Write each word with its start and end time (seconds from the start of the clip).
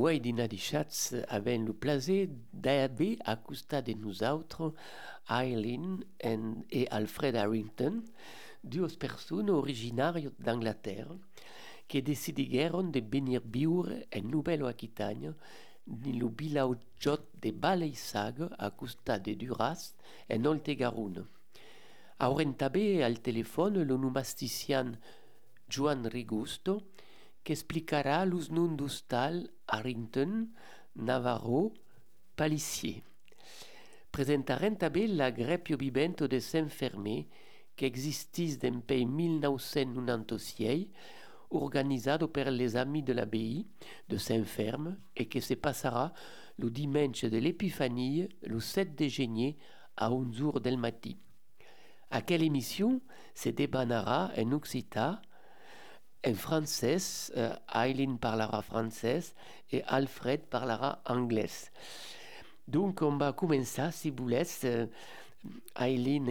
Ouai 0.00 0.16
dina 0.24 0.46
di 0.48 0.56
chats 0.56 1.12
avèn 1.36 1.66
lo 1.68 1.74
plaè 1.76 2.24
d'Abi 2.64 3.18
a 3.28 3.34
costa 3.36 3.82
de 3.84 3.92
nosautre 3.92 4.70
Eileen 5.28 6.00
en, 6.16 6.64
e 6.72 6.86
Alfred 6.88 7.36
Harrington, 7.36 7.98
duos 8.62 8.96
person 8.96 9.50
originari 9.52 10.30
d'Angleterre 10.38 11.18
que 11.86 12.00
decidiguèron 12.00 12.88
de 12.90 13.02
venir 13.04 13.42
viure 13.44 14.06
en 14.10 14.30
Nobel 14.32 14.64
Aquitania 14.64 15.34
din 15.84 16.16
lo 16.16 16.32
bilaujòt 16.32 17.36
de 17.42 17.52
Baleisag 17.52 18.40
a 18.56 18.70
costa 18.70 19.18
de 19.18 19.36
Duras 19.36 19.92
en 20.32 20.48
Olte 20.48 20.80
Garun. 20.80 21.20
Auren 22.24 22.56
tabè 22.56 23.04
al 23.04 23.20
telefon 23.20 23.76
lo 23.84 24.00
nomasticiian 24.00 24.96
Joan 25.68 26.08
Rigusto, 26.08 26.80
qu'explicarà 27.44 28.24
l'usnum 28.24 28.76
d'ustal 28.76 29.44
Harrington, 29.70 30.50
Navarro, 30.96 31.72
Palissier. 32.36 33.02
Presentarem 34.10 34.74
també 34.74 35.06
la 35.06 35.30
grepio 35.30 35.78
vivento 35.78 36.26
de 36.28 36.40
Saint-Fermé, 36.42 37.28
que 37.76 37.86
existis 37.86 38.58
d'empei 38.60 39.06
1996, 39.06 40.88
organisado 41.50 42.28
per 42.28 42.50
les 42.50 42.76
amis 42.76 43.02
de 43.02 43.14
l'abbaye 43.14 43.66
de 44.08 44.18
Saint-Ferme 44.18 44.96
et 45.16 45.26
que 45.26 45.40
se 45.40 45.54
passera 45.54 46.12
le 46.58 46.70
dimanche 46.70 47.24
de 47.24 47.38
l'Épiphanie, 47.38 48.28
le 48.42 48.60
7 48.60 48.94
de 48.96 49.08
genier, 49.08 49.58
à 49.96 50.10
11h 50.10 50.60
del 50.60 50.76
matin. 50.76 51.14
À 52.10 52.22
quelle 52.22 52.42
émission 52.42 53.00
se 53.34 53.48
débanera 53.48 54.32
en 54.36 54.52
Occita, 54.52 55.22
en 56.26 56.34
français, 56.34 56.98
euh, 57.36 57.54
Eileen 57.74 58.18
parlera 58.18 58.62
français 58.62 59.20
et 59.70 59.82
Alfred 59.84 60.42
parlera 60.42 61.00
anglais. 61.06 61.70
Donc 62.68 63.02
on 63.02 63.16
va 63.16 63.32
commencer, 63.32 63.90
si 63.92 64.10
vous 64.10 64.28
laissez, 64.28 64.66
euh, 64.66 64.86
Eileen 65.78 66.28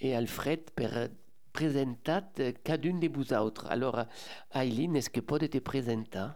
et, 0.00 0.14
Alfred 0.14 0.70
per 0.70 1.08
presentat 1.52 2.32
cadun 2.64 2.98
de 2.98 3.08
vous 3.08 3.32
autres. 3.32 3.66
Alors, 3.66 4.04
Eileen, 4.54 4.96
est-ce 4.96 5.10
que 5.10 5.20
peut 5.20 5.38
te 5.38 5.58
présenter? 5.58 6.26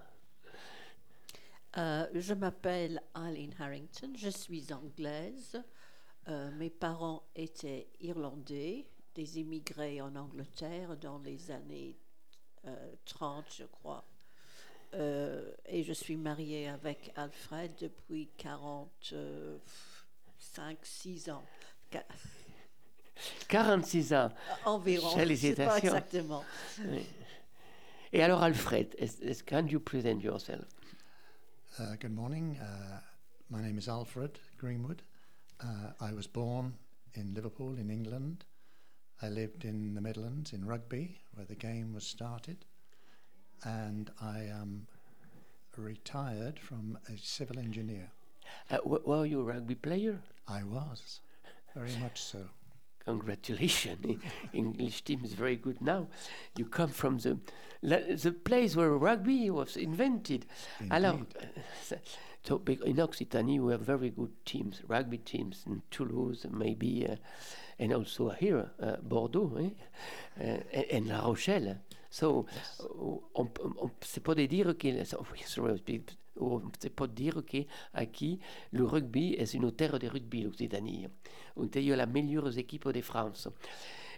Euh, 1.78 2.06
je 2.14 2.32
m'appelle 2.32 3.02
Eileen 3.14 3.52
Harrington, 3.58 4.12
je 4.16 4.30
suis 4.30 4.72
anglaise. 4.72 5.62
Euh, 6.28 6.50
mes 6.52 6.70
parents 6.70 7.22
étaient 7.34 7.88
irlandais, 8.00 8.86
des 9.14 9.38
immigrés 9.38 10.00
en 10.00 10.14
Angleterre 10.16 10.96
dans 10.96 11.18
les 11.18 11.50
années 11.50 11.96
30, 13.04 13.44
je 13.58 13.64
crois. 13.64 14.04
Euh, 14.94 15.50
et 15.66 15.82
je 15.82 15.92
suis 15.92 16.16
mariée 16.16 16.68
avec 16.68 17.12
Alfred 17.16 17.72
depuis 17.80 18.28
45, 18.38 20.78
6 20.82 21.28
ans. 21.30 21.44
Qua- 21.90 22.04
46 23.48 24.12
ans. 24.14 24.30
Environ, 24.64 25.08
sais 25.10 25.14
pas 25.16 25.20
Félicitations. 25.20 25.94
exactement. 25.94 26.44
Et 28.12 28.22
alors, 28.22 28.42
Alfred, 28.42 28.94
est, 28.98 29.20
est, 29.22 29.42
can 29.44 29.66
you 29.66 29.80
present 29.80 30.20
yourself 30.22 30.64
Uh, 31.78 31.94
good 32.00 32.14
morning. 32.14 32.56
Uh, 32.58 32.98
my 33.50 33.60
name 33.60 33.76
is 33.76 33.86
Alfred 33.86 34.30
Greenwood. 34.58 35.02
Uh, 35.60 35.92
I 36.00 36.10
was 36.14 36.26
born 36.26 36.72
in 37.14 37.34
Liverpool, 37.34 37.76
in 37.78 37.90
England. 37.90 38.46
I 39.22 39.28
lived 39.28 39.64
in 39.64 39.94
the 39.94 40.00
Midlands, 40.00 40.52
in 40.52 40.64
Rugby, 40.66 41.18
where 41.34 41.46
the 41.46 41.54
game 41.54 41.92
was 41.94 42.06
started. 42.06 42.64
And 43.64 44.10
I 44.20 44.40
am 44.40 44.86
retired 45.76 46.58
from 46.58 46.98
a 47.08 47.16
civil 47.18 47.58
engineer. 47.58 48.10
uh, 48.70 48.76
w- 48.78 49.02
Were 49.04 49.26
you 49.26 49.40
a 49.40 49.44
rugby 49.44 49.74
player 49.74 50.20
I 50.48 50.62
was, 50.62 51.20
very 51.74 51.96
much 52.00 52.20
so. 52.22 52.44
Congratulations. 53.04 54.20
English 54.52 55.02
team 55.02 55.24
is 55.24 55.32
very 55.34 55.56
good 55.56 55.80
now. 55.80 56.08
You 56.56 56.64
come 56.66 56.90
from 56.90 57.18
the, 57.18 57.38
la- 57.82 58.14
the 58.16 58.32
place 58.32 58.74
where 58.76 58.90
rugby 58.90 59.48
was 59.50 59.76
invented. 59.76 60.46
Alors, 60.90 61.18
Indeed. 61.18 61.36
uh, 61.92 61.96
so 62.44 62.62
in 62.66 62.96
Occitanie, 63.00 63.60
we 63.60 63.72
have 63.72 63.80
very 63.80 64.10
good 64.10 64.32
teams, 64.44 64.82
rugby 64.88 65.18
teams 65.18 65.64
in 65.66 65.82
Toulouse, 65.90 66.46
maybe, 66.50 67.06
uh, 67.08 67.16
and 67.78 67.92
also 67.92 68.30
here, 68.30 68.70
uh, 68.80 68.96
Bordeaux, 69.02 69.52
eh? 69.58 69.70
and, 70.40 70.84
and 70.92 71.08
La 71.08 71.20
Rochelle. 71.20 71.80
So, 72.10 72.46
uh, 72.80 72.84
on, 73.34 73.48
on, 73.80 73.90
c'est 74.00 74.22
pas 74.22 74.34
de 74.34 74.46
dire 74.46 74.76
que, 74.78 74.88
on 76.40 76.62
c'est 76.78 76.90
pas 76.90 77.06
dire 77.06 77.42
que 77.46 77.64
aquí 77.94 78.38
le 78.72 78.84
rugby 78.84 79.34
est 79.34 79.54
une 79.54 79.72
terre 79.72 79.98
de 79.98 80.06
rugby, 80.08 80.42
l'Occitanie. 80.42 81.06
On 81.56 81.66
a 81.66 81.96
la 81.96 82.06
meilleure 82.06 82.56
équipe 82.58 82.88
de 82.88 83.00
France. 83.00 83.48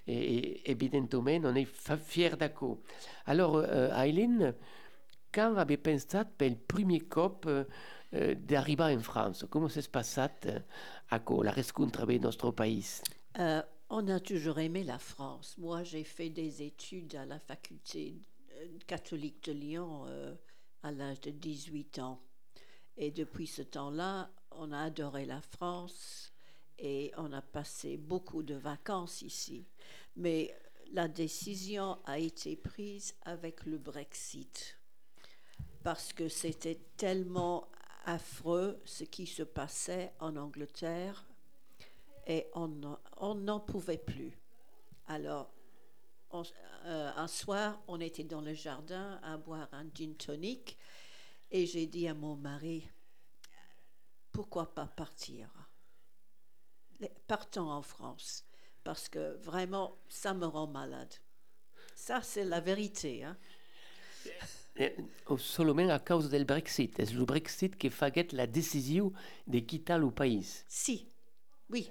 Et, 0.06 0.70
évidemment, 0.70 1.48
on 1.48 1.54
est 1.54 1.68
fiers 1.98 2.36
d'accord. 2.36 2.78
Alors, 3.26 3.56
euh, 3.56 3.94
Aileen, 3.94 4.54
quand 5.32 5.56
avait 5.56 5.76
pensé 5.76 6.18
per 6.36 6.46
il 6.46 6.56
premier 6.56 7.00
cop 7.00 7.44
euh, 7.46 7.64
euh, 8.14 8.34
d'arriver 8.34 8.96
en 8.96 9.00
France? 9.00 9.44
Comment 9.50 9.68
ça 9.68 9.82
se 9.82 9.88
passait 9.88 10.30
euh, 10.46 10.58
à 11.10 11.18
quoi, 11.18 11.44
la 11.44 11.52
rencontre 11.52 12.00
avec 12.00 12.22
notre 12.22 12.50
pays? 12.52 13.02
Euh, 13.36 13.62
on 13.90 14.08
a 14.08 14.20
toujours 14.20 14.58
aimé 14.58 14.84
la 14.84 14.98
France. 14.98 15.56
Moi, 15.58 15.82
j'ai 15.82 16.04
fait 16.04 16.30
des 16.30 16.62
études 16.62 17.14
à 17.14 17.24
la 17.24 17.38
faculté 17.38 18.16
euh, 18.52 18.78
catholique 18.86 19.44
de 19.44 19.52
Lyon 19.52 20.04
euh, 20.06 20.34
à 20.82 20.90
l'âge 20.90 21.20
de 21.20 21.30
18 21.30 21.98
ans. 22.00 22.20
Et 22.96 23.10
depuis 23.10 23.46
ce 23.46 23.62
temps-là, 23.62 24.30
on 24.50 24.72
a 24.72 24.80
adoré 24.82 25.24
la 25.24 25.40
France 25.40 26.32
et 26.78 27.12
on 27.16 27.32
a 27.32 27.42
passé 27.42 27.96
beaucoup 27.96 28.42
de 28.42 28.54
vacances 28.54 29.22
ici. 29.22 29.66
Mais 30.16 30.54
la 30.92 31.06
décision 31.06 31.98
a 32.04 32.18
été 32.18 32.56
prise 32.56 33.14
avec 33.22 33.64
le 33.66 33.78
Brexit 33.78 34.76
parce 35.84 36.12
que 36.12 36.28
c'était 36.28 36.80
tellement 36.96 37.68
affreux 38.04 38.80
ce 38.84 39.04
qui 39.04 39.26
se 39.26 39.42
passait 39.42 40.12
en 40.18 40.36
Angleterre 40.36 41.24
et 42.26 42.46
n'en- 42.56 42.98
on 43.20 43.34
n'en 43.34 43.60
pouvait 43.60 43.98
plus. 43.98 44.38
Alors, 45.08 45.50
on- 46.30 46.44
euh, 46.86 47.12
un 47.16 47.28
soir, 47.28 47.80
on 47.88 48.00
était 48.00 48.24
dans 48.24 48.40
le 48.40 48.54
jardin 48.54 49.20
à 49.22 49.36
boire 49.36 49.68
un 49.72 49.86
gin 49.94 50.14
tonic 50.16 50.78
et 51.50 51.66
j'ai 51.66 51.86
dit 51.86 52.08
à 52.08 52.14
mon 52.14 52.36
mari, 52.36 52.88
pourquoi 54.32 54.74
pas 54.74 54.86
partir? 54.86 55.48
Partons 57.26 57.70
en 57.70 57.82
France, 57.82 58.44
parce 58.82 59.08
que 59.08 59.36
vraiment, 59.42 59.96
ça 60.08 60.34
me 60.34 60.46
rend 60.46 60.66
malade. 60.66 61.14
Ça, 61.94 62.22
c'est 62.22 62.44
la 62.44 62.60
vérité. 62.60 63.24
Hein? 63.24 63.36
À 64.78 65.98
cause 65.98 66.30
du 66.30 66.44
Brexit. 66.44 66.94
C'est 66.96 67.12
le 67.12 67.24
Brexit 67.24 67.76
qui 67.76 67.90
fait 67.90 68.32
la 68.32 68.46
décision 68.46 69.12
de 69.46 69.58
quitter 69.58 69.98
le 69.98 70.10
pays? 70.10 70.46
Si, 70.68 71.08
oui. 71.70 71.90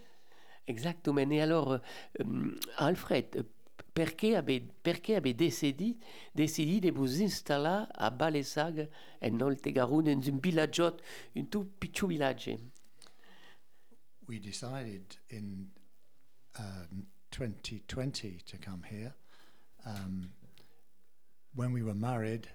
Exactement. 0.68 1.32
Et 1.32 1.42
alors, 1.42 1.72
euh, 1.74 1.80
euh, 2.22 2.60
Alfred, 2.78 3.46
perché 3.94 4.36
avez, 4.36 4.60
perché 4.60 5.16
avez 5.16 5.34
décidé, 5.34 5.98
décidé 6.36 6.92
de 6.92 6.96
vous 6.96 7.24
installer 7.24 7.86
à 7.94 8.10
Balesag, 8.10 8.90
en 9.22 9.40
Oltegarun, 9.42 10.04
dans 10.04 10.30
un 10.30 10.40
village, 10.44 10.82
un 11.36 11.44
tout 11.46 11.66
petit 11.80 12.06
village 12.06 12.52
We 14.28 14.40
decided 14.40 15.16
in 15.32 15.68
um, 16.60 17.08
2020 17.32 18.44
to 18.46 18.58
come 18.58 18.84
here. 18.84 19.14
Um, 19.86 20.32
when 21.56 21.72
we 21.72 21.82
were 21.82 21.96
married, 21.96 22.50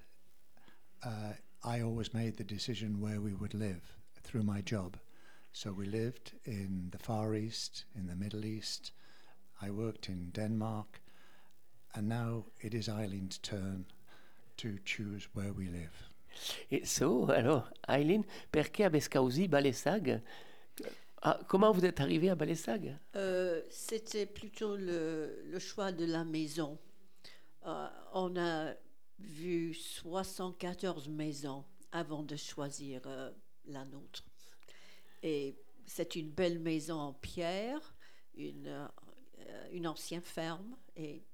uh, 1.03 1.33
I 1.65 1.81
always 1.81 2.13
made 2.13 2.37
the 2.37 2.45
decision 2.45 3.01
where 3.01 3.23
we 3.23 3.33
would 3.33 3.55
live 3.55 3.97
through 4.23 4.43
my 4.43 4.61
job. 4.61 4.99
So 5.53 5.71
we 5.71 5.87
lived 5.87 6.33
in 6.47 6.89
the 6.91 6.99
Far 6.99 7.35
East, 7.35 7.85
in 7.95 8.07
the 8.07 8.17
Middle 8.17 8.45
East. 8.45 8.93
I 9.61 9.71
worked 9.71 10.09
in 10.09 10.31
Denmark. 10.33 11.01
And 11.95 12.09
now 12.09 12.47
it 12.61 12.73
is 12.75 12.89
Eileen's 12.89 13.39
turn 13.39 13.85
to 14.57 14.79
choose 14.85 15.29
where 15.35 15.53
we 15.53 15.69
live. 15.69 16.11
Et 16.71 16.87
so, 16.87 17.31
alors, 17.31 17.69
Eileen, 17.91 18.25
perché 18.51 18.85
avez 18.85 19.01
choisi 19.01 19.47
Balesag 19.49 20.23
ah, 21.21 21.39
Comment 21.47 21.71
vous 21.73 21.85
êtes 21.85 22.01
arrivé 22.01 22.31
à 22.31 22.35
Balesag 22.35 22.97
Euh, 23.17 23.61
C'était 23.69 24.25
plutôt 24.25 24.77
le, 24.77 25.43
le 25.45 25.59
choix 25.59 25.93
de 25.93 26.07
la 26.07 26.25
maison. 26.25 26.79
Euh, 27.67 27.89
on 28.15 28.35
a 28.37 28.73
vu 29.19 29.75
74 29.75 31.09
maisons 31.11 31.65
avant 31.93 32.23
de 32.23 32.37
choisir 32.37 33.03
euh, 33.05 33.31
la 33.67 33.85
nôtre. 33.85 34.25
Et 35.23 35.57
c'est 35.87 36.17
une 36.17 36.31
belle 36.31 36.59
maison 36.59 36.99
en 36.99 37.13
pierre, 37.13 37.95
une, 38.35 38.67
euh, 38.67 39.69
une 39.73 39.87
ancienne 39.87 40.23
ferme 40.23 40.77
et 40.97 41.25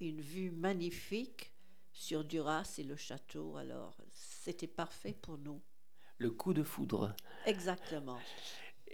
une 0.00 0.20
vue 0.20 0.50
magnifique 0.50 1.52
sur 1.92 2.24
Duras 2.24 2.74
et 2.78 2.82
le 2.82 2.96
château. 2.96 3.56
Alors, 3.56 3.96
c'était 4.10 4.66
parfait 4.66 5.16
pour 5.20 5.38
nous. 5.38 5.60
Le 6.18 6.30
coup 6.30 6.54
de 6.54 6.62
foudre. 6.62 7.14
Exactement. 7.46 8.18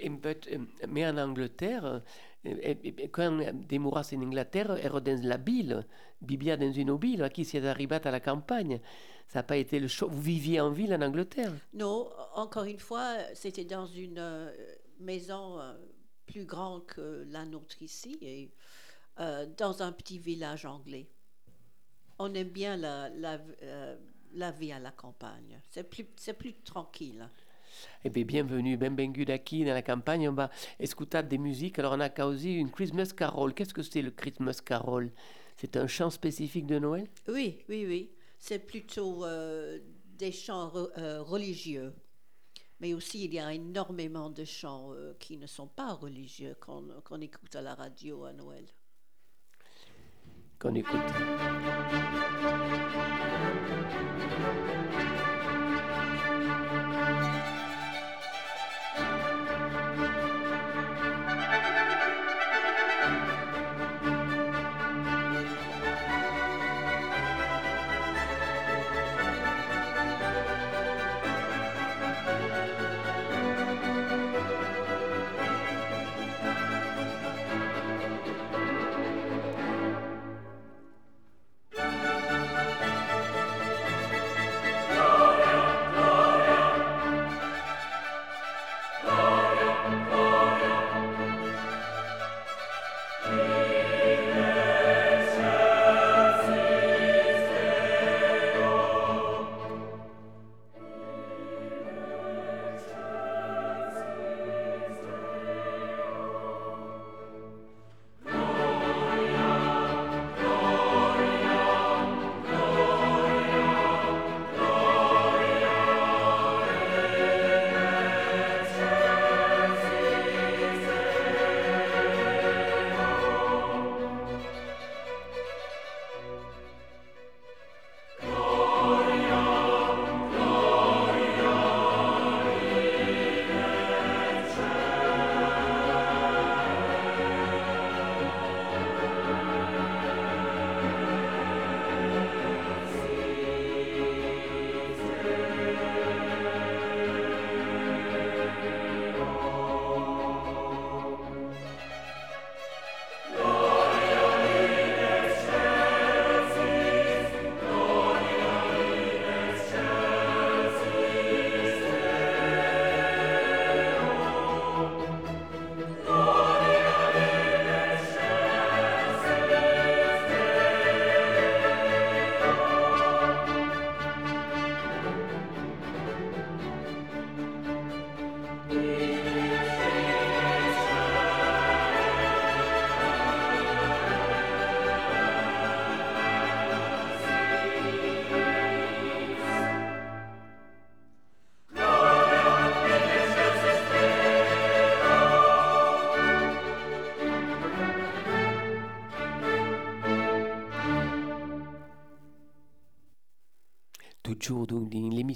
Euh, 0.02 0.58
mais 0.88 1.06
en 1.06 1.16
Angleterre, 1.18 2.02
euh, 2.46 2.74
quand 3.12 3.38
demoras 3.68 4.10
en 4.14 4.22
Angleterre, 4.22 4.76
ero 4.84 5.00
dans 5.00 5.20
la 5.22 5.36
ville, 5.36 5.86
vivia 6.22 6.56
dans 6.56 6.72
une 6.72 6.96
ville, 6.98 7.28
qui 7.32 7.44
s'est 7.44 7.66
arrivé 7.66 7.96
à 8.02 8.10
la 8.10 8.20
campagne? 8.20 8.80
Ça 9.28 9.40
n'a 9.40 9.42
pas 9.44 9.56
été 9.56 9.78
le 9.78 9.88
choc. 9.88 10.10
Vous 10.10 10.20
viviez 10.20 10.60
en 10.60 10.70
ville 10.70 10.92
en 10.94 11.02
Angleterre? 11.02 11.52
Non, 11.74 12.10
encore 12.34 12.64
une 12.64 12.80
fois, 12.80 13.16
c'était 13.34 13.64
dans 13.64 13.86
une 13.86 14.18
euh, 14.18 14.50
maison 14.98 15.58
plus 16.26 16.44
grande 16.44 16.86
que 16.86 17.24
la 17.28 17.44
nôtre 17.44 17.80
ici, 17.82 18.50
dans 19.16 19.82
un 19.82 19.92
petit 19.92 20.18
village 20.18 20.64
anglais. 20.64 21.08
On 22.18 22.34
aime 22.34 22.48
bien 22.48 22.76
la, 22.76 23.08
la, 23.08 24.50
vie 24.52 24.72
à 24.72 24.78
la 24.78 24.90
campagne. 24.90 25.60
C'est 25.70 25.84
plus, 25.84 26.04
plus 26.04 26.54
tranquille. 26.62 27.28
Eh 28.04 28.10
bien, 28.10 28.24
bienvenue, 28.24 28.76
benvenue 28.76 29.24
aquí 29.28 29.64
dans 29.64 29.74
la 29.74 29.82
campagne. 29.82 30.28
On 30.28 30.32
va 30.32 30.50
écouter 30.78 31.22
des 31.22 31.38
musiques. 31.38 31.78
Alors, 31.78 31.94
on 31.96 32.00
a 32.00 32.26
aussi 32.26 32.54
une 32.54 32.70
Christmas 32.70 33.12
Carol. 33.16 33.54
Qu'est-ce 33.54 33.74
que 33.74 33.82
c'est 33.82 34.02
le 34.02 34.10
Christmas 34.10 34.60
Carol? 34.64 35.12
C'est 35.56 35.76
un 35.76 35.86
chant 35.86 36.10
spécifique 36.10 36.66
de 36.66 36.78
Noël? 36.78 37.06
Oui, 37.28 37.58
oui, 37.68 37.84
oui. 37.86 38.10
C'est 38.38 38.60
plutôt 38.60 39.24
euh, 39.24 39.78
des 40.16 40.32
chants 40.32 40.72
euh, 40.96 41.22
religieux. 41.22 41.92
Mais 42.80 42.94
aussi, 42.94 43.26
il 43.26 43.34
y 43.34 43.38
a 43.38 43.52
énormément 43.52 44.30
de 44.30 44.44
chants 44.44 44.94
euh, 44.94 45.12
qui 45.18 45.36
ne 45.36 45.46
sont 45.46 45.68
pas 45.68 45.92
religieux 45.92 46.56
qu'on 46.60 46.88
qu'on 47.04 47.20
écoute 47.20 47.54
à 47.54 47.60
la 47.60 47.74
radio 47.74 48.24
à 48.24 48.32
Noël. 48.32 48.64
qu'on 50.58 50.74
écoute. 50.74 50.98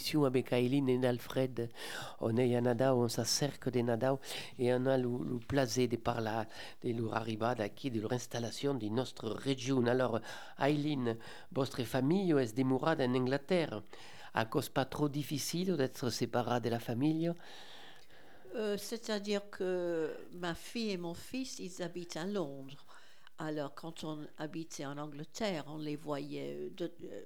L'émission 0.05 0.25
avec 0.25 0.53
Aileen 0.53 0.89
et 0.89 1.07
Alfred, 1.07 1.71
on 2.21 2.37
est 2.37 2.55
à 2.55 2.61
Nadao, 2.61 3.05
on 3.05 3.09
s'acerque 3.09 3.71
de 3.71 3.81
Nadao 3.81 4.21
et 4.59 4.73
on 4.75 4.85
a 4.87 4.99
le, 4.99 5.39
plaisir 5.49 5.89
de 5.89 5.97
parler 5.97 6.43
de 6.83 6.93
leur 6.93 7.15
arrivée 7.15 7.71
ici, 7.75 7.91
de 7.91 8.01
leur 8.01 8.13
installation 8.13 8.75
dans 8.75 8.91
notre 8.91 9.31
région. 9.31 9.87
Alors, 9.87 10.21
Aileen, 10.59 11.17
votre 11.53 11.83
famille 11.85 12.33
est 12.33 12.55
demeurée 12.57 13.03
en 13.03 13.15
Angleterre? 13.15 13.83
À 14.35 14.45
cause 14.45 14.69
pas 14.69 14.85
trop 14.85 15.09
difficile 15.09 15.77
d'être 15.77 16.11
séparée 16.11 16.61
de 16.61 16.69
la 16.69 16.81
famille? 16.81 17.33
Euh, 18.57 18.77
C'est-à-dire 18.77 19.49
que 19.51 20.13
ma 20.33 20.55
fille 20.55 20.91
et 20.91 20.97
mon 20.97 21.15
fils, 21.15 21.59
ils 21.59 21.83
habitent 21.83 22.17
à 22.17 22.27
Londres. 22.27 22.85
Alors, 23.39 23.75
quand 23.75 24.05
on 24.05 24.27
habitait 24.39 24.87
en 24.87 24.97
Angleterre, 24.99 25.65
on 25.69 25.79
les 25.79 25.97
voyait 25.97 26.71
de- 26.71 26.93
euh, 27.05 27.25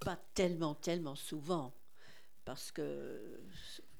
pas 0.00 0.18
tellement, 0.34 0.74
tellement 0.74 1.14
souvent, 1.16 1.72
parce 2.46 2.72
que 2.72 3.42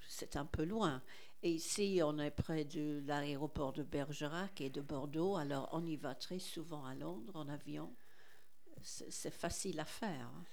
c'est 0.08 0.36
un 0.36 0.46
peu 0.46 0.64
loin. 0.64 1.02
Et 1.42 1.50
ici, 1.50 2.00
on 2.02 2.18
est 2.18 2.30
près 2.30 2.64
de 2.64 3.02
l'aéroport 3.06 3.74
de 3.74 3.82
Bergerac 3.82 4.62
et 4.62 4.70
de 4.70 4.80
Bordeaux, 4.80 5.36
alors 5.36 5.68
on 5.72 5.84
y 5.84 5.96
va 5.96 6.14
très 6.14 6.38
souvent 6.38 6.86
à 6.86 6.94
Londres 6.94 7.32
en 7.36 7.48
avion. 7.50 7.92
C'est 8.82 9.30
facile 9.34 9.78
à 9.80 9.84
faire. 9.84 10.26
hein. 10.34 10.44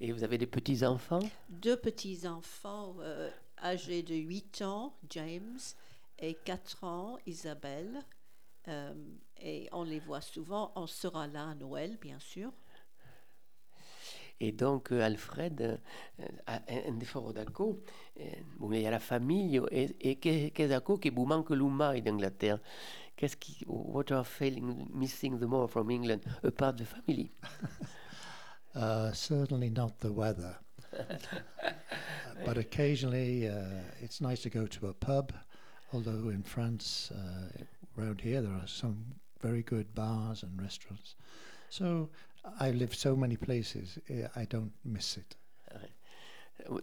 et 0.00 0.10
vous 0.12 0.24
avez 0.24 0.38
des 0.38 0.46
petits-enfants? 0.46 1.20
Deux 1.50 1.76
petits-enfants 1.76 2.96
euh, 3.00 3.30
âgés 3.62 4.02
de 4.02 4.14
8 4.14 4.62
ans, 4.62 4.96
James, 5.10 5.58
et 6.18 6.34
4 6.34 6.84
ans, 6.84 7.18
Isabelle. 7.26 8.02
Euh, 8.68 8.94
et 9.40 9.68
on 9.72 9.84
les 9.84 10.00
voit 10.00 10.22
souvent. 10.22 10.72
On 10.74 10.86
sera 10.86 11.26
là 11.28 11.50
à 11.50 11.54
Noël, 11.54 11.98
bien 12.00 12.18
sûr. 12.18 12.50
Et 14.40 14.52
donc, 14.52 14.92
euh, 14.92 15.00
Alfred, 15.02 15.60
euh, 16.20 16.26
a 16.46 16.60
un 16.88 16.92
défaut 16.94 17.32
d'acco, 17.32 17.80
bon, 18.58 18.72
il 18.72 18.82
y 18.82 18.86
a 18.86 18.90
la 18.90 19.00
famille, 19.00 19.60
et, 19.70 19.96
et 20.00 20.16
qu'est- 20.16 20.50
qu'est-ce 20.50 20.68
d'acco 20.68 20.98
qui 20.98 21.10
vous 21.10 21.24
manque 21.24 21.50
l'humain 21.50 21.98
d'Angleterre 22.00 22.58
Qu'est-ce 23.16 23.36
qui, 23.36 23.64
what 23.66 24.12
are 24.12 24.26
feeling 24.26 24.86
missing 24.92 25.38
the 25.38 25.44
more 25.46 25.68
from 25.68 25.90
England, 25.90 26.20
apart 26.44 26.76
the 26.76 26.84
family 26.84 27.30
Uh, 28.74 29.10
certainly 29.14 29.70
not 29.70 30.00
the 30.00 30.12
weather. 30.12 30.54
but 32.44 32.58
occasionally 32.58 33.48
uh, 33.48 33.80
it's 34.02 34.20
nice 34.20 34.42
to 34.42 34.50
go 34.50 34.66
to 34.66 34.88
a 34.88 34.92
pub, 34.92 35.32
although 35.94 36.28
in 36.28 36.42
France, 36.42 37.10
uh, 37.10 37.48
around 37.98 38.20
here, 38.20 38.42
there 38.42 38.52
are 38.52 38.66
some 38.66 38.98
very 39.40 39.62
good 39.62 39.94
bars 39.94 40.42
and 40.42 40.60
restaurants. 40.60 41.14
So 41.70 42.10
I 42.60 42.72
live 42.72 42.94
so 42.94 43.16
many 43.16 43.36
places, 43.36 43.98
eh, 44.08 44.26
I 44.36 44.46
don't 44.46 44.72
miss 44.84 45.16
it. 45.16 45.36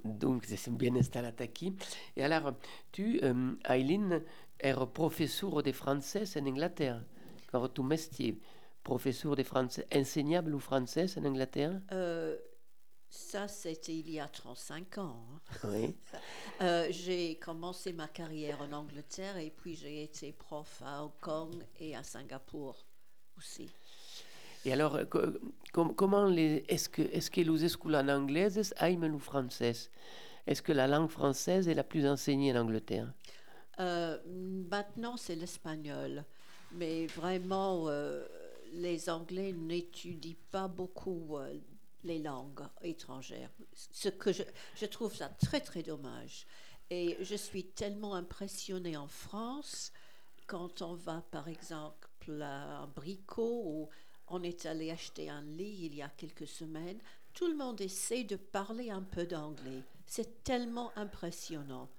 Donc, 0.05 0.45
c'est 0.45 0.69
bien 0.69 0.95
installé 0.95 1.31
aquí. 1.39 1.75
Et 2.15 2.23
alors, 2.23 2.53
tu, 2.91 3.19
euh, 3.23 3.55
Aileen, 3.67 4.21
es 4.59 4.73
professeur 4.93 5.63
de 5.63 5.71
français 5.71 6.23
en 6.39 6.45
Angleterre. 6.45 7.03
Alors, 7.51 7.73
tu 7.73 7.81
métier, 7.81 8.39
professeur 8.83 9.35
de 9.35 9.43
français, 9.43 9.85
enseignable 9.93 10.53
ou 10.53 10.59
français 10.59 11.07
en 11.17 11.25
Angleterre? 11.25 11.81
Euh, 11.91 12.37
ça, 13.09 13.47
c'était 13.47 13.95
il 13.95 14.09
y 14.09 14.19
a 14.19 14.27
35 14.27 14.97
ans. 14.99 15.25
hein. 15.33 15.41
Oui. 15.65 15.95
Euh, 16.61 16.87
j'ai 16.91 17.35
commencé 17.39 17.91
ma 17.93 18.07
carrière 18.07 18.61
en 18.61 18.71
Angleterre 18.71 19.37
et 19.37 19.49
puis 19.49 19.75
j'ai 19.75 20.03
été 20.03 20.31
prof 20.31 20.81
à 20.85 21.03
Hong 21.03 21.11
Kong 21.19 21.55
et 21.79 21.95
à 21.95 22.03
Singapour 22.03 22.85
aussi. 23.37 23.69
Et 24.65 24.73
alors, 24.73 24.99
co- 25.09 25.21
com- 25.73 25.93
comment 25.95 26.29
est-ce 26.31 26.89
que, 26.89 27.01
est-ce 27.01 27.29
que 27.31 27.41
les 27.41 27.95
en 27.95 28.09
anglaises 28.09 28.73
aiment 28.79 29.05
le 29.07 29.17
français? 29.19 29.73
Est-ce 30.47 30.61
que 30.61 30.71
la 30.73 30.87
langue 30.87 31.09
française 31.09 31.67
est 31.67 31.73
la 31.75 31.83
plus 31.83 32.07
enseignée 32.07 32.53
en 32.53 32.61
Angleterre? 32.63 33.13
Euh, 33.79 34.17
maintenant, 34.69 35.17
c'est 35.17 35.35
l'espagnol. 35.35 36.25
Mais 36.71 37.07
vraiment, 37.07 37.85
euh, 37.87 38.25
les 38.73 39.09
Anglais 39.09 39.53
n'étudient 39.53 40.35
pas 40.51 40.67
beaucoup 40.67 41.37
euh, 41.37 41.53
les 42.03 42.19
langues 42.19 42.63
étrangères. 42.81 43.51
Ce 43.73 44.09
que 44.09 44.31
je, 44.31 44.43
je 44.75 44.85
trouve 44.85 45.13
ça 45.15 45.29
très, 45.29 45.61
très 45.61 45.83
dommage. 45.83 46.45
Et 46.89 47.17
je 47.21 47.35
suis 47.35 47.65
tellement 47.65 48.15
impressionnée 48.15 48.97
en 48.97 49.07
France 49.07 49.91
quand 50.47 50.81
on 50.81 50.93
va, 50.95 51.23
par 51.31 51.47
exemple, 51.47 52.09
à 52.41 52.87
bricot 52.95 53.63
ou 53.65 53.89
on 54.27 54.43
est 54.43 54.65
allé 54.65 54.91
acheter 54.91 55.29
un 55.29 55.41
lit 55.41 55.85
il 55.85 55.95
y 55.95 56.01
a 56.01 56.09
quelques 56.09 56.47
semaines. 56.47 56.99
Tout 57.33 57.47
le 57.47 57.55
monde 57.55 57.81
essaie 57.81 58.23
de 58.23 58.35
parler 58.35 58.89
un 58.89 59.01
peu 59.01 59.25
d'anglais. 59.25 59.83
C'est 60.05 60.43
tellement 60.43 60.91
impressionnant. 60.95 61.89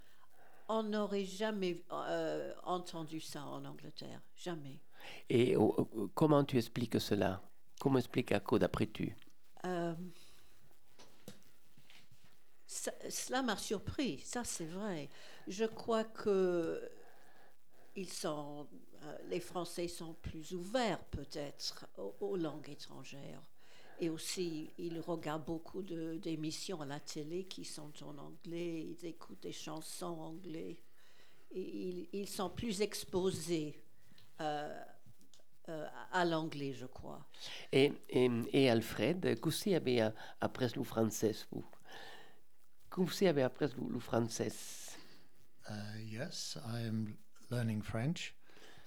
On 0.68 0.82
n'aurait 0.82 1.24
jamais 1.24 1.82
euh, 1.92 2.54
entendu 2.64 3.20
ça 3.20 3.44
en 3.44 3.64
Angleterre. 3.64 4.20
Jamais. 4.36 4.80
Et 5.28 5.56
oh, 5.56 5.88
comment 6.14 6.44
tu 6.44 6.56
expliques 6.56 7.00
cela? 7.00 7.42
Comment 7.80 7.98
expliques 7.98 8.32
à 8.32 8.40
quoi 8.40 8.58
d'après 8.58 8.86
tu? 8.86 9.14
Euh, 9.66 9.94
ça- 12.66 12.94
cela 13.10 13.42
m'a 13.42 13.56
surpris, 13.56 14.20
ça 14.20 14.44
c'est 14.44 14.66
vrai. 14.66 15.10
Je 15.48 15.64
crois 15.64 16.04
que 16.04 16.80
ils 17.96 18.10
sont, 18.10 18.66
euh, 18.93 18.93
les 19.28 19.40
Français 19.40 19.88
sont 19.88 20.14
plus 20.14 20.52
ouverts 20.52 21.04
peut-être 21.06 21.86
aux, 21.98 22.14
aux 22.20 22.36
langues 22.36 22.68
étrangères. 22.68 23.42
Et 24.00 24.08
aussi, 24.10 24.72
ils 24.78 25.00
regardent 25.00 25.44
beaucoup 25.44 25.82
de- 25.82 26.18
d'émissions 26.20 26.80
à 26.80 26.86
la 26.86 27.00
télé 27.00 27.44
qui 27.44 27.64
sont 27.64 27.92
en 28.02 28.18
anglais, 28.18 28.80
ils 28.80 29.06
écoutent 29.06 29.42
des 29.42 29.52
chansons 29.52 30.06
en 30.06 30.26
anglais. 30.28 30.82
Et 31.52 31.60
ils, 31.60 32.08
ils 32.12 32.28
sont 32.28 32.50
plus 32.50 32.80
exposés 32.80 33.80
euh, 34.40 34.82
euh, 35.68 35.88
à 36.10 36.24
l'anglais, 36.24 36.72
je 36.72 36.86
crois. 36.86 37.24
Et, 37.70 37.92
et, 38.08 38.28
et 38.52 38.68
Alfred, 38.68 39.40
que 39.40 39.48
vous 39.48 39.74
avez 39.74 40.00
a- 40.00 40.14
appris 40.40 40.66
le 40.74 40.82
français 40.82 41.34
vous? 41.52 41.64
Que 42.90 43.00
vous 43.00 43.24
avez 43.24 43.42
appris 43.44 43.66
le, 43.76 43.92
le 43.92 44.00
français? 44.00 44.52
Uh, 45.68 45.98
yes, 46.02 46.58
I 46.66 46.86
am 46.86 47.16
learning 47.50 47.82
French. 47.82 48.34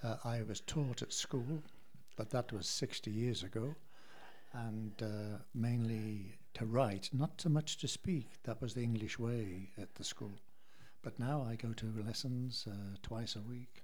Uh, 0.02 0.16
I 0.24 0.42
was 0.42 0.60
taught 0.60 1.02
at 1.02 1.12
school, 1.12 1.62
but 2.16 2.30
that 2.30 2.52
was 2.52 2.68
60 2.68 3.10
years 3.10 3.42
ago, 3.42 3.74
and 4.52 4.92
uh, 5.02 5.38
mainly 5.54 6.38
to 6.54 6.66
write, 6.66 7.10
not 7.12 7.40
so 7.40 7.48
much 7.48 7.78
to 7.78 7.88
speak. 7.88 8.26
That 8.44 8.60
was 8.62 8.74
the 8.74 8.82
English 8.82 9.18
way 9.18 9.70
at 9.76 9.94
the 9.96 10.04
school. 10.04 10.32
But 11.02 11.18
now 11.18 11.46
I 11.48 11.56
go 11.56 11.72
to 11.72 11.86
lessons 12.06 12.66
uh, 12.68 12.96
twice 13.02 13.36
a 13.36 13.40
week, 13.40 13.82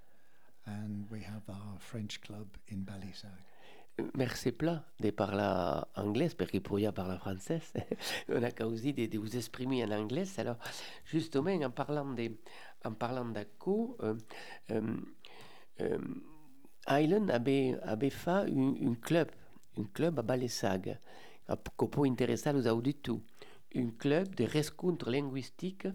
and 0.65 1.05
we 1.09 1.21
have 1.21 1.43
our 1.49 1.79
French 1.79 2.21
club 2.21 2.47
in 2.67 2.85
Balisag. 2.85 3.41
Merci 4.13 4.51
plat 4.51 4.83
de 4.99 5.11
parler 5.11 5.81
anglais, 5.95 6.35
perché 6.35 6.59
poi 6.59 6.81
io 6.81 6.91
parlo 6.91 7.17
français. 7.17 7.61
On 8.27 8.43
a 8.43 8.51
così 8.51 8.93
de, 8.93 9.07
de 9.07 9.17
vous 9.17 9.37
exprimer 9.37 9.83
en 9.85 9.91
anglais. 9.91 10.37
Alors, 10.37 10.57
justement, 11.05 11.51
en 11.63 11.71
parlant 11.71 12.13
de, 12.13 12.31
en 12.83 12.93
parlant 12.93 13.25
d'acco, 13.25 13.95
euh, 14.01 14.15
euh, 14.71 14.81
euh, 14.81 14.97
Island 16.87 17.31
avait, 17.31 18.09
fait 18.09 18.29
un, 18.29 18.75
un 18.89 18.95
club, 18.95 19.29
un 19.77 19.83
club 19.93 20.19
à 20.19 20.21
Balesag, 20.21 20.99
que 21.77 21.85
peut 21.85 22.05
intéresser 22.05 22.53
les 22.53 22.67
auditeurs. 22.67 23.19
Un 23.75 23.89
club 23.89 24.33
de 24.35 24.45
rencontres 24.45 25.11
linguistiques 25.11 25.87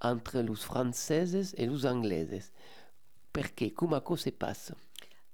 entre 0.00 0.40
les 0.40 0.54
françaises 0.54 1.54
et 1.56 1.66
les 1.66 1.86
anglaises. 1.86 2.52
Perché? 3.32 3.72
Comment 3.72 4.02
ça 4.04 4.16
se 4.16 4.30
passe? 4.30 4.72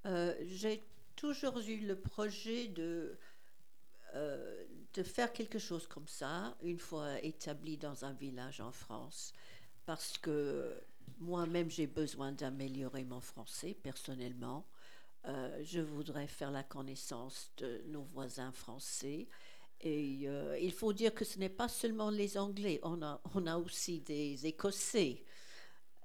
Euh, 0.07 0.35
J'ai 0.47 0.85
toujours 1.17 1.59
eu 1.67 1.78
le 1.78 1.97
projet 1.99 2.69
de, 2.69 3.19
euh, 4.14 4.64
de 4.95 5.02
faire 5.02 5.33
quelque 5.33 5.59
chose 5.59 5.88
comme 5.88 6.07
ça, 6.07 6.57
une 6.62 6.78
fois 6.78 7.21
établi 7.23 7.76
dans 7.76 8.05
un 8.05 8.12
village 8.12 8.61
en 8.61 8.71
France, 8.71 9.33
parce 9.85 10.17
que 10.19 10.73
moi-même 11.21 11.71
j'ai 11.71 11.87
besoin 11.87 12.33
d'améliorer 12.33 13.05
mon 13.05 13.21
français 13.21 13.75
personnellement. 13.75 14.67
Euh, 15.27 15.63
je 15.63 15.81
voudrais 15.81 16.27
faire 16.27 16.51
la 16.51 16.63
connaissance 16.63 17.51
de 17.57 17.83
nos 17.87 18.03
voisins 18.03 18.53
français. 18.53 19.29
Et 19.81 20.23
euh, 20.25 20.59
il 20.61 20.73
faut 20.73 20.93
dire 20.93 21.15
que 21.15 21.25
ce 21.25 21.39
n'est 21.39 21.49
pas 21.49 21.69
seulement 21.69 22.11
les 22.11 22.39
Anglais, 22.39 22.81
on 22.83 23.03
a, 23.03 23.57
aussi 23.59 24.01
des 24.01 24.47
Écossais, 24.47 25.25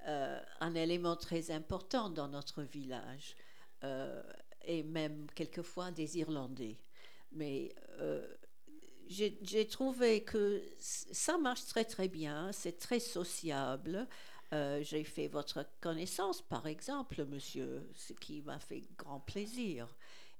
euh, 0.07 0.39
un 0.59 0.75
élément 0.75 1.15
très 1.15 1.51
important 1.51 2.09
dans 2.09 2.27
notre 2.27 2.61
village, 2.63 3.35
et 4.65 4.81
même 4.83 5.27
quelquefois 5.35 5.91
des 5.91 6.17
Irlandais. 6.17 6.77
Mais 7.33 7.75
j'ai 9.07 9.67
trouvé 9.67 10.23
que 10.23 10.63
ça 10.77 11.37
marche 11.37 11.65
très 11.65 11.83
très 11.83 12.07
bien, 12.07 12.51
c'est 12.53 12.77
très 12.77 12.99
sociable. 12.99 14.07
Euh, 14.53 14.83
J'ai 14.83 15.03
fait 15.03 15.27
votre 15.27 15.65
connaissance, 15.81 16.41
par 16.41 16.67
exemple, 16.67 17.25
monsieur, 17.25 17.89
ce 17.95 18.13
qui 18.13 18.41
m'a 18.43 18.59
fait 18.59 18.83
grand 18.97 19.19
plaisir. 19.19 19.87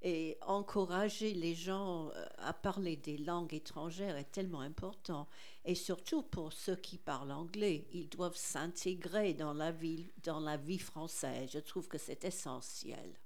Et 0.04 0.38
encourager 0.42 1.34
les 1.34 1.56
gens 1.56 2.10
euh, 2.10 2.26
à 2.38 2.54
parler 2.54 2.98
des 2.98 3.18
langues 3.18 3.54
étrangères 3.54 4.18
est 4.18 4.32
tellement 4.32 4.60
important. 4.60 5.28
Et 5.66 5.76
surtout 5.76 6.22
pour 6.24 6.54
ceux 6.54 6.76
qui 6.76 6.98
parlent 6.98 7.32
anglais, 7.32 7.88
ils 7.94 8.10
doivent 8.10 8.36
s'intégrer 8.38 9.34
dans 9.34 9.54
la 9.54 9.72
vie, 9.72 10.12
dans 10.24 10.42
la 10.42 10.58
vie 10.58 10.80
française. 10.80 11.50
Je 11.54 11.60
trouve 11.60 11.88
que 11.88 11.98
c'est 11.98 12.26
essentiel. 12.26 13.18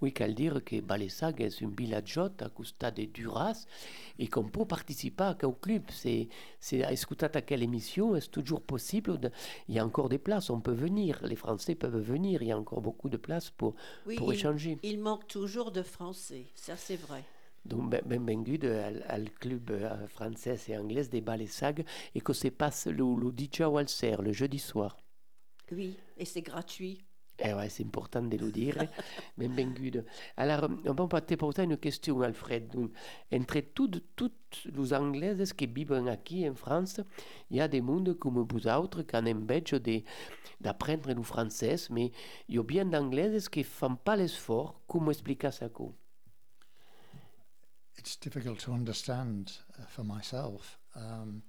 Oui, 0.00 0.12
cal 0.12 0.34
dire 0.34 0.62
que 0.64 0.80
Balesag 0.80 1.40
est 1.40 1.62
un 1.62 1.70
villageot 1.76 2.30
à 2.40 2.48
costa 2.50 2.90
de 2.90 3.04
Duras 3.04 3.66
et 4.18 4.28
qu'on 4.28 4.44
peut 4.44 4.64
participer 4.64 5.32
au 5.44 5.52
club. 5.52 5.82
C'est, 5.90 6.28
c'est 6.60 6.84
à 6.84 6.92
écouter 6.92 7.26
à 7.26 7.42
quelle 7.42 7.62
émission, 7.62 8.16
est 8.16 8.30
toujours 8.30 8.62
possible. 8.62 9.18
de- 9.18 9.30
il 9.68 9.74
y 9.74 9.78
a 9.78 9.84
encore 9.84 10.08
des 10.08 10.18
places, 10.18 10.50
on 10.50 10.60
peut 10.60 10.72
venir. 10.72 11.20
Les 11.24 11.36
Français 11.36 11.74
peuvent 11.74 11.98
venir, 12.00 12.42
il 12.42 12.48
y 12.48 12.52
a 12.52 12.58
encore 12.58 12.80
beaucoup 12.80 13.08
de 13.08 13.16
places 13.16 13.50
pour, 13.50 13.74
Oui, 14.06 14.16
pour 14.16 14.32
il, 14.32 14.36
échanger. 14.36 14.78
il 14.82 14.98
manque 14.98 15.26
toujours 15.28 15.70
de 15.70 15.82
français, 15.82 16.50
ça 16.54 16.76
c'est 16.76 16.96
vrai. 16.96 17.24
Donc, 17.64 17.90
ben, 17.90 18.02
benvenue 18.04 18.58
al, 19.06 19.30
club 19.38 19.70
euh, 19.70 20.08
français 20.08 20.56
et 20.68 20.76
anglais 20.76 21.04
de 21.06 21.20
Balesag 21.20 21.84
et 22.14 22.20
que 22.20 22.32
se 22.32 22.48
passe 22.48 22.86
le, 22.88 23.04
le 23.14 23.30
dijous 23.32 23.76
al 23.78 23.88
ser, 23.88 24.16
le 24.22 24.32
jeudi 24.32 24.58
soir. 24.58 24.96
Oui, 25.70 25.96
et 26.16 26.24
c'est 26.24 26.42
gratuit. 26.42 27.04
Eh 27.40 27.54
ouais, 27.54 27.68
c'est 27.68 27.84
important 27.84 28.22
de 28.22 28.36
le 28.36 28.50
dire. 28.50 28.76
Benvenue. 29.38 30.02
Alors, 30.36 30.68
on 30.86 31.08
peut 31.08 31.20
te 31.20 31.34
poser 31.36 31.62
une 31.62 31.76
question, 31.76 32.20
Alfred. 32.20 32.66
Donc, 32.68 32.90
entre 33.32 33.60
toutes, 33.60 34.04
toutes 34.16 34.64
les 34.64 34.92
Anglaises 34.92 35.52
qui 35.52 35.66
vivent 35.66 36.02
ici 36.26 36.48
en 36.48 36.54
France, 36.56 37.00
il 37.50 37.58
y 37.58 37.60
a 37.60 37.68
des 37.68 37.80
mondes 37.80 38.18
comme 38.18 38.44
vous 38.50 38.66
autres 38.66 39.02
qui 39.02 39.14
ont 39.14 39.18
envie 39.26 39.62
de- 39.62 40.02
d'apprendre 40.60 41.12
le 41.14 41.22
français, 41.22 41.76
mais 41.90 42.10
il 42.48 42.56
y 42.56 42.58
a 42.58 42.64
bien 42.64 42.84
d'Anglaises 42.84 43.48
qui 43.48 43.60
ne 43.60 43.64
font 43.64 43.94
pas 43.94 44.16
l'effort. 44.16 44.80
Comment 44.88 45.12
expliquer 45.12 45.52
ça? 45.52 45.68
It's 47.98 48.18
difficult 48.18 48.58
to 48.64 48.72
understand 48.72 49.50
uh, 49.78 49.82
for 49.88 50.04
myself. 50.04 50.78
Um, 50.96 51.42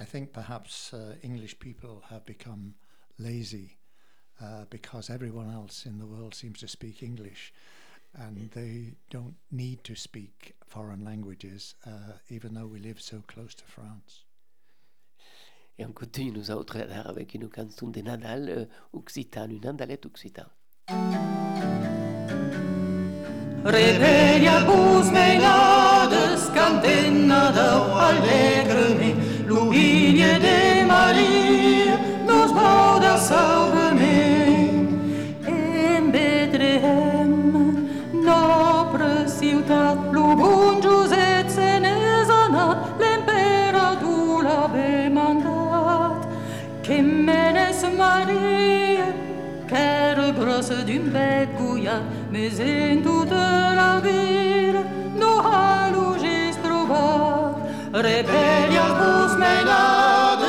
I 0.00 0.04
think 0.04 0.32
perhaps 0.32 0.92
uh, 0.92 1.16
English 1.22 1.58
people 1.58 2.00
have 2.10 2.24
become 2.24 2.74
lazy 3.18 3.78
uh, 4.40 4.64
because 4.70 5.10
everyone 5.10 5.50
else 5.50 5.86
in 5.86 5.98
the 5.98 6.06
world 6.06 6.34
seems 6.34 6.60
to 6.60 6.68
speak 6.68 7.02
English 7.02 7.52
and 8.16 8.50
they 8.52 8.94
don't 9.10 9.34
need 9.50 9.82
to 9.84 9.94
speak 9.94 10.54
foreign 10.66 11.04
languages, 11.04 11.74
uh, 11.86 12.12
even 12.30 12.54
though 12.54 12.66
we 12.66 12.78
live 12.78 13.00
so 13.00 13.22
close 13.26 13.54
to 13.54 13.64
France. 13.64 14.24
Et 15.78 15.84
on 15.84 15.92
continue 15.92 16.30
nous 16.30 16.50
autres 16.52 16.78
là 16.78 17.00
avec 17.02 17.34
une 17.34 17.48
canzone 17.48 17.90
de 17.90 18.00
Nadal 18.00 18.48
euh, 18.48 18.64
occitane, 18.92 19.50
une 19.50 19.68
andalette 19.68 20.06
occitane. 20.06 20.46
Rebeliabus 23.64 25.10
menades 25.10 26.50
cantenada 26.54 28.08
alegre 28.08 28.94
mi, 29.00 29.14
Luilie 29.46 30.38
de 30.38 30.84
Maria, 30.86 31.98
nos 32.26 32.52
baudas 32.52 33.30
grosse 51.14 51.20
d'une 51.20 51.20
bête 51.20 51.56
gouilla, 51.56 52.02
mais 52.32 52.48
en 52.48 53.02
toute 53.02 53.30
la 53.30 54.00
ville, 54.00 54.80
nous 55.16 55.40
allons 55.40 56.14
trouver. 56.62 56.94
Rebellia 57.92 58.86
bus 58.98 59.32
meinades, 59.38 60.48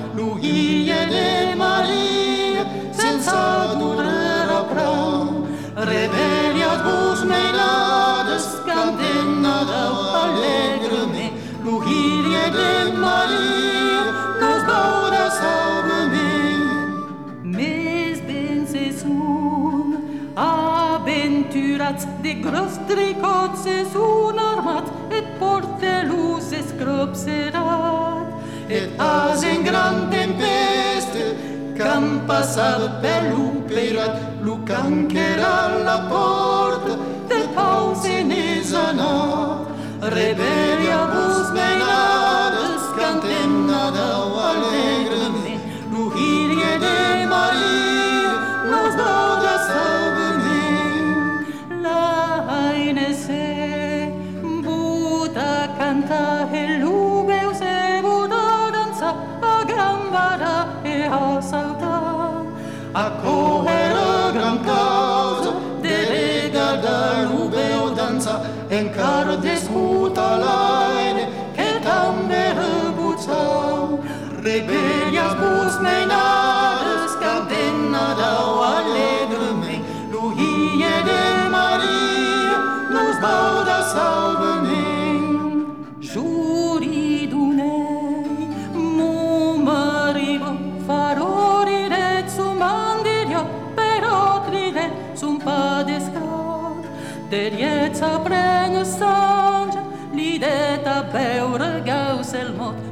Fille 0.41 0.91
de 1.13 1.55
Marie, 1.55 2.57
sans 2.91 3.29
adorer 3.29 4.49
à 4.49 4.63
plan, 4.63 5.45
réveille 5.77 6.63
à 6.63 6.77
vous 6.83 7.25
mes 7.27 7.51
lades, 7.59 8.41
cantenne 8.65 9.45
à 9.45 9.61
l'allègre, 9.69 11.07
mais 11.13 11.31
nous, 11.63 11.79
Fille 11.81 12.39
de 12.57 12.97
Marie, 12.97 14.01
nous 14.41 14.61
gaudes 14.67 15.13
à 15.13 15.53
venir. 15.89 16.59
Mes 17.43 18.15
bénces 18.27 19.01
sont 19.01 19.93
aventurats, 20.35 22.03
des 22.23 22.35
gros 22.35 22.75
tricots 22.89 23.67
sont 23.93 24.35
armats, 24.37 24.89
et 25.11 25.23
portez-vous, 25.39 26.39
escrobes 26.51 27.27
et 27.27 27.55
rats. 27.55 28.10
et 28.71 28.89
has 28.97 29.43
en 29.43 29.63
gran 29.63 30.09
tempeste 30.09 31.23
Cam 31.77 32.21
passat 32.27 33.01
per 33.03 33.21
l'opérat 33.31 34.13
Lucan 34.45 35.07
qu'era 35.11 35.57
la 35.87 35.97
porta 36.11 36.95
de 37.31 37.41
pau 37.55 37.93
se 38.03 38.23
n'és 38.29 38.71
anar 38.87 39.67
Rebellia 40.15 41.01
vos 41.13 41.51
benades 41.57 42.81
cantem 42.97 43.51
nada 43.67 44.07
o 44.23 44.31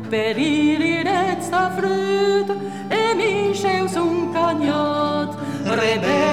Peririrets 0.09 1.49
da 1.49 1.69
fruta 1.69 2.55
e 2.89 3.13
me 3.13 3.53
un 4.01 4.31
um 4.33 5.75
rebel 5.75 6.28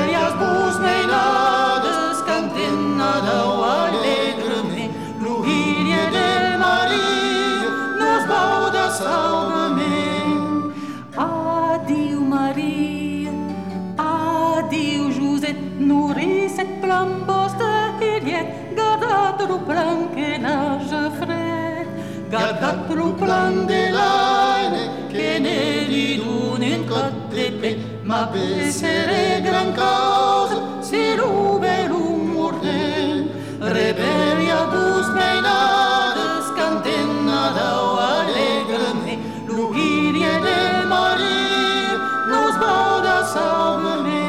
clandelaine 23.16 25.06
che 25.08 25.38
ne 25.38 25.84
di 25.86 26.16
dune 26.16 26.66
in 26.66 26.86
cottepe 26.86 28.00
ma 28.02 28.26
pessere 28.26 29.40
gran 29.42 29.74
cosa 29.74 30.80
se 30.80 31.16
rube 31.16 31.86
l'umorde 31.86 33.28
reberia 33.58 34.64
bus 34.66 35.06
meinada 35.08 36.42
scantenna 36.48 37.50
da 37.50 37.82
o 37.82 37.98
allegrame 37.98 39.18
lugirie 39.46 40.40
del 40.40 40.86
mare 40.86 41.96
nos 42.28 42.56
boda 42.56 43.24
salvame 43.24 44.24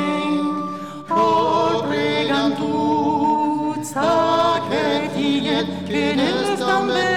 o 1.09 1.83
pregan 1.87 2.55
tu 2.55 3.75
sa 3.83 4.61
che 4.69 5.09
ti 5.13 5.41
che 5.87 6.13
ne 6.15 6.55
stambe 6.55 7.16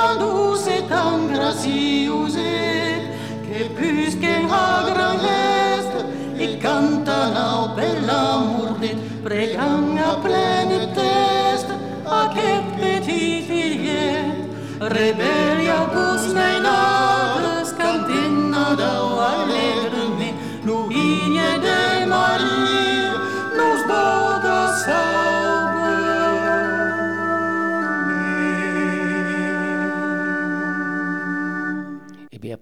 tan 0.00 0.18
douce 0.18 0.66
et 0.76 0.84
tan 0.88 1.18
gracieuse 1.34 2.38
que 3.46 3.60
plus 3.76 4.12
qu'un 4.22 4.44
agra 4.48 5.10
l'est 5.24 5.94
il 6.44 6.58
canta 6.64 7.18
la 7.36 7.50
bella 7.76 8.22
morte 8.48 8.90
pregant 9.26 9.96
a 10.10 10.12
plena 10.24 10.80
test 10.98 11.68
a 12.18 12.20
que 12.34 12.50
petit 12.78 13.36
fillet 13.48 14.24
rebelle 14.96 15.70
a 15.78 15.80
vos 15.92 16.24
menors 16.38 17.09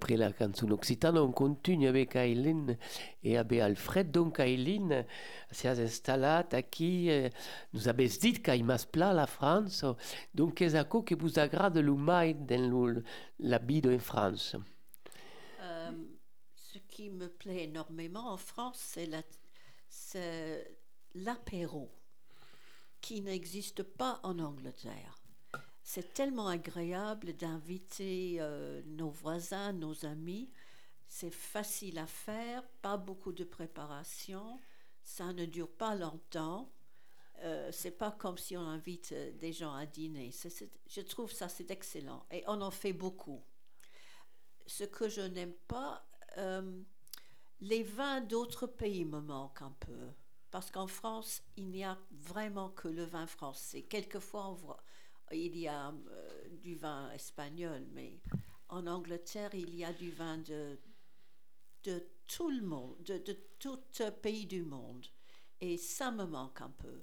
après 0.09 0.16
la 0.16 0.33
chanson 0.33 0.71
occitane, 0.71 1.18
on 1.18 1.33
continue 1.33 1.87
avec 1.88 2.16
Aileen 2.16 2.79
et 3.23 3.37
avec 3.37 3.61
Alfred. 3.61 4.11
Donc 4.11 4.40
Aileen 4.40 5.05
s'est 5.51 5.68
installée 5.68 6.42
ici. 6.53 7.11
euh, 7.11 7.29
Nous 7.75 7.88
avons 7.88 8.05
dit 8.05 8.42
qu'il 8.42 8.64
plat 8.87 9.12
la 9.12 9.27
France. 9.27 9.85
Donc 10.35 10.55
qu'est-ce 10.55 10.83
que 11.03 11.14
vous 11.14 11.38
agrade 11.38 11.77
le 11.79 11.94
mai 11.94 12.35
dans 12.35 13.03
la 13.40 13.59
en 13.87 13.99
France? 13.99 14.57
Euh, 15.61 15.92
ce 16.55 16.79
qui 16.79 17.11
me 17.11 17.29
plaît 17.29 17.64
énormément 17.64 18.33
en 18.33 18.37
France, 18.37 18.79
c'est 18.79 19.07
la- 19.07 19.23
l'apéro, 21.14 21.90
qui 23.01 23.21
n'existe 23.23 23.83
pas 23.83 24.21
en 24.23 24.38
Angleterre. 24.38 25.17
C'est 25.90 26.12
tellement 26.12 26.48
agréable 26.48 27.33
d'inviter 27.33 28.37
euh, 28.40 28.83
nos 28.85 29.09
voisins, 29.09 29.72
nos 29.72 30.05
amis. 30.05 30.51
c'est 31.07 31.31
facile 31.31 31.98
à 31.98 32.07
faire, 32.07 32.62
pas 32.83 32.98
beaucoup 32.98 33.33
de 33.33 33.42
préparation, 33.42 34.61
ça 35.03 35.33
ne 35.33 35.46
dure 35.46 35.70
pas 35.70 35.94
longtemps. 35.94 36.70
Euh, 37.38 37.70
c'est 37.72 37.92
pas 37.92 38.11
comme 38.11 38.37
si 38.37 38.55
on 38.55 38.68
invite 38.68 39.12
euh, 39.12 39.33
des 39.38 39.55
gens 39.55 39.72
à 39.72 39.87
dîner. 39.87 40.31
Je 40.88 41.01
trouve 41.01 41.33
ça 41.33 41.48
c'est 41.48 41.70
excellent 41.70 42.27
et 42.31 42.44
on 42.48 42.61
en 42.61 42.70
fait 42.70 42.92
beaucoup. 42.92 43.42
Ce 44.66 44.85
que 44.85 45.09
je 45.09 45.22
n'aime 45.22 45.55
pas, 45.68 46.07
euh, 46.37 46.83
les 47.61 47.83
vins 47.83 48.20
d'autres 48.20 48.66
pays 48.66 49.07
me 49.07 49.22
manquent 49.22 49.62
un 49.62 49.74
peu. 49.81 50.11
Parce 50.51 50.70
qu'en 50.70 50.87
France, 50.87 51.42
il 51.57 51.70
n'y 51.70 51.85
a 51.85 51.98
vraiment 52.11 52.68
que 52.68 52.88
le 52.88 53.05
vin 53.05 53.27
français. 53.27 53.83
Quelquefois, 53.83 54.48
on 54.48 54.55
voit, 54.55 54.83
il 55.33 55.57
y 55.57 55.69
a 55.69 55.88
euh, 55.88 56.49
du 56.62 56.77
vin 56.77 57.11
espagnol, 57.12 57.87
mais 57.93 58.21
en 58.69 58.87
Angleterre, 58.87 59.51
il 59.55 59.75
y 59.75 59.85
a 59.85 59.93
du 59.93 60.11
vin 60.11 60.38
de, 60.38 60.79
de 61.85 62.07
tout 62.27 62.51
le 62.51 62.62
monde, 62.62 62.97
de, 63.05 63.19
de 63.19 63.38
tout 63.59 63.79
pays 64.23 64.47
du 64.47 64.62
monde. 64.62 65.07
Et 65.61 65.77
ça 65.77 66.11
me 66.11 66.25
manque 66.25 66.61
un 66.61 66.71
peu. 66.71 67.03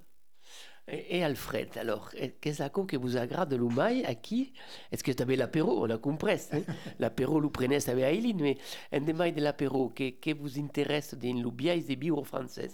Et, 0.87 1.17
et 1.17 1.23
Alfred, 1.23 1.77
alors, 1.77 2.11
qu'est-ce 2.39 2.63
que 2.85 2.97
vous 2.97 3.17
agrade 3.17 3.53
l'umai 3.53 4.05
aquí? 4.05 4.53
Est-ce 4.91 5.03
que 5.03 5.11
tu 5.11 5.23
avais 5.23 5.35
l'apéro? 5.35 5.83
On 5.85 5.89
a 5.89 5.97
compris, 5.97 6.39
hein? 6.51 6.61
L'apéro 6.99 7.39
lo 7.39 7.49
prenez 7.49 7.89
avec 7.89 8.03
Aileen, 8.03 8.39
mais 8.39 8.57
en 8.93 9.01
demai 9.01 9.31
de 9.31 9.41
l'apéro, 9.41 9.89
que, 9.89 10.11
que 10.11 10.33
vous 10.35 10.59
intéresse 10.59 11.15
din 11.15 11.41
l'ubiais 11.41 11.81
de 11.81 11.95
bio 11.95 12.23
français? 12.23 12.69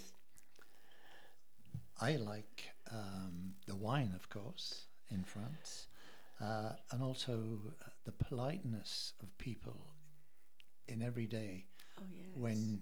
I 2.02 2.18
like 2.18 2.76
um, 2.92 3.54
the 3.68 3.76
wine, 3.76 4.14
of 4.16 4.28
course, 4.28 4.91
in 5.12 5.24
France, 5.24 5.88
uh, 6.42 6.74
and 6.92 7.04
also 7.04 7.34
uh, 7.34 7.90
the 8.06 8.12
politeness 8.12 9.14
of 9.22 9.38
people 9.38 9.78
in 10.88 11.02
every 11.02 11.28
day. 11.28 11.66
Oh, 12.00 12.04
yes. 12.14 12.28
When 12.34 12.82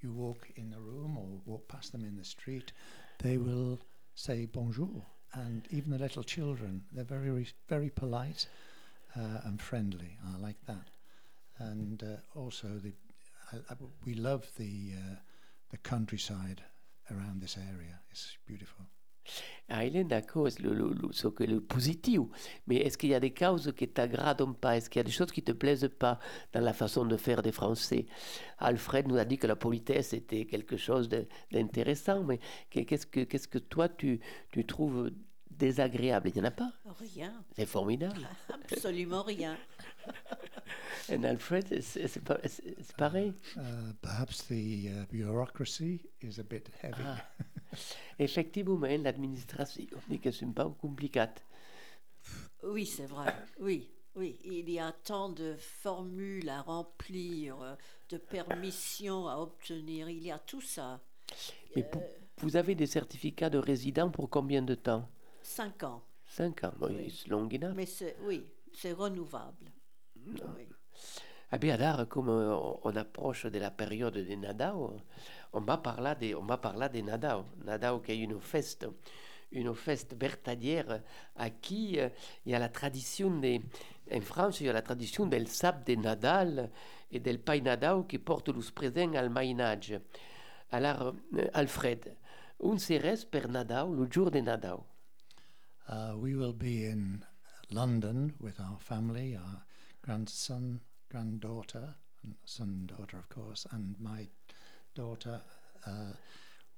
you 0.00 0.12
walk 0.12 0.48
in 0.56 0.74
a 0.76 0.80
room 0.80 1.16
or 1.16 1.26
walk 1.44 1.68
past 1.68 1.92
them 1.92 2.04
in 2.04 2.16
the 2.16 2.24
street, 2.24 2.72
they 3.18 3.36
will 3.36 3.78
say 4.14 4.46
bonjour. 4.46 5.04
And 5.34 5.66
even 5.70 5.90
the 5.90 5.98
little 5.98 6.22
children, 6.22 6.82
they're 6.92 7.04
very, 7.04 7.46
very 7.68 7.90
polite 7.90 8.46
uh, 9.16 9.40
and 9.44 9.60
friendly. 9.60 10.16
I 10.34 10.38
like 10.38 10.56
that. 10.66 10.88
And 11.58 12.02
uh, 12.02 12.38
also, 12.38 12.68
the, 12.82 12.92
I, 13.52 13.56
I, 13.70 13.76
we 14.04 14.14
love 14.14 14.46
the, 14.56 14.92
uh, 14.96 15.14
the 15.70 15.78
countryside 15.78 16.62
around 17.10 17.40
this 17.40 17.56
area. 17.56 18.00
It's 18.10 18.36
beautiful. 18.46 18.86
Aileen, 19.70 20.08
d'accord, 20.08 20.50
c'est 20.50 20.60
le, 20.62 20.72
le, 20.72 20.88
le, 20.94 21.12
ce 21.12 21.28
que 21.28 21.44
le 21.44 21.60
positif. 21.60 22.20
Mais 22.66 22.76
est-ce 22.76 22.96
qu'il 22.96 23.10
y 23.10 23.14
a 23.14 23.20
des 23.20 23.34
causes 23.34 23.70
qui 23.76 23.86
t'agradent 23.86 24.56
pas? 24.56 24.76
Est-ce 24.78 24.88
qu'il 24.88 24.98
y 25.00 25.00
a 25.00 25.04
des 25.04 25.10
choses 25.10 25.30
qui 25.30 25.42
te 25.42 25.52
plaisent 25.52 25.90
pas 25.98 26.18
dans 26.54 26.60
la 26.60 26.72
façon 26.72 27.04
de 27.04 27.16
faire 27.18 27.42
des 27.42 27.52
Français? 27.52 28.06
Alfred 28.58 29.06
nous 29.08 29.18
a 29.18 29.26
dit 29.26 29.36
que 29.36 29.46
la 29.46 29.56
politesse 29.56 30.14
était 30.14 30.46
quelque 30.46 30.78
chose 30.78 31.10
d'intéressant, 31.52 32.24
mais 32.24 32.40
que- 32.70 32.80
qu'est-ce 32.80 33.06
que, 33.06 33.20
qu'est-ce 33.24 33.48
que 33.48 33.58
toi 33.58 33.90
tu, 33.90 34.20
tu 34.52 34.64
trouves 34.64 35.10
désagréable? 35.50 36.30
Il 36.30 36.34
n'y 36.36 36.40
en 36.40 36.44
a 36.44 36.50
pas? 36.50 36.72
Rien, 36.98 37.34
C'est 37.54 37.66
formidable. 37.66 38.26
absolument 38.72 39.22
rien. 39.22 39.58
Et 41.10 41.22
Alfred, 41.26 41.80
c'est 41.82 42.96
pareil? 42.96 43.32
Uh, 43.56 43.60
perhaps 44.00 44.46
the 44.48 44.86
uh, 44.88 45.04
bureaucracy 45.10 46.00
is 46.22 46.38
a 46.38 46.42
bit 46.42 46.70
heavy. 46.82 47.02
Ah. 47.04 47.18
Effectivement, 48.18 48.78
l'administration, 48.86 49.84
dit 50.08 50.18
que 50.18 50.30
c'est 50.30 50.44
un 50.46 50.50
peu. 50.50 50.64
Oui, 52.62 52.86
c'est 52.86 53.06
vrai. 53.06 53.34
Oui, 53.60 53.88
oui. 54.16 54.38
Il 54.44 54.68
y 54.70 54.78
a 54.78 54.92
tant 54.92 55.28
de 55.28 55.54
formules 55.58 56.48
à 56.48 56.62
remplir, 56.62 57.60
euh, 57.62 57.74
de 58.10 58.16
permissions 58.18 59.28
à 59.28 59.36
obtenir. 59.36 60.08
Il 60.08 60.22
y 60.24 60.30
a 60.30 60.38
tout 60.38 60.60
ça. 60.60 61.00
Mais 61.76 61.82
pour- 61.82 62.02
vous 62.38 62.56
avez 62.56 62.74
des 62.74 62.86
certificats 62.86 63.50
de 63.50 63.58
résident 63.58 64.10
pour 64.10 64.30
combien 64.30 64.62
de 64.62 64.74
temps? 64.74 65.08
Cinq 65.42 65.82
ans. 65.82 66.02
Cinq 66.26 66.64
ans. 66.64 66.72
Bon, 66.78 66.88
Oui. 66.88 67.10
c'est 67.16 67.28
long 67.28 67.48
enough. 67.48 67.74
Mais 67.74 67.86
c'est, 67.86 68.16
oui, 68.22 68.44
c'est 68.72 68.92
renouvelable. 68.92 69.70
Oui. 70.26 70.66
Ah 71.50 71.58
bien, 71.58 71.80
alors, 71.80 72.06
comme 72.08 72.28
euh, 72.28 72.54
on, 72.54 72.80
on 72.84 72.96
approche 72.96 73.46
de 73.46 73.58
la 73.58 73.70
période 73.70 74.14
des 74.18 74.36
Nadao, 74.36 74.92
on 75.52 75.60
va 75.60 75.78
parler 75.78 76.14
des, 76.18 76.34
on 76.34 76.44
va 76.44 76.58
parler 76.58 76.88
des 76.88 77.02
Nadao. 77.02 77.44
Nadao 77.64 78.00
qui 78.00 78.12
est 78.12 78.18
une 78.18 78.40
fête, 78.40 78.86
une 79.52 79.74
fête 79.74 80.14
vertadière 80.18 81.02
à 81.36 81.50
qui 81.50 81.98
euh, 81.98 82.08
il 82.44 82.52
y 82.52 82.54
a 82.54 82.58
la 82.58 82.68
tradition 82.68 83.38
des, 83.38 83.60
en 84.12 84.20
France, 84.20 84.60
il 84.60 84.66
y 84.66 84.70
a 84.70 84.72
la 84.72 84.82
tradition 84.82 85.26
del 85.26 85.48
sap 85.48 85.86
de 85.86 85.94
Nadal 85.94 86.70
et 87.10 87.20
del 87.20 87.40
pai 87.40 87.60
Nadao 87.60 88.04
qui 88.04 88.18
porte 88.18 88.48
le 88.48 88.60
présent 88.72 89.12
al 89.14 89.30
mainage. 89.30 89.98
Alors, 90.70 91.14
euh, 91.34 91.48
Alfred, 91.54 92.14
un 92.62 92.78
seres 92.78 93.24
per 93.24 93.48
Nadao, 93.48 93.94
le 93.94 94.06
jour 94.10 94.30
de 94.30 94.40
Nadao. 94.40 94.84
Uh, 95.88 96.14
we 96.14 96.34
will 96.34 96.52
be 96.52 96.84
in 96.84 97.24
London 97.70 98.34
with 98.40 98.60
our 98.60 98.78
family, 98.78 99.34
our 99.34 99.62
grandson, 100.02 100.80
granddaughter, 101.10 101.94
and 102.22 102.34
son, 102.44 102.86
daughter, 102.86 103.16
of 103.16 103.28
course, 103.30 103.66
and 103.72 103.94
my 103.98 104.28
daughter. 104.98 105.40
Uh, 105.86 106.12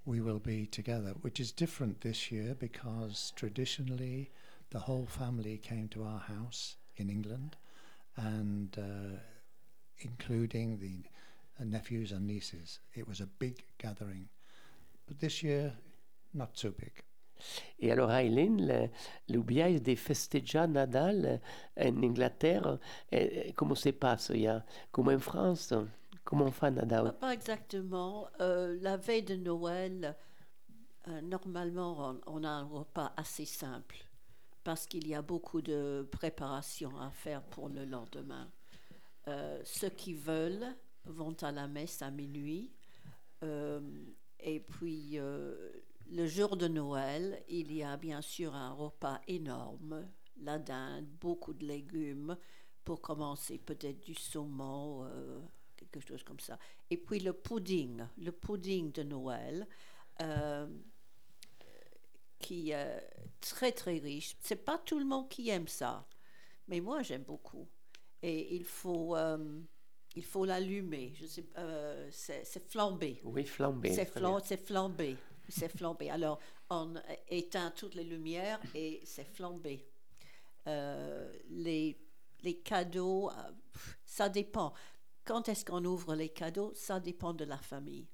we 0.05 0.21
will 0.21 0.39
be 0.39 0.67
together, 0.67 1.15
which 1.23 1.41
is 1.41 1.53
different 1.53 2.03
this 2.03 2.31
year 2.31 2.55
because 2.59 3.33
traditionally 3.35 4.31
the 4.71 4.79
whole 4.79 5.07
family 5.07 5.57
came 5.57 5.89
to 5.89 6.05
our 6.05 6.21
house 6.21 6.77
in 6.97 7.09
England, 7.09 7.57
and 8.17 8.77
uh, 8.79 9.17
including 10.01 10.79
the 10.79 11.65
nephews 11.65 12.13
and 12.13 12.27
nieces. 12.27 12.79
It 12.95 13.09
was 13.09 13.21
a 13.21 13.27
big 13.27 13.63
gathering, 13.79 14.29
but 15.07 15.19
this 15.19 15.43
year, 15.43 15.73
not 16.35 16.51
so 16.59 16.71
big. 16.71 16.93
Et 17.81 17.91
alors, 17.91 18.11
Aileen, 18.11 18.67
le, 18.67 18.91
le 19.29 19.79
de 19.81 19.95
festejar 19.95 20.69
Nadal 20.69 21.41
en 21.75 22.03
Angleterre, 22.03 22.79
eh, 23.11 23.47
eh, 23.47 23.53
comment 23.55 23.75
se 23.75 23.93
passe 23.93 24.31
il 24.35 24.63
Comment 26.25 26.47
on 26.47 26.51
fait 26.51 26.71
Nadal 26.71 27.15
Pas 27.19 27.33
exactement. 27.33 28.29
Euh, 28.41 28.79
la 28.81 28.97
veille 28.97 29.23
de 29.23 29.37
Noël, 29.37 30.17
euh, 31.09 31.21
normalement, 31.23 32.17
on, 32.27 32.45
a 32.45 32.49
un 32.49 32.65
repas 32.65 33.13
assez 33.17 33.45
simple 33.45 33.97
parce 34.63 34.87
qu'il 34.87 35.09
y 35.09 35.15
a 35.15 35.23
beaucoup 35.23 35.63
de 35.63 36.07
préparation 36.13 36.97
à 37.01 37.11
faire 37.11 37.43
pour 37.43 37.69
le 37.69 37.85
lendemain. 37.85 38.51
Euh, 39.29 39.61
ceux 39.65 39.89
qui 39.89 40.15
veulent 40.15 40.77
vont 41.05 41.35
à 41.41 41.51
la 41.51 41.67
messe 41.67 42.03
à 42.03 42.11
minuit. 42.11 42.71
Et 44.43 44.61
puis, 44.61 45.17
le 45.17 46.27
jour 46.27 46.59
de 46.59 46.69
Noël, 46.69 47.43
il 47.49 47.73
y 47.73 47.83
a 47.83 47.97
bien 47.97 48.21
sûr 48.21 48.55
un 48.55 48.73
repas 48.73 49.19
énorme, 49.27 50.07
la 50.43 50.59
dinde, 50.59 51.07
beaucoup 51.21 51.55
de 51.55 51.65
légumes, 51.65 52.37
pour 52.85 53.01
commencer 53.01 53.57
peut-être 53.57 54.01
du 54.01 54.15
saumon, 54.15 55.09
quelque 55.91 56.07
chose 56.07 56.23
comme 56.23 56.41
ça. 56.41 56.59
Et 56.91 56.97
puis 56.97 57.21
le 57.21 57.33
pudding, 57.33 58.03
le 58.19 58.33
pudding 58.33 58.93
de 58.93 59.03
Noël, 59.03 59.67
euh, 60.21 60.67
qui 62.39 62.71
est 62.71 63.01
très 63.41 63.73
très 63.73 63.99
riche. 63.99 64.37
C'est 64.41 64.65
pas 64.65 64.79
tout 64.79 64.99
le 64.99 65.05
monde 65.05 65.29
qui 65.29 65.49
aime 65.51 65.69
ça, 65.69 66.07
mais 66.69 66.81
moi 66.81 67.03
j'aime 67.03 67.23
beaucoup. 67.23 67.67
Et 68.23 68.55
il 68.55 68.65
faut, 68.65 69.17
euh, 69.17 69.61
il 70.15 70.25
faut 70.25 70.45
l'allumer. 70.45 71.13
Je 71.15 71.27
sais, 71.27 71.45
euh, 71.57 72.09
c'est 72.11 72.45
c'est 72.45 72.69
flambé. 72.71 73.21
Oui, 73.25 73.45
flambé. 73.45 73.93
C'est 73.93 74.05
flam- 74.11 74.41
flambé. 74.67 75.17
C'est 75.49 75.69
flambé. 75.77 76.11
Alors, 76.11 76.39
on 76.69 76.95
éteint 77.29 77.73
toutes 77.73 77.95
les 77.95 78.05
lumières 78.05 78.61
et 78.75 79.01
c'est 79.05 79.25
flambé. 79.25 79.85
Euh, 80.67 81.33
les, 81.49 81.99
les 82.43 82.59
cadeaux, 82.59 83.31
ça 84.05 84.29
dépend. 84.29 84.73
Quand 85.25 85.49
est-ce 85.49 85.65
qu'on 85.65 85.85
ouvre 85.85 86.15
les 86.15 86.29
cadeaux? 86.29 86.73
Ça 86.75 86.99
dépend 87.01 87.33
de 87.33 87.45
la 87.45 87.59
famille. 87.59 88.09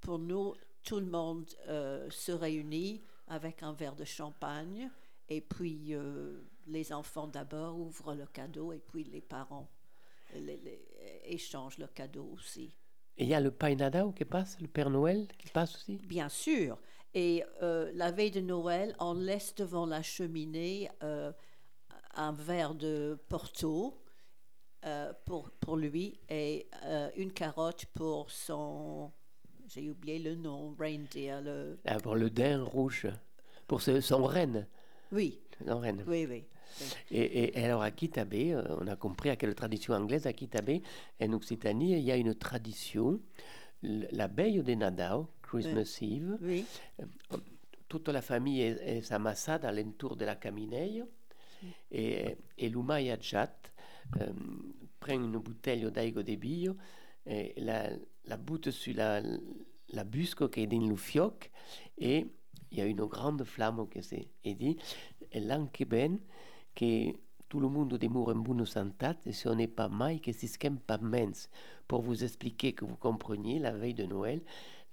Pour 0.00 0.18
nous, 0.18 0.54
tout 0.82 1.00
le 1.00 1.06
monde 1.06 1.46
euh, 1.68 2.08
se 2.10 2.32
réunit 2.32 3.02
avec 3.28 3.62
un 3.62 3.72
verre 3.72 3.96
de 3.96 4.04
champagne 4.04 4.90
et 5.28 5.40
puis 5.40 5.94
euh, 5.94 6.40
les 6.66 6.92
enfants 6.92 7.26
d'abord 7.26 7.78
ouvrent 7.78 8.14
le 8.14 8.26
cadeau 8.26 8.72
et 8.72 8.78
puis 8.78 9.04
les 9.04 9.20
parents 9.20 9.68
les- 10.34 10.58
les- 10.58 10.86
échangent 11.24 11.78
le 11.78 11.86
cadeau 11.88 12.30
aussi. 12.34 12.74
Et 13.18 13.24
il 13.24 13.28
y 13.28 13.34
a 13.34 13.40
le 13.40 13.50
Pai 13.50 13.74
Nadal 13.74 14.12
qui 14.14 14.24
passe, 14.24 14.60
le 14.60 14.68
Père 14.68 14.90
Noël 14.90 15.26
qui 15.38 15.48
passe 15.48 15.74
aussi? 15.76 15.96
Bien 15.96 16.28
sûr. 16.28 16.78
Et 17.14 17.42
euh, 17.62 17.90
la 17.94 18.10
veille 18.12 18.30
de 18.30 18.40
Noël, 18.40 18.94
on 19.00 19.14
laisse 19.14 19.54
devant 19.54 19.86
la 19.86 20.02
cheminée 20.02 20.90
un 22.14 22.32
verre 22.32 22.74
de 22.74 23.18
Porto 23.28 23.98
euh, 24.86 25.12
pour, 25.24 25.50
pour 25.60 25.76
lui 25.76 26.18
et 26.28 26.66
euh, 26.84 27.10
une 27.16 27.32
carotte 27.32 27.86
pour 27.94 28.30
son. 28.30 29.10
J'ai 29.68 29.90
oublié 29.90 30.18
le 30.20 30.36
nom, 30.36 30.74
reindeer. 30.78 31.40
Le... 31.42 31.78
Ah, 31.86 31.98
Pour 31.98 32.14
le 32.14 32.30
daim 32.30 32.62
rouge, 32.62 33.06
pour 33.66 33.82
ce- 33.82 34.00
son 34.00 34.24
reine. 34.24 34.66
Oui, 35.12 35.40
Son 35.66 35.78
reine. 35.80 36.04
oui, 36.06 36.26
oui. 36.28 36.44
Et, 37.10 37.20
et- 37.20 37.58
et 37.58 37.64
alors 37.64 37.82
à 37.82 37.90
Kitabé, 37.90 38.52
euh, 38.52 38.62
on 38.80 38.86
a 38.86 38.96
compris 38.96 39.30
à 39.30 39.36
quelle 39.36 39.54
tradition 39.54 39.94
anglaise, 39.94 40.26
à 40.26 40.32
Kitabé, 40.32 40.82
en 41.20 41.32
Occitanie, 41.32 41.92
il 41.92 42.00
y 42.04 42.12
a 42.12 42.16
une 42.16 42.34
tradition, 42.34 43.20
l- 43.82 44.08
la 44.12 44.26
veille 44.28 44.62
de 44.62 44.74
Nadal, 44.74 45.24
Christmas 45.42 45.98
Eve, 46.02 46.36
Oui. 46.42 46.64
toute 47.88 48.08
la 48.08 48.20
famille 48.20 48.60
est, 48.62 48.98
est 48.98 49.02
s'amassade 49.02 49.64
alentour 49.64 50.16
de 50.16 50.24
la 50.24 50.34
camineille 50.36 51.04
et, 51.90 52.36
et 52.58 52.68
l'uma 52.68 53.00
euh, 54.20 54.32
prennent 55.00 55.24
une 55.24 55.38
bouteille 55.38 55.90
d'aigo 55.90 56.22
de 56.22 56.34
bio 56.36 56.76
et 57.26 57.54
la, 57.56 57.90
la 58.24 58.36
butte 58.36 58.70
sur 58.70 58.94
la, 58.96 59.22
busco 60.04 60.48
qui 60.48 60.60
est 60.60 60.66
dans 60.66 60.86
le 60.86 60.96
fioc 60.96 61.50
et 61.98 62.26
il 62.70 62.78
y 62.78 62.80
a 62.80 62.86
une 62.86 63.04
grande 63.04 63.44
flamme 63.44 63.88
qui 63.88 64.02
s'est 64.02 64.28
et 64.44 64.54
dit 64.54 64.76
et 65.32 65.40
l'an 65.40 65.66
que 65.66 65.84
ben 65.84 66.18
que 66.74 67.12
tout 67.48 67.60
le 67.60 67.68
monde 67.68 67.96
demeure 67.96 68.28
en 68.28 68.36
bonne 68.36 68.66
santé 68.66 69.10
et 69.26 69.32
ce 69.32 69.48
n'est 69.48 69.68
pas 69.68 69.88
mai 69.88 70.20
que 70.20 70.32
si 70.32 70.50
pas 70.86 70.98
mens 70.98 71.48
pour 71.88 72.02
vous 72.02 72.24
expliquer 72.24 72.72
que 72.72 72.84
vous 72.84 72.96
compreniez 72.96 73.58
la 73.58 73.72
veille 73.72 73.94
de 73.94 74.04
Noël 74.04 74.42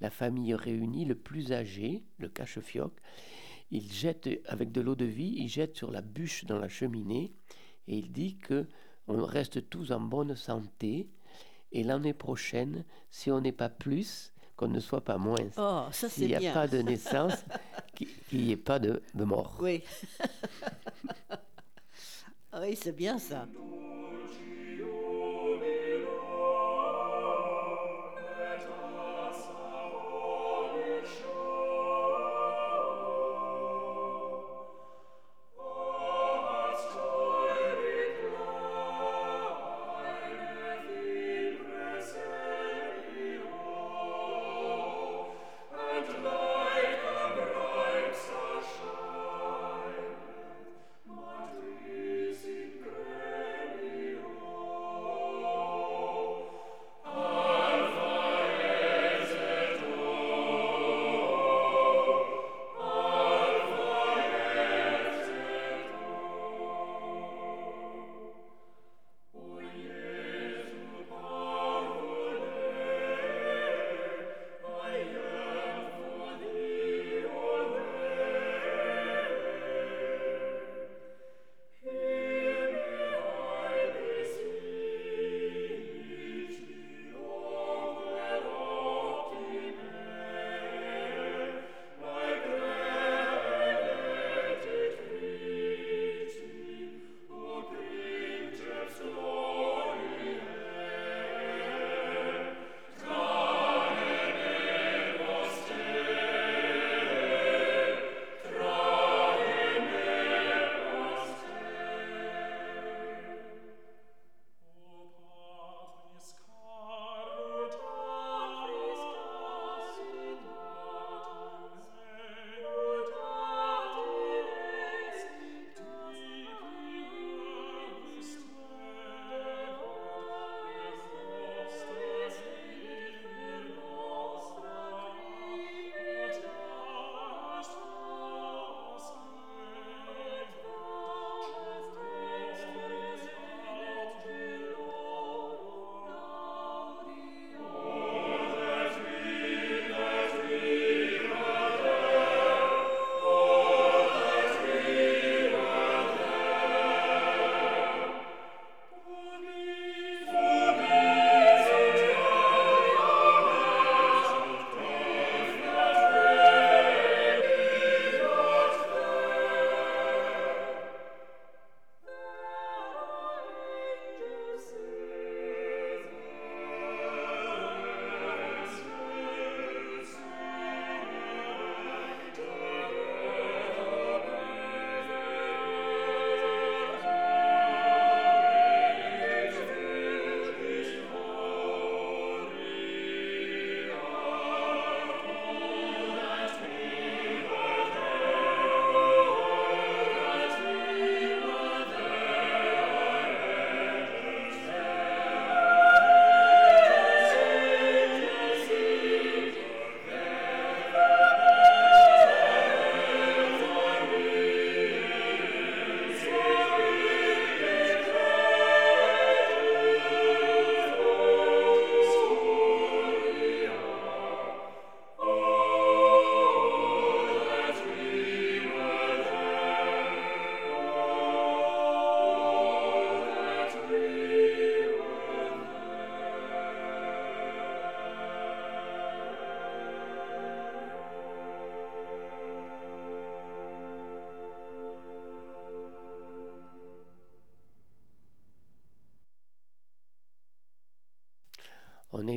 la 0.04 0.10
famille 0.10 0.54
réunit 0.54 1.06
le 1.06 1.15
plus 1.15 1.54
âgé, 1.54 2.04
le 2.17 2.28
cache-fioc. 2.28 2.91
Il 3.71 3.89
jette 3.91 4.30
avec 4.47 4.71
de 4.71 4.82
l'eau 4.82 4.95
de 4.95 5.06
vie, 5.06 5.34
il 5.38 5.47
jette 5.47 5.78
sur 5.78 5.91
la 5.91 6.02
bûche 6.02 6.43
dans 6.45 6.60
la 6.60 6.67
cheminée 6.67 7.34
et 7.88 7.97
il 7.97 8.12
dit 8.12 8.38
que 8.38 8.67
on 9.08 9.24
reste 9.26 9.70
tous 9.70 9.92
en 9.92 10.00
bonne 10.00 10.36
santé 10.36 11.10
et 11.72 11.84
l'année 11.84 12.13
prochaine, 12.13 12.86
si 13.10 13.32
on 13.32 13.42
n'est 13.42 13.52
pas 13.52 13.70
plus, 13.70 14.32
qu'on 14.56 14.68
ne 14.68 14.80
soit 14.80 15.04
pas 15.04 15.18
moins. 15.18 15.36
Oh, 15.58 15.86
ça 15.92 16.08
c'est 16.08 16.10
S'il 16.10 16.28
n'y 16.28 16.36
a 16.36 16.39
bien. 16.39 16.54
pas 16.54 16.68
de 16.68 16.78
naissance, 16.82 17.34
qu'il 17.96 18.08
n'y 18.46 18.52
ait 18.52 18.58
pas 18.58 18.80
de, 18.80 19.02
de 19.13 19.24
mort. 19.24 19.58
Oui. 19.62 19.84
Oui, 22.62 22.76
c'est 22.80 22.92
bien 22.96 23.18
ça. 23.18 23.48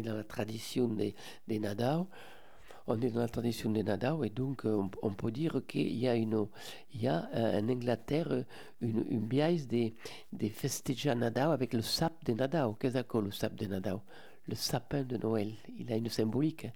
Dans 0.06 0.16
la 0.16 0.24
tradition 0.24 0.88
des, 0.88 1.14
des 1.48 1.58
Nadal. 1.58 2.04
on 2.86 3.00
est 3.00 3.10
dans 3.10 3.20
la 3.20 3.28
tradition 3.28 3.70
des 3.70 3.82
Nadao 3.82 4.24
et 4.24 4.30
donc 4.30 4.64
euh, 4.64 4.82
on, 5.02 5.10
peut 5.12 5.30
dire 5.30 5.60
qu'il 5.66 5.94
y 5.96 6.08
a, 6.08 6.14
une, 6.14 6.46
il 6.94 7.02
y 7.02 7.08
a 7.08 7.28
euh, 7.34 7.60
en 7.60 7.68
Angleterre 7.68 8.44
une, 8.80 9.04
une 9.08 9.26
biaise 9.26 9.66
des, 9.66 9.94
des 10.32 10.50
festeja 10.50 11.14
Nadao 11.14 11.50
avec 11.50 11.74
le 11.74 11.82
sap 11.82 12.24
de 12.24 12.32
Nadao. 12.32 12.74
Qu'est-ce 12.74 13.02
que 13.02 13.18
le 13.18 13.32
sap 13.32 13.54
de 13.54 13.66
Nadao? 13.66 14.02
Le 14.48 14.54
sapin 14.54 15.02
de 15.02 15.16
Noël. 15.16 15.52
Il 15.76 15.92
a 15.92 15.96
une 15.96 16.08
symbolique, 16.08 16.68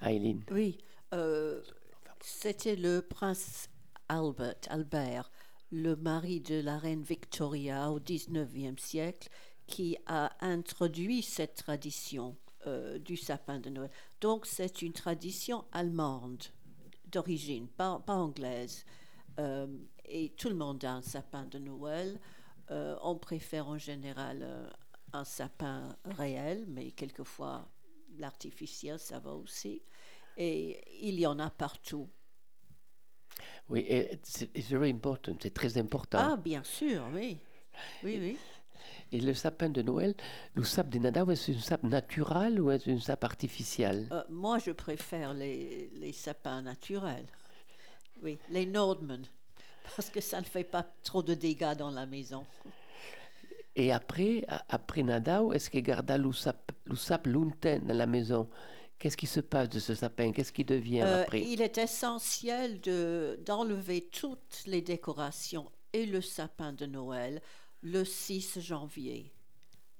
Aileen. 0.00 0.42
Oui, 0.50 0.78
euh, 1.12 1.60
c'était 2.20 2.76
le 2.76 3.02
prince 3.02 3.68
Albert, 4.08 4.54
Albert, 4.70 5.30
le 5.70 5.94
mari 5.96 6.40
de 6.40 6.60
la 6.60 6.78
reine 6.78 7.02
Victoria 7.02 7.90
au 7.90 8.00
XIXe 8.00 8.82
siècle, 8.82 9.28
qui 9.66 9.98
a 10.06 10.32
introduit 10.40 11.22
cette 11.22 11.56
tradition 11.56 12.36
euh, 12.66 12.98
du 12.98 13.16
sapin 13.16 13.58
de 13.58 13.70
Noël. 13.70 13.90
Donc 14.20 14.46
c'est 14.46 14.82
une 14.82 14.92
tradition 14.92 15.64
allemande 15.72 16.42
d'origine, 17.10 17.68
pas, 17.68 18.00
pas 18.00 18.14
anglaise. 18.14 18.84
Euh, 19.38 19.66
et 20.04 20.30
tout 20.30 20.48
le 20.48 20.54
monde 20.54 20.84
a 20.84 20.92
un 20.92 21.02
sapin 21.02 21.44
de 21.44 21.58
Noël. 21.58 22.20
Euh, 22.70 22.96
on 23.02 23.16
préfère 23.16 23.68
en 23.68 23.78
général 23.78 24.70
un 25.12 25.24
sapin 25.24 25.96
réel, 26.04 26.64
mais 26.68 26.90
quelquefois 26.90 27.68
l'artificiel, 28.18 28.98
ça 28.98 29.18
va 29.18 29.32
aussi. 29.32 29.82
Et 30.36 31.06
il 31.06 31.18
y 31.18 31.26
en 31.26 31.38
a 31.38 31.50
partout. 31.50 32.08
Oui, 33.68 33.86
c'est 34.22 35.54
très 35.54 35.76
important. 35.78 36.18
Ah, 36.20 36.36
bien 36.36 36.62
sûr, 36.62 37.08
oui. 37.12 37.38
Oui, 38.02 38.18
oui. 38.20 38.38
Et 39.12 39.20
le 39.20 39.34
sapin 39.34 39.68
de 39.68 39.82
Noël, 39.82 40.14
le 40.54 40.64
sap 40.64 40.88
de 40.88 40.98
Nadao, 40.98 41.30
est-ce 41.30 41.52
un 41.52 41.58
sap 41.60 41.82
naturel 41.84 42.60
ou 42.60 42.70
est-ce 42.70 42.90
un 42.90 42.98
sap 43.00 43.22
artificiel 43.24 44.08
Euh, 44.12 44.22
moi, 44.28 44.58
je 44.58 44.72
préfère 44.72 45.32
les, 45.32 45.90
les 45.94 46.12
sapins 46.12 46.62
naturels. 46.62 47.26
Oui, 48.22 48.38
les 48.50 48.66
Nordman. 48.66 49.24
Parce 49.94 50.10
que 50.10 50.20
ça 50.20 50.40
ne 50.40 50.44
fait 50.44 50.64
pas 50.64 50.84
trop 51.04 51.22
de 51.22 51.34
dégâts 51.34 51.74
dans 51.76 51.90
la 51.90 52.06
maison. 52.06 52.44
Et 53.76 53.92
après, 53.92 54.44
après 54.68 55.02
Nadao, 55.02 55.52
est-ce 55.52 55.70
qu'il 55.70 55.82
garda 55.82 56.16
le 56.18 56.32
sap, 56.32 56.72
le 56.86 56.96
sap 56.96 57.26
longtemps 57.26 57.78
dans 57.82 57.94
la 57.96 58.06
maison? 58.06 58.48
Qu'est-ce 58.98 59.16
qui 59.18 59.26
se 59.26 59.40
passe 59.40 59.68
de 59.68 59.78
ce 59.78 59.94
sapin? 59.94 60.32
Qu'est-ce 60.32 60.52
qui 60.52 60.64
devient 60.64 61.02
Euh, 61.02 61.22
après? 61.22 61.42
il 61.42 61.60
est 61.60 61.76
essentiel 61.78 62.80
de- 62.80 63.38
d'enlever 63.44 64.08
toutes 64.10 64.62
les 64.66 64.80
décorations 64.80 65.70
et 65.92 66.06
le 66.06 66.22
sapin 66.22 66.72
de 66.72 66.86
Noël 66.86 67.42
le 67.82 68.04
6 68.04 68.60
janvier. 68.60 69.32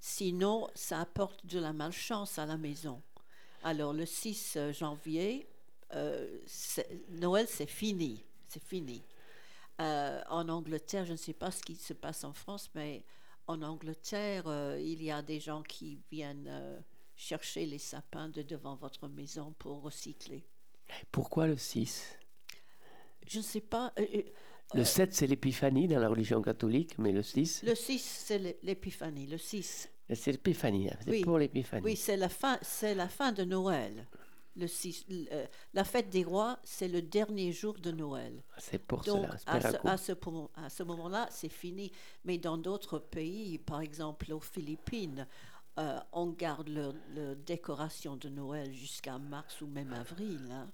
Sinon, 0.00 0.68
ça 0.74 1.00
apporte 1.00 1.46
de 1.46 1.58
la 1.58 1.72
malchance 1.72 2.38
à 2.38 2.46
la 2.46 2.56
maison. 2.56 3.02
Alors, 3.62 3.92
le 3.92 4.06
6 4.06 4.58
janvier, 4.72 5.48
euh, 5.94 6.38
Noël, 7.10 7.46
c'est 7.48 7.66
fini. 7.66 8.24
C'est 8.48 8.62
fini. 8.62 9.02
Euh, 9.80 10.22
en 10.30 10.48
Angleterre, 10.48 11.04
je 11.04 11.12
ne 11.12 11.16
sais 11.16 11.34
pas 11.34 11.50
ce 11.50 11.62
qui 11.62 11.76
se 11.76 11.92
passe 11.92 12.24
en 12.24 12.32
France, 12.32 12.70
mais 12.74 13.04
en 13.46 13.62
Angleterre, 13.62 14.44
euh, 14.46 14.80
il 14.80 15.02
y 15.02 15.10
a 15.10 15.22
des 15.22 15.38
gens 15.38 15.62
qui 15.62 16.00
viennent 16.10 16.48
euh, 16.48 16.80
chercher 17.14 17.66
les 17.66 17.78
sapins 17.78 18.28
de 18.28 18.42
devant 18.42 18.76
votre 18.76 19.08
maison 19.08 19.54
pour 19.58 19.82
recycler. 19.82 20.46
Pourquoi 21.12 21.46
le 21.46 21.56
6 21.56 22.16
Je 23.26 23.38
ne 23.38 23.42
sais 23.42 23.60
pas. 23.60 23.92
Euh, 24.74 24.76
euh, 24.76 24.79
Le 24.79 24.85
7, 24.85 25.14
c'est 25.14 25.26
l'épiphanie 25.26 25.88
dans 25.88 25.98
la 26.00 26.09
religion 26.09 26.42
catholique, 26.42 26.98
mais 26.98 27.12
le 27.12 27.22
6, 27.22 27.62
le 27.64 27.74
6, 27.74 27.98
c'est 28.02 28.38
l'é- 28.38 28.59
l'épiphanie. 28.62 29.26
Le 29.26 29.38
6. 29.38 29.88
c'est 30.14 30.33
l'épiphanie. 30.33 30.88
hein, 30.90 30.96
C'est 31.05 31.11
Oui. 31.11 31.22
pour 31.22 31.38
l'épiphanie. 31.38 31.85
Oui, 31.85 31.96
c'est 31.96 32.16
la 32.16 32.29
fin, 32.29 32.59
c'est 32.62 32.94
la 32.94 33.09
fin 33.09 33.33
de 33.33 33.44
Noël. 33.44 34.07
Le 34.59 34.66
6, 34.66 35.05
l- 35.11 35.29
euh, 35.33 35.46
la 35.74 35.85
fête 35.85 36.09
des 36.09 36.24
rois, 36.24 36.59
c'est 36.64 36.88
le 36.88 37.02
dernier 37.02 37.52
jour 37.52 37.74
de 37.74 37.90
Noël. 37.90 38.42
C'est 38.57 38.79
pour 38.83 39.02
Donc, 39.02 39.26
cela. 39.26 39.35
à 39.46 39.61
ce, 39.61 39.76
à 39.87 39.96
ce 39.98 40.12
à 40.55 40.70
ce 40.70 40.83
moment-là, 40.83 41.29
c'est 41.31 41.50
fini. 41.50 41.92
Mais 42.24 42.38
dans 42.38 42.57
d'autres 42.57 42.98
pays, 42.98 43.59
par 43.59 43.83
exemple 43.83 44.33
aux 44.33 44.40
Philippines, 44.40 45.26
euh, 45.79 45.98
on 46.12 46.29
garde 46.29 46.68
leur, 46.70 46.94
leur 47.14 47.37
décoration 47.37 48.16
de 48.16 48.31
Noël 48.31 48.72
jusqu'à 48.72 49.18
mars 49.18 49.61
ou 49.61 49.66
même 49.66 49.92
avril. 49.92 50.40
hein. 50.50 50.70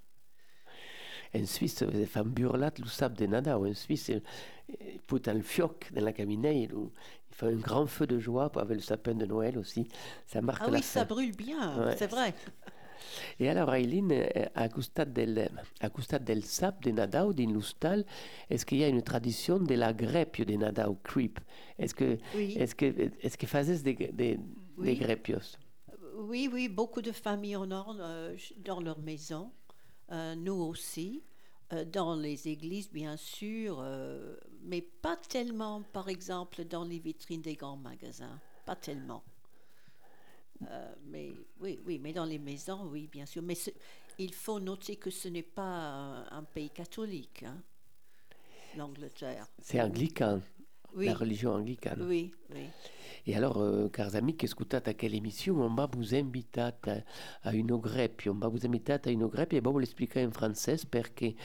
En 1.35 1.47
Suisse, 1.47 1.83
les 1.83 2.07
femmes 2.07 2.31
burlate 2.31 2.79
le 2.79 2.87
sap 2.87 3.14
de 3.16 3.27
Nadao. 3.27 3.66
En 3.66 3.75
Suisse, 3.75 4.09
ils 4.09 4.23
ils 4.68 5.01
foutent 5.07 5.29
un 5.29 5.40
fioc 5.40 5.90
dans 5.92 6.05
la 6.05 6.12
caminée. 6.12 6.62
Ils 6.64 6.71
ils 6.73 7.35
font 7.35 7.47
un 7.47 7.57
grand 7.57 7.87
feu 7.87 8.07
de 8.07 8.18
joie 8.18 8.51
avec 8.57 8.77
le 8.77 8.83
sapin 8.83 9.14
de 9.14 9.25
Noël 9.25 9.57
aussi. 9.59 9.88
Ça 10.27 10.42
marque 10.42 10.62
Ah 10.66 10.71
la 10.71 10.77
oui, 10.79 10.83
ça 10.83 11.05
brûle 11.05 11.35
bien, 11.35 11.87
Ouais. 11.87 11.97
c'est 11.97 12.07
vrai. 12.11 12.35
E 13.40 13.49
allora 13.49 13.79
Eileen, 13.81 14.11
eh, 14.12 14.47
a 14.55 14.68
costat 14.68 15.07
del, 15.07 15.51
a 15.81 15.90
costat 15.90 16.21
del 16.21 16.45
sap 16.45 16.83
de 16.85 16.92
Nadao 16.92 17.33
din 17.33 17.51
l'Ustal, 17.53 18.05
est-ce 18.49 18.64
qu'il 18.64 18.79
y 18.79 18.85
a 18.85 18.88
une 18.88 19.03
tradition 19.03 19.59
de 19.59 19.75
la 19.75 19.92
grepio 19.92 20.45
de 20.45 20.55
Nadao, 20.55 20.95
creep 21.03 21.40
Est-ce 21.79 21.95
que, 21.95 22.18
Oui. 22.35 22.55
est-ce 22.57 22.75
que, 22.77 22.87
est-ce 23.21 23.37
que 23.37 23.47
fazes 23.47 23.83
des, 23.83 23.95
des, 23.95 24.38
Oui. 24.79 24.87
des 24.87 24.97
grepios 24.97 25.59
Oui, 26.16 26.49
oui, 26.53 26.68
beaucoup 26.68 27.03
de 27.03 27.11
familles 27.12 27.57
en 27.57 27.71
ont 27.73 27.97
euh, 27.99 28.37
dans 28.64 28.81
leur 28.81 29.01
maison, 29.01 29.51
Euh, 29.51 29.62
nous 30.37 30.61
aussi, 30.70 31.22
Euh, 31.72 31.87
dans 31.87 32.14
les 32.16 32.48
églises 32.48 32.90
bien 32.92 33.16
sûr, 33.16 33.81
euh, 33.81 34.37
mais 34.62 34.83
pas 34.83 35.16
tellement, 35.16 35.83
par 35.92 36.09
exemple, 36.09 36.64
dans 36.66 36.85
les 36.85 36.98
vitrines 36.98 37.40
des 37.40 37.57
grands 37.57 37.79
magasins, 37.79 38.38
pas 38.66 38.77
tellement. 38.77 39.22
Euh, 40.70 40.94
mais 41.07 41.35
oui, 41.61 41.81
oui, 41.87 41.98
mais 41.98 42.12
dans 42.12 42.25
les 42.27 42.38
maisons, 42.38 42.87
oui, 42.90 43.09
bien 43.09 43.27
sûr. 43.27 43.42
Mais 43.42 43.57
il 44.18 44.35
faut 44.35 44.61
noter 44.61 44.96
que 44.96 45.11
ce 45.11 45.29
n'est 45.29 45.42
pas 45.42 45.62
un, 45.62 46.38
un 46.38 46.44
pays 46.44 46.70
catholique, 46.70 47.42
hein, 47.42 47.62
l'Angleterre. 48.75 49.46
C'est 49.61 49.81
anglican, 49.81 50.40
Oui, 50.94 51.07
la 51.07 51.14
religion 51.14 51.55
anglicane. 51.55 52.02
oui, 52.02 52.33
oui. 52.50 52.68
E 53.24 53.37
allora, 53.37 53.85
eh, 53.85 53.90
cari 53.90 54.16
amici 54.16 54.37
che 54.37 54.46
ascoltate 54.46 54.90
a 54.90 54.94
quella 54.96 55.14
emissione, 55.14 55.62
on 55.62 55.74
va 55.74 55.87
vous 55.87 56.12
inviter 56.12 56.74
a, 56.81 57.05
a 57.42 57.55
une 57.55 57.78
grepio, 57.78 58.33
on 58.33 58.38
va 58.38 58.48
vous 58.48 58.64
inviter 58.64 58.98
a 59.05 59.11
une 59.11 59.28
grepio 59.28 59.59
e 59.59 59.61
va 59.61 59.70
vous 59.70 59.78
l'expliquer 59.78 60.22
in 60.22 60.33
francese 60.33 60.87
perché 60.87 61.37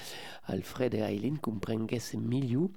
Alfred 0.45 0.95
e 0.95 1.01
Aileen 1.01 1.39
comprenguessent 1.39 2.17
mieux 2.17 2.71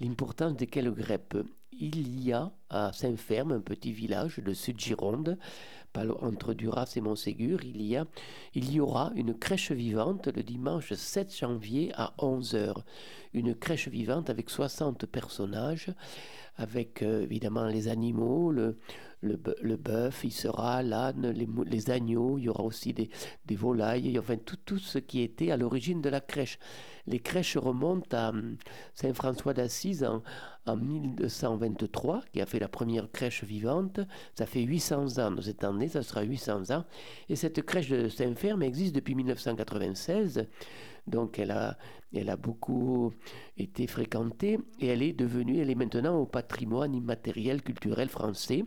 l'importance 0.00 0.56
de 0.56 0.66
quelle 0.66 0.92
greppe. 0.92 1.42
Il 1.70 2.22
y 2.22 2.30
a 2.32 2.52
à 2.72 2.92
Saint-Ferme, 2.92 3.52
un 3.52 3.60
petit 3.60 3.92
village 3.92 4.38
de 4.38 4.52
Sud-Gironde, 4.52 5.38
entre 6.22 6.54
Duras 6.54 6.92
et 6.96 7.00
Montségur, 7.00 7.60
il 7.64 7.82
y, 7.82 7.96
a, 7.96 8.06
il 8.54 8.72
y 8.72 8.80
aura 8.80 9.12
une 9.14 9.34
crèche 9.34 9.72
vivante 9.72 10.28
le 10.28 10.42
dimanche 10.42 10.92
7 10.94 11.36
janvier 11.36 11.92
à 11.94 12.14
11h. 12.18 12.76
Une 13.34 13.54
crèche 13.54 13.88
vivante 13.88 14.30
avec 14.30 14.48
60 14.48 15.06
personnages, 15.06 15.90
avec 16.56 17.02
euh, 17.02 17.22
évidemment 17.22 17.66
les 17.66 17.88
animaux, 17.88 18.50
le, 18.50 18.78
le, 19.22 19.38
le 19.60 19.76
bœuf, 19.76 20.24
il 20.24 20.32
sera 20.32 20.82
l'âne, 20.82 21.30
les, 21.30 21.48
les 21.66 21.90
agneaux, 21.90 22.38
il 22.38 22.44
y 22.44 22.48
aura 22.48 22.64
aussi 22.64 22.92
des, 22.92 23.10
des 23.46 23.56
volailles, 23.56 24.18
enfin 24.18 24.36
tout, 24.36 24.58
tout 24.64 24.78
ce 24.78 24.98
qui 24.98 25.20
était 25.20 25.50
à 25.50 25.56
l'origine 25.56 26.02
de 26.02 26.08
la 26.08 26.20
crèche. 26.20 26.58
Les 27.06 27.20
crèches 27.20 27.56
remontent 27.56 28.16
à 28.16 28.30
hum, 28.30 28.56
Saint 28.94 29.14
François 29.14 29.54
d'Assise 29.54 30.04
en, 30.04 30.22
en 30.66 30.76
1223, 30.76 32.22
qui 32.32 32.40
a 32.40 32.46
fait 32.46 32.58
la 32.62 32.68
première 32.68 33.10
crèche 33.10 33.44
vivante. 33.44 34.00
Ça 34.34 34.46
fait 34.46 34.62
800 34.62 35.18
ans, 35.18 35.34
cette 35.42 35.64
année, 35.64 35.88
ça 35.88 36.02
sera 36.02 36.22
800 36.22 36.70
ans. 36.70 36.84
Et 37.28 37.36
cette 37.36 37.60
crèche 37.62 37.88
de 37.88 38.08
Saint-Ferme 38.08 38.62
existe 38.62 38.94
depuis 38.94 39.14
1996. 39.14 40.46
Donc 41.08 41.40
elle 41.40 41.50
a, 41.50 41.76
elle 42.14 42.30
a 42.30 42.36
beaucoup 42.36 43.12
été 43.58 43.88
fréquentée 43.88 44.60
et 44.78 44.86
elle 44.86 45.02
est 45.02 45.12
devenue, 45.12 45.58
elle 45.58 45.70
est 45.70 45.74
maintenant 45.74 46.16
au 46.18 46.26
patrimoine 46.26 46.94
immatériel 46.94 47.62
culturel 47.62 48.08
français. 48.08 48.64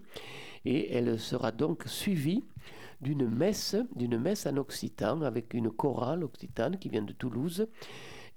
Et 0.65 0.93
elle 0.93 1.17
sera 1.17 1.51
donc 1.51 1.83
suivie 1.85 2.43
d'une 2.99 3.29
messe, 3.29 3.77
d'une 3.95 4.17
messe 4.17 4.45
en 4.45 4.57
occitan 4.57 5.21
avec 5.21 5.53
une 5.53 5.71
chorale 5.71 6.23
occitane 6.23 6.77
qui 6.77 6.89
vient 6.89 7.03
de 7.03 7.13
Toulouse. 7.13 7.67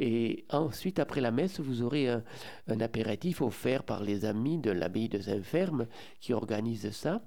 Et 0.01 0.45
ensuite, 0.51 0.99
après 0.99 1.21
la 1.21 1.31
messe, 1.31 1.61
vous 1.61 1.83
aurez 1.83 2.09
un, 2.09 2.23
un 2.69 2.81
apéritif 2.81 3.43
offert 3.43 3.83
par 3.83 4.03
les 4.03 4.25
amis 4.25 4.59
de 4.59 4.71
l'abbaye 4.71 5.09
de 5.09 5.21
Saint-Ferme 5.21 5.87
qui 6.21 6.33
organisent 6.33 6.93
ça. 6.93 7.23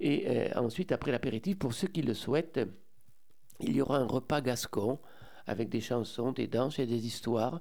Et 0.00 0.24
euh, 0.28 0.48
ensuite, 0.56 0.92
après 0.92 1.12
l'apéritif, 1.12 1.58
pour 1.58 1.72
ceux 1.72 1.88
qui 1.88 2.02
le 2.02 2.14
souhaitent, 2.14 2.60
il 3.60 3.76
y 3.76 3.80
aura 3.80 3.98
un 3.98 4.06
repas 4.06 4.40
gascon 4.40 4.98
avec 5.46 5.68
des 5.68 5.80
chansons, 5.80 6.32
des 6.32 6.46
danses 6.46 6.78
et 6.78 6.86
des 6.86 7.06
histoires. 7.06 7.60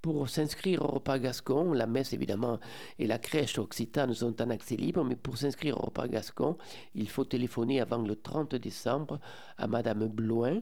Pour 0.00 0.28
s'inscrire 0.28 0.82
au 0.82 0.88
repas 0.88 1.18
gascon, 1.18 1.72
la 1.72 1.86
messe 1.86 2.12
évidemment 2.12 2.60
et 3.00 3.06
la 3.08 3.18
crèche 3.18 3.58
occitane 3.58 4.14
sont 4.14 4.40
en 4.40 4.50
accès 4.50 4.76
libre, 4.76 5.04
mais 5.04 5.16
pour 5.16 5.36
s'inscrire 5.36 5.76
au 5.78 5.86
repas 5.86 6.06
gascon, 6.06 6.56
il 6.94 7.08
faut 7.08 7.24
téléphoner 7.24 7.80
avant 7.80 7.98
le 7.98 8.14
30 8.14 8.54
décembre 8.54 9.18
à 9.56 9.66
Madame 9.66 10.06
Bloin, 10.06 10.60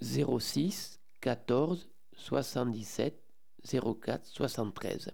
06 0.00 1.00
14 1.20 1.88
77 2.18 3.14
04 3.62 4.20
73. 4.48 5.10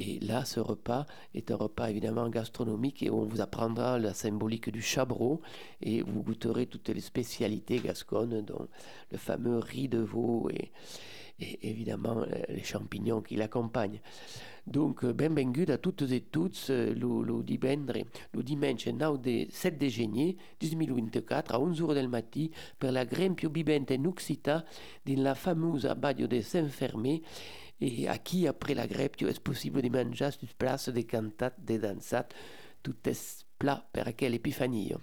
Et 0.00 0.20
là, 0.20 0.44
ce 0.44 0.60
repas 0.60 1.06
est 1.34 1.50
un 1.50 1.56
repas 1.56 1.90
évidemment 1.90 2.28
gastronomique 2.28 3.02
et 3.02 3.10
on 3.10 3.24
vous 3.24 3.40
apprendra 3.40 3.98
la 3.98 4.14
symbolique 4.14 4.70
du 4.70 4.80
chabreau 4.80 5.40
et 5.82 6.02
vous 6.02 6.22
goûterez 6.22 6.66
toutes 6.66 6.90
les 6.90 7.00
spécialités 7.00 7.80
gasconnes, 7.80 8.42
dont 8.42 8.68
le 9.10 9.18
fameux 9.18 9.58
riz 9.58 9.88
de 9.88 9.98
veau 9.98 10.48
et, 10.50 10.70
évidemment 11.40 12.24
les 12.48 12.62
champignons 12.62 13.22
qui 13.22 13.36
l'accompagnent. 13.36 14.00
Donc, 14.66 15.04
benvengut 15.04 15.70
à 15.70 15.78
toutes 15.78 16.02
et 16.02 16.20
tous 16.20 16.70
le, 16.70 16.94
le, 16.94 17.42
divendre, 17.42 17.94
le 18.34 18.42
dimanche 18.42 18.84
7 18.84 19.78
de 19.78 19.88
juillet 19.88 20.36
2024 20.60 21.54
à 21.54 21.58
11h 21.58 21.94
del 21.94 22.08
matin 22.08 22.46
per 22.78 22.90
la 22.90 23.04
grande 23.04 23.36
più 23.36 23.50
vivente 23.50 23.92
in 23.92 24.04
Uxita 24.04 24.64
dans 25.06 25.22
la 25.22 25.34
fameuse 25.34 25.86
abbaio 25.86 26.26
de 26.26 26.40
Saint-Fermé 26.40 27.22
et 27.80 28.08
à 28.08 28.18
qui, 28.18 28.46
après 28.46 28.74
la 28.74 28.86
grève, 28.86 29.10
est 29.20 29.40
possible 29.40 29.82
de 29.82 29.88
manger 29.88 30.30
sur 30.30 30.48
place 30.54 30.88
des 30.88 31.04
cantates, 31.04 31.60
des 31.64 31.78
dansates, 31.78 32.34
tout 32.82 32.96
est 33.04 33.44
plat 33.58 33.88
per 33.92 34.12
quelle 34.16 34.34
épiphanie. 34.34 34.94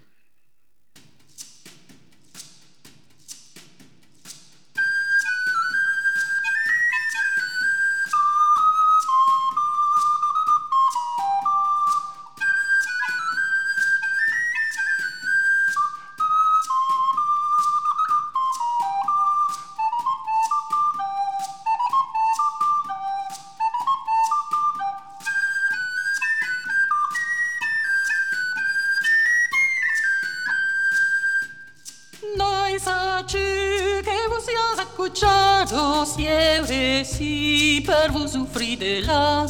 și 38.76 38.82
de 38.82 39.04
la 39.06 39.44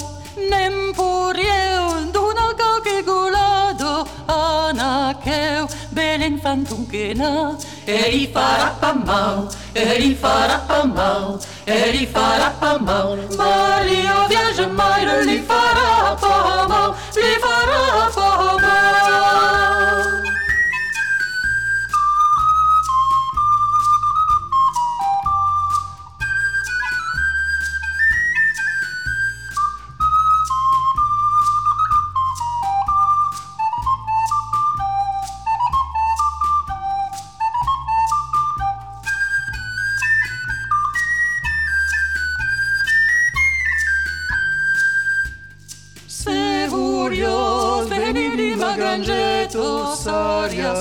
Nempur 0.50 1.36
eu, 1.36 2.10
duna 2.12 2.48
ca 2.58 2.72
che 2.84 3.02
gulado 3.08 4.06
Anacheu, 4.26 5.66
belen 5.94 6.38
fantunchena 6.42 7.56
Eri 7.84 8.30
farà 8.34 8.68
pamau, 8.80 9.48
eri 9.72 10.14
farà 10.22 10.58
pamau 10.68 11.38
Eri 11.64 12.06
farà 12.14 12.48
pamau 12.60 13.18
Mario 13.36 14.16
viaggio 14.28 14.68
mai 14.78 15.04
non 15.04 15.24
li 15.24 15.38
farà 15.48 16.14
pamau 16.20 16.65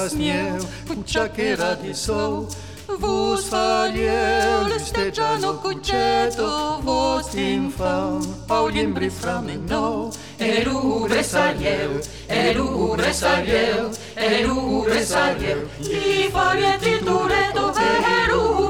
praznil, 0.06 0.62
kučake 0.88 1.56
radi 1.56 1.93
so, 1.93 2.47
v 2.88 3.03
usvarjel 3.34 4.80
stečano 4.80 5.58
kučeto, 5.64 6.80
vosim 6.84 7.72
fam, 7.72 8.22
paulim 8.47 8.93
briframen 8.93 9.66
no, 9.70 10.12
eru 10.39 11.08
resarjel, 11.10 11.97
eru 12.30 12.95
resarjel, 12.95 13.89
eru 14.16 14.86
resarjel, 14.88 15.60
ti 15.82 16.30
farjeti 16.34 16.99
tureto, 17.06 17.74
eru 18.22 18.64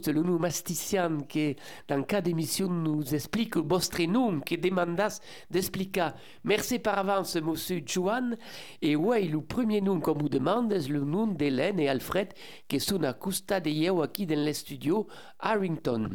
Rigoust, 0.00 0.08
le 0.08 0.22
nous 0.22 0.38
mastician, 0.38 1.18
qui, 1.28 1.56
dans 1.88 2.02
cas 2.02 2.20
d'émission, 2.20 2.68
nous 2.68 3.14
explique 3.14 3.56
votre 3.56 4.02
nom, 4.04 4.40
qui 4.40 4.58
demandas 4.58 5.20
d'expliquer. 5.50 6.10
Merci 6.44 6.78
par 6.78 6.98
avance, 6.98 7.36
monsieur 7.36 7.82
Joan. 7.84 8.36
Et 8.82 8.96
ouais, 8.96 9.22
le 9.24 9.40
premier 9.40 9.80
nom 9.80 10.00
qu'on 10.00 10.14
vous 10.14 10.28
demande, 10.28 10.74
c'est 10.78 10.88
le 10.88 11.00
nom 11.00 11.26
d'Hélène 11.26 11.78
et 11.80 11.88
Alfred, 11.88 12.32
qui 12.68 12.80
sont 12.80 13.02
à 13.02 13.12
Costa 13.12 13.60
de 13.60 13.70
Yeo, 13.70 14.04
ici 14.04 14.26
dans 14.26 14.44
le 14.44 14.52
studio 14.52 15.06
Harrington. 15.38 16.10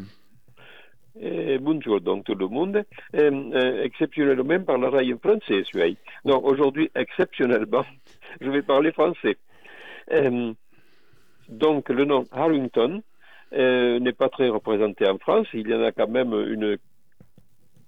Eh, 1.17 1.59
bonjour 1.59 2.01
donc 2.01 2.25
tout 2.25 2.35
le 2.35 2.47
monde. 2.47 2.83
Eh, 3.13 3.29
eh, 3.31 3.81
exceptionnellement 3.83 4.59
par 4.61 4.77
la 4.77 4.89
raille 4.89 5.15
français, 5.21 5.63
oui. 5.73 5.97
Non, 6.25 6.43
aujourd'hui, 6.43 6.91
exceptionnellement, 6.93 7.85
je 8.41 8.49
vais 8.49 8.61
parler 8.61 8.91
français. 8.91 9.37
Eh, 10.11 10.53
donc 11.47 11.89
le 11.89 12.05
nom 12.05 12.25
Harrington 12.31 13.01
n'est 13.51 14.13
pas 14.13 14.29
très 14.29 14.49
représenté 14.49 15.07
en 15.07 15.17
France. 15.17 15.47
Il 15.53 15.67
y 15.69 15.73
en 15.73 15.83
a 15.83 15.91
quand 15.91 16.09
même 16.09 16.33
une 16.33 16.77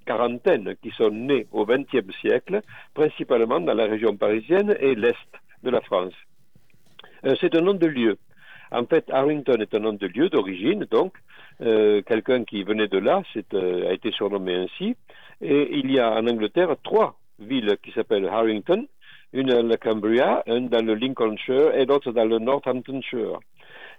quarantaine 0.07 0.75
qui 0.81 0.89
sont 0.91 1.11
nés 1.11 1.45
au 1.51 1.65
XXe 1.65 2.15
siècle, 2.21 2.61
principalement 2.93 3.59
dans 3.59 3.73
la 3.73 3.85
région 3.85 4.15
parisienne 4.15 4.75
et 4.79 4.95
l'Est 4.95 5.31
de 5.63 5.69
la 5.69 5.81
France. 5.81 6.13
Euh, 7.25 7.35
c'est 7.39 7.53
un 7.55 7.61
nom 7.61 7.73
de 7.73 7.87
lieu. 7.87 8.17
En 8.71 8.85
fait, 8.85 9.05
Harrington 9.09 9.57
est 9.59 9.73
un 9.75 9.79
nom 9.79 9.93
de 9.93 10.07
lieu 10.07 10.29
d'origine, 10.29 10.85
donc 10.89 11.13
euh, 11.61 12.01
quelqu'un 12.01 12.43
qui 12.43 12.63
venait 12.63 12.87
de 12.87 12.97
là 12.97 13.21
a 13.53 13.93
été 13.93 14.11
surnommé 14.11 14.55
ainsi. 14.55 14.95
Et 15.41 15.77
il 15.77 15.91
y 15.91 15.99
a 15.99 16.11
en 16.11 16.27
Angleterre 16.27 16.75
trois 16.83 17.17
villes 17.39 17.77
qui 17.83 17.91
s'appellent 17.91 18.27
Harrington, 18.27 18.87
une 19.33 19.47
dans 19.47 19.67
le 19.67 19.77
Cumbria, 19.77 20.43
une 20.47 20.69
dans 20.69 20.85
le 20.85 20.95
Lincolnshire 20.95 21.75
et 21.75 21.85
l'autre 21.85 22.11
dans 22.11 22.25
le 22.25 22.39
Northamptonshire. 22.39 23.39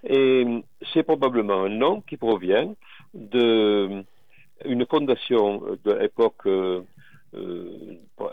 Et 0.05 0.45
c'est 0.93 1.03
probablement 1.03 1.65
un 1.65 1.69
nom 1.69 2.01
qui 2.03 2.17
provient 2.17 2.75
de 3.15 4.05
une 4.65 4.87
fondation 4.87 5.63
de 5.85 5.93
l'époque 5.93 6.47
euh, 6.47 6.83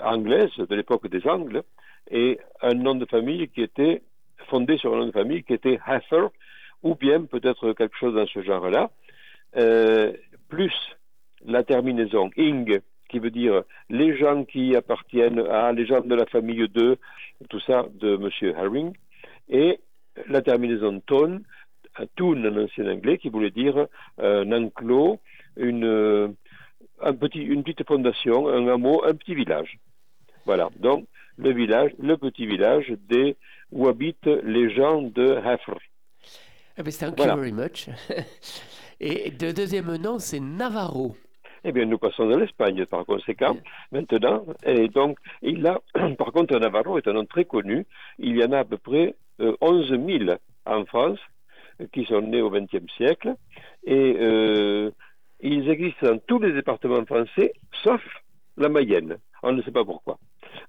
anglaise, 0.01 0.55
de 0.57 0.75
l'époque 0.75 1.07
des 1.07 1.27
Angles, 1.27 1.63
et 2.09 2.39
un 2.61 2.73
nom 2.73 2.95
de 2.95 3.05
famille 3.05 3.47
qui 3.49 3.61
était 3.61 4.01
fondé 4.49 4.77
sur 4.77 4.93
un 4.93 4.99
nom 4.99 5.07
de 5.07 5.11
famille 5.11 5.43
qui 5.43 5.53
était 5.53 5.79
Hather, 5.85 6.27
ou 6.83 6.95
bien 6.95 7.23
peut-être 7.23 7.73
quelque 7.73 7.97
chose 7.97 8.15
dans 8.15 8.27
ce 8.27 8.41
genre-là, 8.41 8.91
euh, 9.57 10.13
plus 10.49 10.73
la 11.45 11.63
terminaison 11.63 12.29
ing, 12.37 12.79
qui 13.09 13.19
veut 13.19 13.31
dire 13.31 13.63
les 13.89 14.17
gens 14.17 14.43
qui 14.45 14.75
appartiennent 14.75 15.39
à 15.39 15.71
les 15.71 15.85
gens 15.85 16.01
de 16.01 16.15
la 16.15 16.25
famille 16.25 16.67
de, 16.69 16.97
tout 17.49 17.59
ça, 17.61 17.85
de 17.93 18.15
M. 18.15 18.55
Herring, 18.57 18.93
et 19.49 19.79
la 20.27 20.41
terminaison 20.41 20.99
ton, 20.99 21.41
toon 22.15 22.45
en 22.45 22.57
ancien 22.63 22.87
anglais, 22.89 23.17
qui 23.17 23.29
voulait 23.29 23.51
dire 23.51 23.87
un 24.17 24.51
enclos, 24.51 25.19
une, 25.57 26.35
un 27.01 27.13
petit, 27.13 27.41
une 27.41 27.63
petite 27.63 27.87
fondation, 27.87 28.47
un 28.47 28.67
hameau, 28.67 29.03
un 29.05 29.13
petit 29.15 29.35
village. 29.35 29.79
Voilà, 30.45 30.69
donc 30.79 31.05
le 31.37 31.53
village, 31.53 31.91
le 31.99 32.17
petit 32.17 32.45
village 32.45 32.93
des, 33.09 33.35
où 33.71 33.87
habitent 33.87 34.25
les 34.43 34.73
gens 34.73 35.01
de 35.01 35.35
Hafr. 35.35 35.77
Eh 36.77 36.83
bien, 36.83 36.91
thank 36.91 37.19
you 37.19 37.25
very 37.25 37.51
much. 37.51 37.89
Et 38.99 39.31
le 39.41 39.53
deuxième 39.53 39.95
nom, 39.97 40.19
c'est 40.19 40.39
Navarro. 40.39 41.15
Eh 41.63 41.71
bien, 41.71 41.85
nous 41.85 41.97
passons 41.97 42.27
de 42.27 42.37
l'Espagne, 42.37 42.85
par 42.85 43.05
conséquent, 43.05 43.57
maintenant. 43.91 44.45
Et 44.63 44.87
donc, 44.87 45.17
il 45.41 45.65
a, 45.65 45.79
par 46.17 46.31
contre, 46.31 46.57
Navarro 46.57 46.97
est 46.97 47.07
un 47.07 47.13
nom 47.13 47.25
très 47.25 47.45
connu. 47.45 47.85
Il 48.19 48.37
y 48.37 48.43
en 48.43 48.51
a 48.51 48.59
à 48.59 48.65
peu 48.65 48.77
près 48.77 49.15
11 49.39 49.91
euh, 49.91 50.17
000 50.25 50.37
en 50.65 50.85
France 50.85 51.19
qui 51.91 52.05
sont 52.05 52.21
nés 52.21 52.41
au 52.41 52.49
XXe 52.49 52.91
siècle. 52.95 53.35
Et 53.83 54.15
euh, 54.19 54.91
ils 55.41 55.69
existent 55.69 56.07
dans 56.07 56.19
tous 56.19 56.39
les 56.39 56.53
départements 56.53 57.05
français, 57.05 57.53
sauf 57.83 58.01
la 58.57 58.69
Mayenne. 58.69 59.17
On 59.43 59.51
ne 59.51 59.61
sait 59.61 59.71
pas 59.71 59.85
pourquoi. 59.85 60.17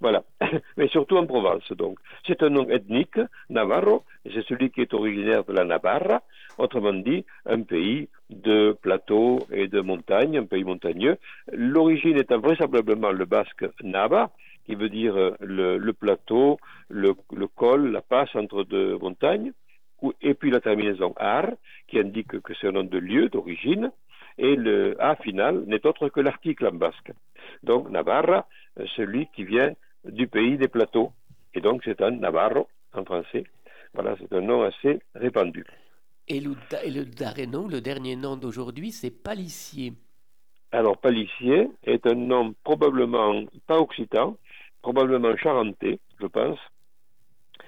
Voilà. 0.00 0.24
Mais 0.76 0.88
surtout 0.88 1.16
en 1.16 1.26
Provence, 1.26 1.70
donc. 1.72 1.98
C'est 2.26 2.42
un 2.42 2.50
nom 2.50 2.68
ethnique, 2.68 3.20
Navarro, 3.48 4.04
et 4.24 4.30
c'est 4.34 4.44
celui 4.46 4.70
qui 4.70 4.82
est 4.82 4.92
originaire 4.92 5.44
de 5.44 5.52
la 5.52 5.64
Navarra, 5.64 6.22
autrement 6.58 6.92
dit, 6.92 7.24
un 7.46 7.62
pays 7.62 8.08
de 8.28 8.76
plateaux 8.82 9.38
et 9.52 9.68
de 9.68 9.80
montagnes, 9.80 10.38
un 10.38 10.44
pays 10.44 10.64
montagneux. 10.64 11.16
L'origine 11.52 12.18
étant 12.18 12.40
vraisemblablement 12.40 13.12
le 13.12 13.24
basque 13.24 13.64
Nava, 13.82 14.30
qui 14.66 14.74
veut 14.74 14.88
dire 14.88 15.16
euh, 15.16 15.34
le, 15.40 15.92
plateau, 15.92 16.58
le, 16.88 17.14
col, 17.54 17.90
la 17.92 18.02
passe 18.02 18.34
entre 18.34 18.64
deux 18.64 18.98
montagnes, 18.98 19.52
et 20.20 20.34
puis 20.34 20.50
la 20.50 20.60
terminaison 20.60 21.14
ar, 21.16 21.48
qui 21.88 21.98
indique 21.98 22.40
que 22.40 22.52
c'est 22.60 22.68
un 22.68 22.72
nom 22.72 22.84
de 22.84 22.98
lieu 22.98 23.28
d'origine, 23.28 23.90
et 24.38 24.54
le 24.54 24.96
A 25.00 25.16
final 25.16 25.64
n'est 25.66 25.86
autre 25.86 26.08
que 26.08 26.20
l'article 26.20 26.66
en 26.66 26.72
basque. 26.72 27.12
Donc 27.62 27.88
Navarra, 27.88 28.46
euh, 28.78 28.84
celui 28.96 29.28
qui 29.34 29.44
vient 29.44 29.72
du 30.04 30.26
pays 30.26 30.58
des 30.58 30.68
plateaux. 30.68 31.12
Et 31.54 31.60
donc 31.60 31.82
c'est 31.84 32.02
un 32.02 32.10
Navarro 32.10 32.68
en 32.92 33.04
français. 33.04 33.44
Voilà, 33.94 34.14
c'est 34.20 34.32
un 34.34 34.42
nom 34.42 34.62
assez 34.62 35.00
répandu. 35.14 35.64
Et 36.28 36.40
le, 36.40 37.04
dernier 37.04 37.46
nom, 37.46 37.68
le 37.68 37.80
dernier 37.80 38.16
nom 38.16 38.36
d'aujourd'hui, 38.36 38.90
c'est 38.90 39.10
Palissier. 39.10 39.92
Alors 40.72 40.98
Palissier 40.98 41.68
est 41.84 42.06
un 42.06 42.14
nom 42.14 42.54
probablement 42.64 43.44
pas 43.66 43.78
occitan, 43.78 44.36
probablement 44.86 45.34
charentais, 45.34 45.98
je 46.20 46.26
pense. 46.26 46.60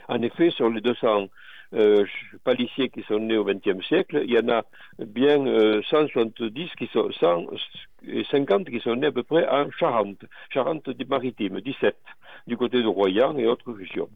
En 0.06 0.22
effet, 0.22 0.50
sur 0.50 0.70
les 0.70 0.80
200 0.80 1.26
euh, 1.74 2.04
palissiers 2.44 2.90
qui 2.90 3.02
sont 3.02 3.18
nés 3.18 3.36
au 3.36 3.44
XXe 3.44 3.84
siècle, 3.88 4.22
il 4.24 4.30
y 4.30 4.38
en 4.38 4.48
a 4.48 4.62
bien 5.04 5.38
170 5.82 6.62
euh, 6.62 6.66
qui 6.78 6.86
sont 6.92 7.10
150 7.10 8.70
qui 8.70 8.78
sont 8.78 8.94
nés 8.94 9.08
à 9.08 9.12
peu 9.12 9.24
près 9.24 9.48
en 9.48 9.68
Charente, 9.72 10.24
Charente 10.50 10.88
maritime, 11.08 11.60
17, 11.60 11.96
du 12.46 12.56
côté 12.56 12.80
de 12.82 12.86
Royan 12.86 13.36
et 13.36 13.48
autres 13.48 13.72
régions. 13.72 14.10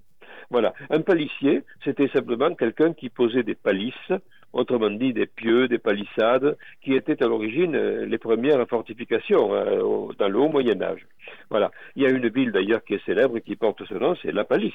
Voilà. 0.51 0.73
Un 0.91 1.01
palissier, 1.01 1.65
c'était 1.83 2.09
simplement 2.09 2.55
quelqu'un 2.55 2.93
qui 2.93 3.11
posait 3.11 3.43
des 3.43 3.57
palisses, 3.57 4.13
autrement 4.53 4.91
dit 4.91 5.13
des 5.13 5.27
pieux, 5.27 5.69
des 5.69 5.79
palissades, 5.79 6.57
qui 6.83 6.95
étaient 6.95 7.23
à 7.23 7.27
l'origine 7.27 7.75
euh, 7.75 8.07
les 8.07 8.19
premières 8.19 8.67
fortifications 8.69 9.49
dans 9.49 10.29
le 10.29 10.39
haut 10.39 10.49
Moyen 10.49 10.81
Âge. 10.83 11.07
Voilà. 11.51 11.71
Il 11.97 12.03
y 12.03 12.07
a 12.07 12.11
une 12.11 12.29
ville 12.29 12.53
d'ailleurs 12.53 12.85
qui 12.85 12.95
est 12.95 13.05
célèbre 13.05 13.37
et 13.37 13.43
qui 13.43 13.57
porte 13.57 13.85
ce 13.85 13.95
nom, 13.95 14.15
c'est 14.23 14.33
La 14.33 14.45
Palisse, 14.45 14.75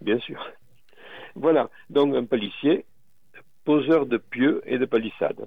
bien 0.00 0.18
sûr. 0.18 0.44
Voilà, 1.34 1.70
donc 1.90 2.14
un 2.14 2.24
palissier, 2.24 2.84
poseur 3.64 4.06
de 4.06 4.16
pieux 4.16 4.62
et 4.66 4.78
de 4.78 4.86
palissades. 4.86 5.46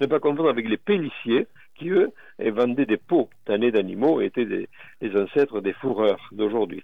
Ne 0.00 0.06
pas 0.06 0.20
confondre 0.20 0.48
avec 0.48 0.68
les 0.68 0.76
pélissiers, 0.76 1.46
qui 1.78 1.90
eux 1.90 2.12
vendaient 2.38 2.86
des 2.86 2.96
peaux 2.96 3.28
tannés 3.44 3.70
d'animaux 3.70 4.20
et 4.20 4.26
étaient 4.26 4.44
des, 4.44 4.68
ancêtres 5.16 5.60
des 5.60 5.72
fourreurs 5.72 6.28
d'aujourd'hui. 6.32 6.82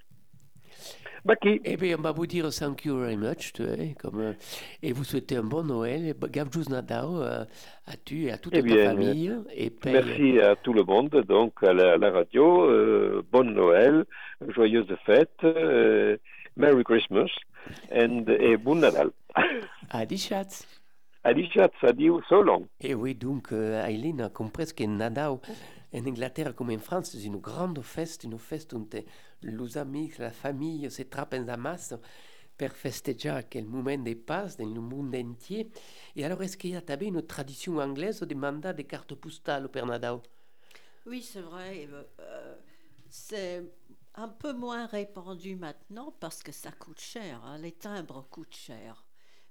Baki. 1.25 1.63
Eh 1.65 1.79
bien, 1.79 1.97
on 1.99 2.03
va 2.03 2.13
vous 2.13 2.27
dire 2.27 2.51
thank 2.51 2.85
you 2.85 2.99
very 2.99 3.17
much, 3.17 3.53
comme, 3.99 4.21
euh, 4.21 4.33
et 4.83 4.93
vous 4.93 5.05
souhaitez 5.05 5.37
un 5.37 5.43
bon 5.43 5.63
Noël. 5.63 6.15
Gavjus 6.31 6.69
Nadao 6.69 7.23
euh, 7.23 7.47
à 7.87 7.97
tu 8.05 8.25
et 8.25 8.33
à 8.33 8.37
toute 8.37 8.53
eh 8.55 8.63
ta 8.63 8.91
famille. 8.91 9.35
Et 9.57 9.73
merci 9.87 10.39
à 10.41 10.55
tout 10.57 10.75
le 10.75 10.83
monde, 10.83 11.25
donc 11.27 11.63
à 11.63 11.73
la, 11.73 12.11
radio. 12.11 12.69
Euh, 12.69 13.23
bonne 13.33 13.55
Noël, 13.55 14.05
joyeuse 14.49 14.95
fête, 15.07 15.43
Merry 16.57 16.85
Christmas 16.85 17.31
and 17.91 18.27
et 18.29 18.59
bon 18.59 18.75
Nadal. 18.75 19.11
Adi 19.91 20.19
schatz. 20.19 20.67
Adi 21.25 21.49
schatz, 21.51 21.73
adieu, 21.83 22.21
so 22.29 22.43
long. 22.43 22.69
Et 22.83 22.95
oui, 22.95 23.15
donc, 23.15 23.51
uh, 23.51 23.81
Eileen, 23.89 24.29
comme 24.35 24.51
presque 24.51 24.83
Nadal, 24.83 25.39
en 25.95 26.07
Angleterre 26.07 26.55
comme 26.55 26.71
en 26.71 26.79
France, 26.79 27.11
c'est 27.13 27.25
une 27.25 27.37
grande 27.37 27.81
fête, 27.83 28.25
une 28.25 28.39
fête 28.39 28.73
où 28.73 28.89
les 29.43 29.79
amis, 29.79 30.13
la 30.19 30.33
famille 30.33 30.91
se 30.91 31.03
trappent 31.03 31.35
en 31.35 31.57
masse 31.57 31.95
pour 32.57 32.69
festejar 32.71 33.49
quel 33.49 33.67
moment 33.67 33.97
de 33.97 34.15
passe 34.15 34.57
dans 34.57 34.67
le 34.67 34.81
monde 34.81 35.15
entier. 35.15 35.71
Et 36.17 36.25
alors, 36.25 36.43
est-ce 36.43 36.57
qu'il 36.57 36.71
y 36.71 36.77
a 36.77 37.03
une 37.03 37.23
tradition 37.23 37.79
anglaise 37.79 38.21
de 38.21 38.35
mandat 38.35 38.73
des 38.73 38.85
cartes 38.85 39.15
postales 39.15 39.67
au 39.67 39.87
Nadal? 39.87 40.21
Oui, 41.07 41.23
c'est 41.23 41.41
vrai. 41.41 41.89
Euh, 42.21 42.55
c'est 43.09 43.63
un 44.15 44.29
peu 44.29 44.53
moins 44.53 44.87
répandu 44.87 45.57
maintenant 45.57 46.15
parce 46.21 46.43
que 46.43 46.53
ça 46.53 46.71
coûte 46.73 47.01
cher. 47.01 47.43
Hein. 47.45 47.59
Les 47.59 47.73
timbres 47.73 48.27
coûtent 48.31 48.55
cher. 48.55 49.05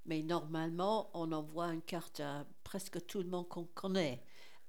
Mais 0.05 0.21
normalement, 0.21 1.09
on 1.13 1.31
envoie 1.31 1.73
une 1.73 1.81
carte 1.81 2.19
à 2.19 2.45
presque 2.63 3.05
tout 3.05 3.19
le 3.19 3.29
monde 3.29 3.47
qu'on 3.47 3.65
connaît. 3.65 4.21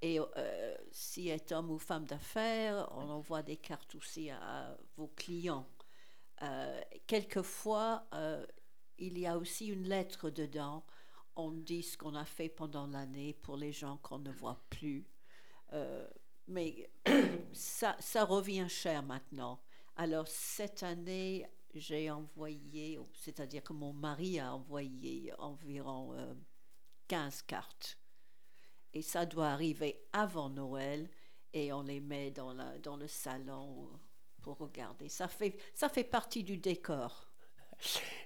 Et 0.02 0.18
euh, 0.20 0.76
si 0.90 1.28
est 1.28 1.52
homme 1.52 1.70
ou 1.70 1.78
femme 1.78 2.04
d'affaires, 2.04 2.88
on 2.92 3.08
envoie 3.08 3.42
des 3.42 3.56
cartes 3.56 3.94
aussi 3.94 4.30
à, 4.30 4.76
vos 4.96 5.08
clients. 5.08 5.66
Euh, 6.42 6.80
quelquefois, 7.06 8.06
euh, 8.12 8.44
il 8.98 9.18
y 9.18 9.26
a 9.26 9.38
aussi 9.38 9.68
une 9.68 9.88
lettre 9.88 10.30
dedans. 10.30 10.84
On 11.36 11.52
dit 11.52 11.82
ce 11.82 11.96
qu'on 11.96 12.14
a 12.14 12.24
fait 12.24 12.48
pendant 12.48 12.86
l'année 12.86 13.34
pour 13.34 13.56
les 13.56 13.72
gens 13.72 13.96
qu'on 13.98 14.18
ne 14.18 14.30
voit 14.30 14.60
plus. 14.70 15.06
mais 16.46 16.90
ça, 17.52 17.96
ça 17.98 18.24
revient 18.24 18.68
cher 18.68 19.02
maintenant. 19.02 19.60
Alors 19.96 20.28
cette 20.28 20.82
année, 20.82 21.46
j'ai 21.74 22.10
envoyé, 22.10 22.98
c'est-à-dire 23.14 23.62
que 23.62 23.72
mon 23.72 23.92
mari 23.92 24.38
a 24.38 24.54
envoyé 24.54 25.32
environ 25.38 26.14
15 27.08 27.38
euh, 27.38 27.44
cartes. 27.46 27.98
Et 28.94 29.02
ça 29.02 29.26
doit 29.26 29.48
arriver 29.48 30.06
avant 30.12 30.48
Noël 30.48 31.10
et 31.52 31.72
on 31.72 31.82
les 31.82 32.00
met 32.00 32.30
dans, 32.30 32.52
la, 32.52 32.78
dans 32.78 32.96
le 32.96 33.08
salon 33.08 33.88
pour 34.40 34.58
regarder. 34.58 35.08
Ça 35.08 35.28
fait, 35.28 35.56
ça 35.74 35.88
fait 35.88 36.04
partie 36.04 36.44
du 36.44 36.56
décor. 36.56 37.33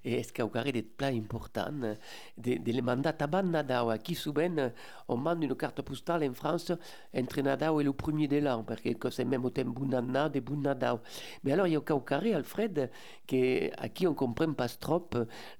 Et 0.05 0.15
est-ce 0.15 0.33
qu'il 0.33 0.45
y 0.45 0.59
a 0.59 0.65
des 0.73 0.83
plats 0.83 1.09
importants, 1.09 1.97
des, 2.37 2.59
des 2.59 2.81
mandats 2.81 3.17
à 3.19 3.43
Nadao 3.43 3.97
Qui 3.99 4.15
souvent 4.15 4.71
on 5.09 5.17
demande 5.17 5.43
une 5.43 5.55
carte 5.55 5.83
postale 5.83 6.25
en 6.29 6.35
France 6.35 6.73
entre 7.15 7.41
Nadao 7.41 7.81
et 7.81 7.85
le 7.85 7.93
premier 7.93 8.29
de 8.29 8.39
l'an, 8.39 8.63
parce 8.65 8.81
que 8.81 9.11
c'est 9.11 9.25
même 9.25 9.45
au 9.45 9.51
temps 9.51 9.65
de 9.65 10.41
Bunadao. 10.41 11.01
Mais 11.43 11.53
alors 11.53 11.67
il 11.67 11.73
y 11.73 11.77
a 11.77 11.81
au 11.81 12.01
carré, 12.01 12.35
Alfred, 12.35 12.91
que, 13.27 13.71
à 13.77 13.89
qui 13.89 14.07
on 14.07 14.15
comprend 14.15 14.53
pas 14.53 14.69
trop, 14.69 15.09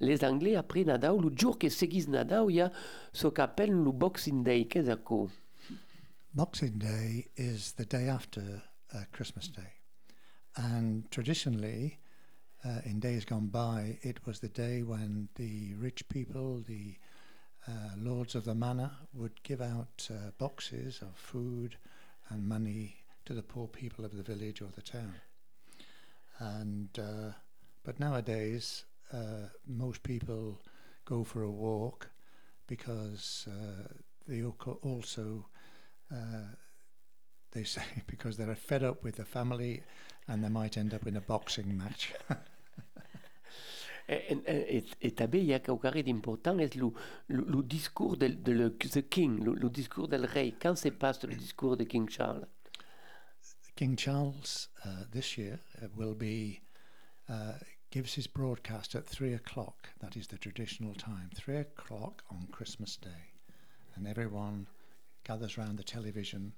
les 0.01 0.25
Anglais 0.25 0.57
après 0.57 0.85
Nadao, 0.85 1.21
le 1.21 1.31
jour 1.37 1.59
que 1.59 1.69
seguit 1.69 2.09
Nadao, 2.09 2.51
il 2.51 2.57
y 2.57 2.61
a 2.61 2.71
ce 3.13 3.27
qu'on 3.27 3.43
appelle 3.43 3.73
le 3.73 3.93
Boxing 3.93 4.43
Day. 4.45 4.67
Qu'est-ce 4.67 4.95
que 4.95 5.29
Boxing 6.35 6.79
Day 6.79 7.29
is 7.37 7.73
the 7.73 7.85
day 7.85 8.09
after 8.09 8.63
uh, 8.95 9.05
Christmas 9.13 9.49
Day. 9.49 9.73
And 10.57 11.11
traditionally, 11.11 11.99
uh, 12.65 12.81
in 12.85 13.01
days 13.01 13.25
gone 13.25 13.47
by, 13.47 13.99
it 14.03 14.27
was 14.27 14.41
the 14.41 14.49
day 14.49 14.83
when 14.83 15.29
the 15.37 15.75
rich 15.75 16.09
people, 16.09 16.63
the 16.67 16.95
uh, 17.67 17.91
lords 17.97 18.35
of 18.35 18.45
the 18.45 18.55
manor, 18.55 18.91
would 19.15 19.43
give 19.43 19.61
out 19.61 20.09
uh, 20.11 20.31
boxes 20.39 21.01
of 21.03 21.15
food 21.17 21.77
and 22.31 22.49
money 22.49 22.97
to 23.25 23.35
the 23.35 23.43
poor 23.43 23.67
people 23.69 24.05
of 24.05 24.17
the 24.17 24.23
village 24.23 24.61
or 24.61 24.69
the 24.75 24.83
town. 24.83 25.15
And 26.39 26.89
uh, 26.99 27.33
but 27.85 28.01
nowadays, 28.01 28.85
uh, 29.13 29.49
most 29.67 30.03
people 30.03 30.61
go 31.05 31.25
for 31.25 31.43
a 31.43 31.51
walk 31.51 32.09
because 32.67 33.47
uh, 33.49 33.89
they 34.27 34.43
also 34.43 35.47
they 37.53 37.65
say 37.65 37.83
because 38.07 38.37
they're 38.37 38.55
fed 38.55 38.83
up 38.83 39.03
with 39.03 39.17
the 39.17 39.25
family 39.25 39.83
and 40.27 40.45
they 40.45 40.49
might 40.49 40.77
end 40.77 40.93
up 40.93 41.07
in 41.07 41.17
a 41.17 41.21
boxing 41.21 41.77
match. 41.77 42.13
Et, 44.11 44.39
et, 44.47 44.85
il 45.03 45.45
y 45.45 45.53
a 45.53 45.61
quelque 45.61 45.93
chose 45.93 46.03
d'important, 46.03 46.57
c'est 46.59 46.77
le, 46.77 46.93
le, 47.29 47.63
discours 47.63 48.17
de, 48.17 48.29
de 48.29 48.53
le 48.53 48.71
the 48.71 49.03
king, 49.03 49.45
le, 49.45 49.53
le, 49.53 49.69
discours 49.69 50.09
del 50.09 50.25
rey. 50.25 50.55
Quand 50.59 50.75
se 50.77 50.89
passe 50.89 51.23
le 51.25 51.35
discours 51.35 51.77
de 51.77 51.85
King 51.85 52.09
Charles 52.09 52.47
King 53.77 53.97
Charles 53.97 54.69
uh, 54.85 55.05
this 55.13 55.37
year 55.37 55.61
uh, 55.83 55.89
will 55.95 56.15
be 56.15 56.61
uh, 57.29 57.59
gives 57.91 58.15
his 58.15 58.27
broadcast 58.27 58.95
at 58.95 59.07
three 59.07 59.35
o'clock. 59.35 59.91
That 60.01 60.17
is 60.17 60.27
the 60.29 60.39
traditional 60.39 60.95
time, 60.95 61.31
three 61.35 61.59
o'clock 61.59 62.23
on 62.31 62.49
Christmas 62.51 62.97
Day, 62.97 63.35
and 63.95 64.09
everyone 64.09 64.67
gathers 65.25 65.59
around 65.59 65.77
the 65.77 65.85
television 65.85 66.55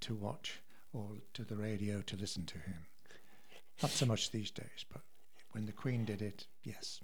to 0.00 0.14
watch 0.14 0.60
or 0.92 1.08
to 1.34 1.44
the 1.44 1.56
radio 1.56 2.02
to 2.02 2.16
listen 2.16 2.44
to 2.46 2.58
him. 2.58 2.86
Not 3.82 3.90
so 3.90 4.06
much 4.06 4.30
these 4.30 4.50
days, 4.50 4.84
but 4.90 5.02
when 5.52 5.66
the 5.66 5.72
Queen 5.72 6.04
did 6.04 6.22
it, 6.22 6.46
yes. 6.64 7.00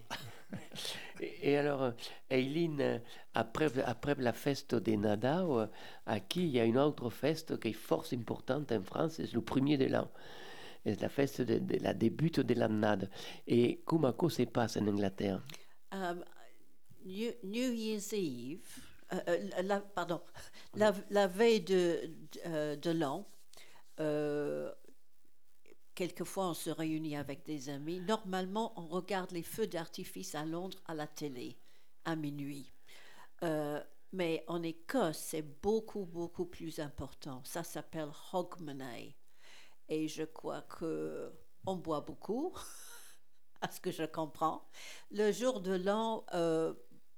Et, 1.20 1.57
alors, 1.57 1.82
euh, 1.82 1.90
Eileen, 2.30 2.80
euh, 2.80 2.99
après, 3.34 3.70
après 3.84 4.14
la 4.18 4.32
fête 4.32 4.74
des 4.74 4.97
Nadao, 4.97 5.61
euh, 5.61 5.66
à 6.07 6.20
qui 6.20 6.45
il 6.45 6.51
y 6.51 6.61
a 6.61 6.64
une 6.64 6.78
autre 6.78 7.11
fête 7.11 7.59
qui 7.61 7.68
est 7.68 7.72
fort 7.72 8.07
importante 8.12 8.72
en 8.72 8.82
France, 8.82 9.14
c'est 9.16 9.32
le 9.32 9.40
premier 9.40 9.78
de 9.78 9.86
l'an. 9.86 10.11
C'est 10.84 11.01
la 11.01 11.09
fête 11.09 11.40
de, 11.40 11.59
de 11.59 11.82
la 11.82 11.95
début 11.95 12.30
de 12.30 12.55
l'année. 12.55 13.07
Et 13.47 13.82
comment 13.84 14.14
ça 14.28 14.36
se 14.36 14.43
passe 14.45 14.76
en 14.76 14.86
Angleterre? 14.86 15.43
Um, 15.93 16.24
New, 17.05 17.32
New 17.45 17.72
Year's 17.72 18.12
Eve, 18.12 18.91
euh, 19.12 19.20
euh, 19.28 19.62
la, 19.62 19.80
pardon, 19.80 20.22
la, 20.74 21.26
veille 21.26 21.60
de, 21.60 22.00
de, 22.32 22.40
euh, 22.46 22.76
de 22.76 22.90
l'an, 22.90 23.26
quelquefois 25.94 26.48
on 26.48 26.54
se 26.54 26.70
réunit 26.70 27.16
avec 27.16 27.44
des 27.44 27.68
amis. 27.68 28.00
Normalement, 28.00 28.72
on 28.76 28.86
regarde 28.86 29.30
les 29.32 29.42
feux 29.42 29.66
d'artifice 29.66 30.34
à 30.34 30.44
Londres 30.44 30.78
à 30.86 30.94
la 30.94 31.06
télé 31.06 31.58
à 32.04 32.16
minuit. 32.16 32.72
Mais 34.14 34.44
en 34.46 34.62
Écosse, 34.62 35.16
c'est 35.16 35.62
beaucoup, 35.62 36.04
beaucoup 36.04 36.44
plus 36.44 36.80
important. 36.80 37.42
Ça 37.44 37.64
s'appelle 37.64 38.10
Hogmanay. 38.32 39.16
Et 39.88 40.06
je 40.06 40.24
crois 40.24 40.60
que 40.62 41.32
on 41.64 41.76
boit 41.76 42.02
beaucoup, 42.02 42.54
à 43.62 43.70
ce 43.70 43.80
que 43.80 43.90
je 43.90 44.04
comprends. 44.04 44.68
Le 45.10 45.32
jour 45.32 45.60
de 45.60 45.72
l'an, 45.72 46.26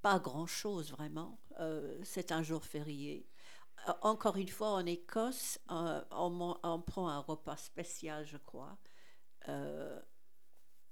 pas 0.03 0.18
grand-chose 0.18 0.92
vraiment. 0.92 1.38
Euh, 1.61 1.98
c'est 2.02 2.32
un 2.32 2.42
jour 2.42 2.64
férié. 2.64 3.26
Euh, 3.88 3.92
encore 4.02 4.36
une 4.36 4.48
fois, 4.48 4.70
en 4.70 4.86
Écosse, 4.86 5.59
euh, 5.70 6.02
on, 6.11 6.80
prend 6.80 7.09
un 7.09 7.18
repas 7.20 7.57
spécial, 7.57 8.26
je 8.26 8.36
crois, 8.38 8.76
euh, 9.48 10.00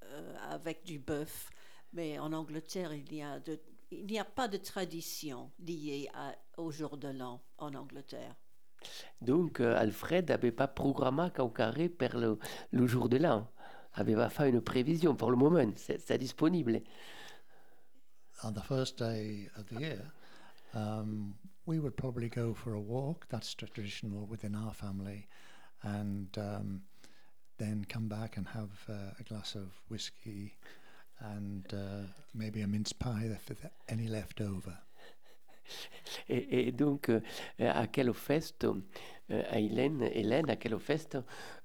euh, 0.05 0.37
avec 0.51 0.85
du 0.85 0.99
bœuf. 0.99 1.51
Mais 1.93 2.19
en 2.19 2.33
Angleterre, 2.33 2.93
il 2.95 3.05
n'y 3.11 3.23
a, 3.23 3.39
de- 3.41 3.61
il 3.91 4.07
n'y 4.07 4.19
a 4.19 4.25
pas 4.25 4.49
de 4.49 4.57
tradition 4.57 5.53
liée 5.59 6.09
à- 6.15 6.35
au 6.57 6.71
jour 6.71 6.97
de 6.97 7.09
l'an 7.09 7.43
en 7.59 7.75
Angleterre. 7.75 8.35
Donc, 9.21 9.61
euh, 9.61 9.77
Alfred 9.77 10.29
n'avait 10.29 10.53
pas 10.53 10.69
programmé 10.69 11.29
qu'au 11.35 11.49
carré 11.51 11.89
pour 11.89 12.19
le, 12.19 12.39
le 12.73 12.87
jour 12.87 13.09
de 13.09 13.17
l'an. 13.19 13.49
avait 13.95 14.15
pas 14.15 14.31
fait 14.31 14.49
une 14.49 14.61
prévision 14.63 15.15
pour 15.15 15.31
le 15.31 15.37
moment. 15.37 15.71
C'est 15.77 16.01
c'est 16.01 16.19
disponible. 16.19 16.81
On 18.43 18.53
the 18.53 18.63
first 18.63 18.99
day 18.99 19.51
of 19.57 19.67
the 19.67 19.73
year, 19.79 19.99
um, 20.75 21.35
we 21.67 21.79
would 21.79 21.97
probably 21.97 22.29
go 22.29 22.55
for 22.55 22.75
a 22.75 22.81
walk. 22.81 23.27
That's 23.29 23.55
traditional 23.55 24.27
within 24.27 24.55
our 24.55 24.73
family, 24.75 25.29
and 25.83 26.29
um, 26.39 26.83
then 27.59 27.85
come 27.89 28.09
back 28.09 28.37
and 28.37 28.47
have 28.49 28.71
uh, 28.89 29.13
a 29.19 29.23
glass 29.25 29.55
of 29.55 29.71
whiskey 29.89 30.57
and 31.21 31.73
uh, 31.73 32.07
maybe 32.35 32.63
a 32.63 32.67
mince 32.67 32.93
pie 32.93 33.29
if 33.31 33.47
there's 33.47 33.73
any 33.89 34.09
left 34.09 34.41
over. 34.41 34.77
Et, 36.29 36.73
donc, 36.73 37.09
euh, 37.09 37.21
à 37.59 37.87
quelle 37.87 38.13
fête, 38.13 38.67
euh, 39.33 39.43
Hélène, 39.53 40.03
Hélène, 40.03 40.57
quelle 40.59 40.79
fête, 40.79 41.17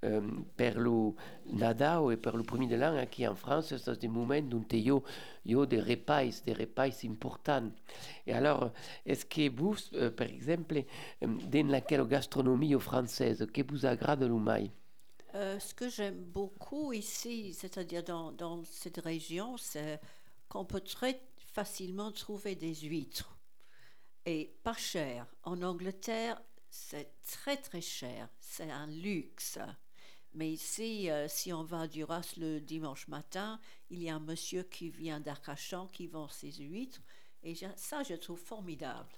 euh, 0.03 0.21
per 0.55 0.71
le 0.75 1.11
Nadal 1.51 2.13
et 2.13 2.17
per 2.17 2.31
le 2.35 2.43
premier 2.43 2.67
de 2.67 2.75
l'an, 2.75 2.95
aquí 2.95 3.27
en 3.27 3.35
France, 3.35 3.75
c'est 3.75 3.99
des 3.99 4.07
moments 4.07 4.35
où 4.35 4.63
il 4.71 4.87
y 4.87 4.91
a, 4.91 5.59
a 5.59 5.65
des 5.65 5.81
repas, 5.81 6.23
des 6.45 6.53
repas 6.53 6.89
importants. 7.05 7.71
Et 8.25 8.33
alors, 8.33 8.71
est-ce 9.05 9.25
que 9.25 9.49
vous, 9.49 9.75
euh, 9.93 10.11
par 10.11 10.27
exemple, 10.27 10.83
euh, 11.23 11.27
dans 11.27 11.67
laquelle 11.67 12.05
gastronomie 12.05 12.73
française, 12.79 13.45
que 13.51 13.61
vous 13.67 13.85
agrade 13.85 14.23
le 14.23 14.69
Euh, 15.35 15.59
ce 15.59 15.73
que 15.73 15.89
j'aime 15.89 16.23
beaucoup 16.23 16.93
ici, 16.93 17.53
c'est-à-dire 17.53 18.03
dans 18.03 18.63
cette 18.63 18.97
région, 18.97 19.57
c'est 19.57 19.99
qu'on 20.47 20.63
peut 20.63 20.81
très 20.81 21.19
facilement 21.37 22.11
trouver 22.11 22.55
des 22.55 22.73
huîtres 22.75 23.36
et 24.27 24.53
pas 24.63 24.73
cher. 24.75 25.25
En 25.43 25.61
Angleterre, 25.63 26.41
c'est 26.69 27.09
très 27.23 27.57
très 27.57 27.81
cher, 27.81 28.27
c'est 28.39 28.69
un 28.69 28.87
luxe. 28.87 29.57
Mais 30.33 30.51
ici, 30.51 31.09
euh, 31.09 31.27
si 31.29 31.53
on 31.53 31.63
va 31.63 31.81
à 31.83 31.87
Duras 31.87 32.33
le 32.37 32.59
dimanche 32.59 33.07
matin, 33.07 33.59
il 33.89 34.03
y 34.03 34.09
a 34.09 34.15
un 34.15 34.19
monsieur 34.19 34.63
qui 34.63 34.89
vient 34.89 35.21
d'Arcachon 35.21 35.87
qui 35.87 36.07
vend 36.07 36.27
ses 36.27 36.51
huîtres 36.51 37.01
et 37.41 37.55
je- 37.55 37.65
ça, 37.77 38.03
je 38.03 38.15
trouve 38.15 38.39
formidable. 38.39 39.09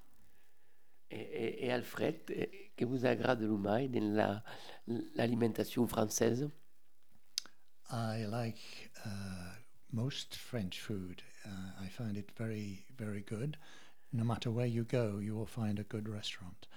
et, 1.11 1.17
et- 1.21 1.65
et 1.65 1.71
Alfred, 1.71 2.19
euh, 2.29 2.45
que 2.77 2.85
vous 2.85 3.03
agrade 3.07 3.41
le 3.41 3.57
mai 3.57 3.87
dans 3.87 4.13
la- 4.13 4.43
l'alimentation 5.15 5.87
française? 5.87 6.47
I 7.91 8.25
like 8.29 8.91
uh, 9.05 9.55
most 9.91 10.35
French 10.35 10.79
food. 10.79 11.23
Uh, 11.45 11.83
I 11.83 11.89
find 11.89 12.15
it 12.15 12.29
very, 12.37 12.85
very 12.97 13.23
good. 13.23 13.57
No 14.11 14.23
matter 14.23 14.49
where 14.51 14.65
you 14.65 14.85
go, 14.85 15.19
you 15.21 15.35
will 15.35 15.45
find 15.45 15.79
a 15.79 15.83
good 15.83 16.09
restaurant 16.09 16.67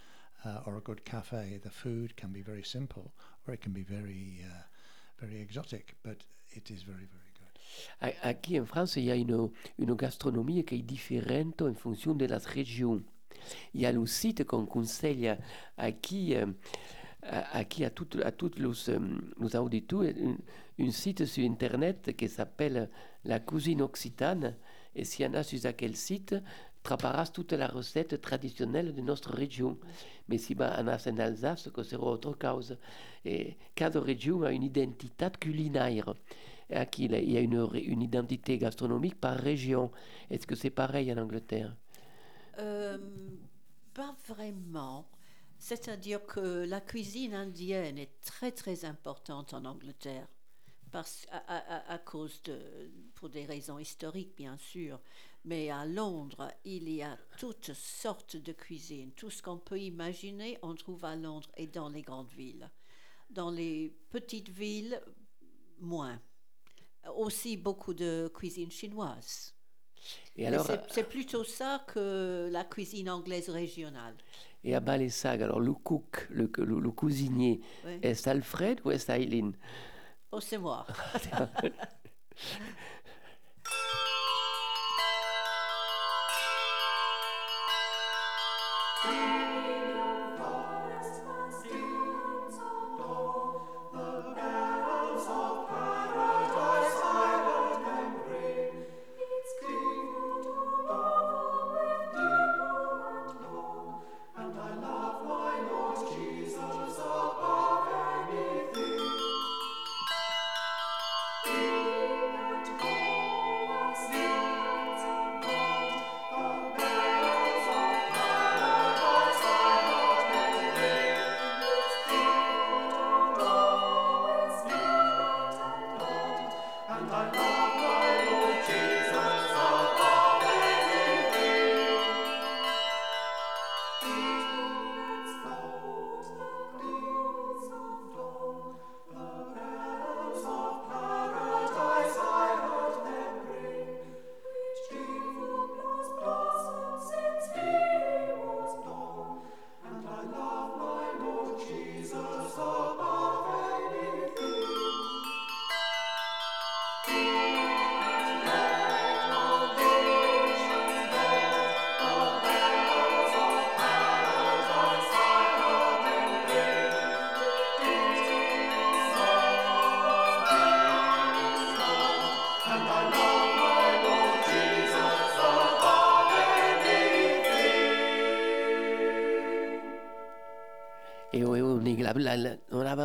uh, 0.44 0.60
or 0.66 0.76
a 0.76 0.80
good 0.80 1.04
cafe. 1.04 1.58
The 1.62 1.70
food 1.70 2.16
can 2.16 2.30
be 2.30 2.42
very 2.42 2.62
simple 2.62 3.12
or 3.46 3.54
it 3.54 3.62
can 3.62 3.72
be 3.72 3.82
very, 3.82 4.44
uh, 4.44 4.62
very 5.18 5.40
exotic, 5.40 5.96
but 6.02 6.18
it 6.50 6.70
is 6.70 6.82
very, 6.82 7.06
very 7.06 7.32
good. 7.32 8.12
Aquí 8.22 8.60
en 8.60 8.66
France, 8.66 8.96
il 8.96 9.04
y 9.04 9.10
a 9.10 9.14
une, 9.16 9.50
une 9.78 9.94
gastronomie 9.94 10.62
qui 10.64 10.74
est 10.76 10.82
différente 10.82 11.62
en 11.62 11.72
fonction 11.74 12.14
de 12.14 12.26
la 12.26 12.38
région. 12.38 13.02
Il 13.72 13.80
y 13.80 13.86
a 13.86 13.92
le 13.92 14.04
site 14.06 14.44
qu'on 14.44 14.66
conseille 14.66 15.28
à, 15.28 15.38
à 15.78 15.90
qui, 15.90 16.34
euh, 16.34 16.46
à, 17.22 17.58
à 17.58 17.64
qui, 17.64 17.84
à 17.84 17.90
tous 17.90 18.20
à 18.22 18.30
toutes 18.30 18.58
les, 18.58 18.90
euh, 18.90 19.58
auditeurs, 19.58 20.02
un 20.78 20.90
site 20.90 21.24
sur 21.24 21.44
Internet 21.50 22.14
qui 22.16 22.28
s'appelle 22.28 22.90
La 23.24 23.40
Cuisine 23.40 23.82
Occitane. 23.82 24.56
Et 24.94 25.04
s'il 25.04 25.24
y 25.24 25.28
en 25.28 25.34
a 25.34 25.42
sur 25.42 25.58
quel 25.74 25.96
site, 25.96 26.34
traparás 26.82 27.32
toute 27.32 27.52
la 27.52 27.66
recette 27.66 28.20
traditionnelle 28.20 28.94
de 28.94 29.00
notre 29.00 29.32
région. 29.32 29.78
Mais 30.28 30.38
si 30.38 30.54
bah, 30.54 30.76
on 30.78 30.88
a 30.88 30.96
en 30.96 31.18
Alsace, 31.18 31.70
que 31.70 31.82
c'est 31.82 31.96
autre 31.96 32.32
cause. 32.38 32.76
Et 33.24 33.56
cada 33.74 34.00
région 34.00 34.42
a 34.42 34.52
une 34.52 34.64
identité 34.64 35.26
culinaire. 35.38 36.14
Il 36.98 37.30
y 37.30 37.36
a 37.36 37.40
une, 37.40 38.02
identité 38.02 38.58
gastronomique 38.58 39.20
par 39.20 39.36
région. 39.36 39.90
Est-ce 40.30 40.46
que 40.46 40.54
c'est 40.54 40.70
pareil 40.70 41.12
en 41.12 41.18
Angleterre 41.18 41.76
pas 43.94 44.14
vraiment. 44.26 45.08
C'est-à-dire 45.58 46.24
que 46.26 46.64
la 46.64 46.80
cuisine 46.80 47.34
indienne 47.34 47.98
est 47.98 48.20
très 48.22 48.50
très 48.50 48.84
importante 48.84 49.54
en 49.54 49.64
Angleterre. 49.64 50.26
À 50.92 51.98
cause 52.04 52.42
de, 52.42 52.58
pour 53.14 53.30
des 53.30 53.46
raisons 53.46 53.78
historiques 53.78 54.36
bien 54.36 54.58
sûr, 54.58 55.00
mais 55.44 55.70
à 55.70 55.84
Londres, 55.86 56.48
il 56.64 56.88
y 56.88 57.02
a 57.02 57.18
toutes 57.38 57.72
sortes 57.74 58.36
de 58.36 58.52
cuisines. 58.52 59.12
Tout 59.12 59.30
ce 59.30 59.42
qu'on 59.42 59.58
peut 59.58 59.80
imaginer, 59.80 60.58
on 60.62 60.74
trouve 60.74 61.04
à 61.04 61.16
Londres 61.16 61.50
et 61.56 61.66
dans 61.66 61.88
les 61.88 62.02
grandes 62.02 62.30
villes. 62.30 62.70
Dans 63.30 63.50
les 63.50 63.94
petites 64.10 64.48
villes, 64.50 65.00
moins. 65.80 66.20
Aussi 67.16 67.56
beaucoup 67.56 67.94
de 67.94 68.30
cuisine 68.34 68.70
chinoise. 68.70 69.54
Et 70.36 70.46
alors, 70.46 70.66
c'est- 70.66 70.80
c'est 70.90 71.04
plutôt 71.08 71.44
ça 71.44 71.84
que 71.88 72.48
la 72.50 72.64
cuisine 72.64 73.10
anglaise 73.10 73.48
régionale. 73.48 74.16
et 74.64 74.74
à 74.76 74.80
Balessac, 74.80 75.40
alors 75.40 75.58
le 75.60 75.72
cook, 75.72 76.28
le, 76.30 76.48
le, 76.58 76.78
le 76.80 76.90
cuisinier, 76.92 77.60
Oui. 77.84 77.98
est-ce 78.02 78.28
Alfred 78.28 78.80
ou 78.84 78.92
est-ce 78.92 79.10
Aileen? 79.10 79.56
Oh, 80.30 80.40
c'est 80.40 80.58
moi. 80.58 80.86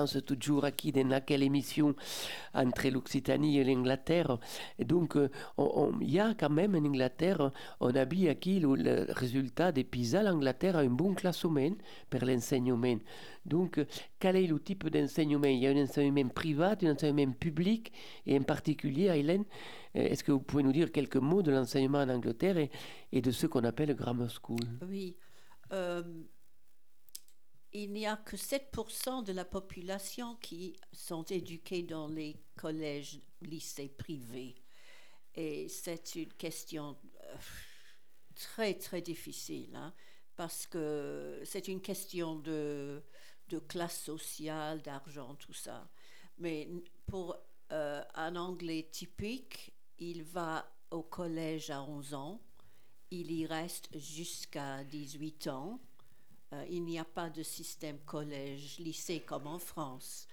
on 0.07 0.17
avance 0.17 0.25
toujours 0.25 0.67
ici 0.67 0.91
dans 0.91 1.21
quelle 1.25 1.43
émission 1.43 1.95
entre 2.53 2.87
l'Occitanie 2.89 3.59
et 3.59 3.63
l'Angleterre. 3.63 4.37
Et 4.79 4.85
donc, 4.85 5.15
euh, 5.15 5.29
il 6.01 6.09
y 6.09 6.19
a 6.19 6.33
quand 6.33 6.49
même 6.49 6.75
en 6.75 6.85
Angleterre, 6.85 7.51
on 7.79 7.93
a 7.95 8.05
vu 8.05 8.29
ici 8.29 8.59
le, 8.59 9.05
résultat 9.09 9.71
des 9.71 9.83
PISA. 9.83 10.23
L'Angleterre 10.23 10.77
a 10.77 10.79
un 10.79 10.87
bon 10.87 11.13
classement 11.13 11.75
pour 12.09 12.21
l'enseignement. 12.25 12.97
Donc, 13.45 13.79
quel 14.19 14.35
est 14.35 14.47
le 14.47 14.59
type 14.59 14.89
d'enseignement? 14.89 15.47
Il 15.47 15.59
y 15.59 15.67
a 15.67 15.71
un 15.71 15.83
enseignement 15.83 16.29
privé, 16.29 16.73
un 16.83 16.93
enseignement 16.93 17.31
public, 17.33 17.91
et 18.25 18.37
en 18.37 18.43
particulier, 18.43 19.05
Hélène, 19.05 19.45
euh, 19.95 20.01
est-ce 20.01 20.23
que 20.23 20.31
vous 20.31 20.41
pouvez 20.41 20.63
nous 20.63 20.73
dire 20.73 20.91
quelques 20.91 21.17
mots 21.17 21.41
de 21.41 21.51
l'enseignement 21.51 21.99
en 21.99 22.09
Angleterre 22.09 22.57
et, 23.11 23.21
de 23.21 23.31
ce 23.31 23.47
qu'on 23.47 23.63
appelle 23.63 23.93
grammar 23.95 24.29
school? 24.29 24.59
Oui. 24.89 25.15
Euh, 25.73 26.03
il 27.73 27.91
n'y 27.93 28.05
a 28.05 28.17
que 28.17 28.35
7% 28.35 29.23
de 29.23 29.33
la 29.33 29.45
population 29.45 30.35
qui 30.37 30.75
sont 30.91 31.23
éduqués 31.23 31.83
dans 31.83 32.07
les 32.07 32.35
collèges, 32.55 33.19
lycées 33.41 33.89
privés. 33.89 34.55
Et 35.35 35.69
c'est 35.69 36.15
une 36.15 36.33
question 36.33 36.97
euh, 37.21 37.35
très, 38.35 38.73
très 38.73 39.01
difficile, 39.01 39.75
hein, 39.75 39.93
parce 40.35 40.65
que 40.65 41.41
c'est 41.45 41.67
une 41.67 41.81
question 41.81 42.37
de, 42.37 43.03
de 43.49 43.59
classe 43.59 44.01
sociale, 44.01 44.81
d'argent, 44.81 45.35
tout 45.35 45.53
ça. 45.53 45.87
Mais 46.39 46.67
pour 47.05 47.37
euh, 47.71 48.03
un 48.15 48.35
anglais 48.35 48.87
typique, 48.91 49.73
il 49.99 50.23
va 50.23 50.71
au 50.91 51.03
collège 51.03 51.69
à 51.69 51.83
11 51.83 52.13
ans, 52.13 52.41
il 53.11 53.31
y 53.31 53.45
reste 53.45 53.97
jusqu'à 53.97 54.83
18 54.85 55.47
ans 55.47 55.79
euh, 56.53 56.65
il 56.69 56.83
n'y 56.83 56.97
a 56.97 57.05
pas 57.05 57.29
de 57.29 57.43
système 57.43 57.99
collège-lycée 57.99 59.21
comme 59.21 59.47
en 59.47 59.59
France. 59.59 60.27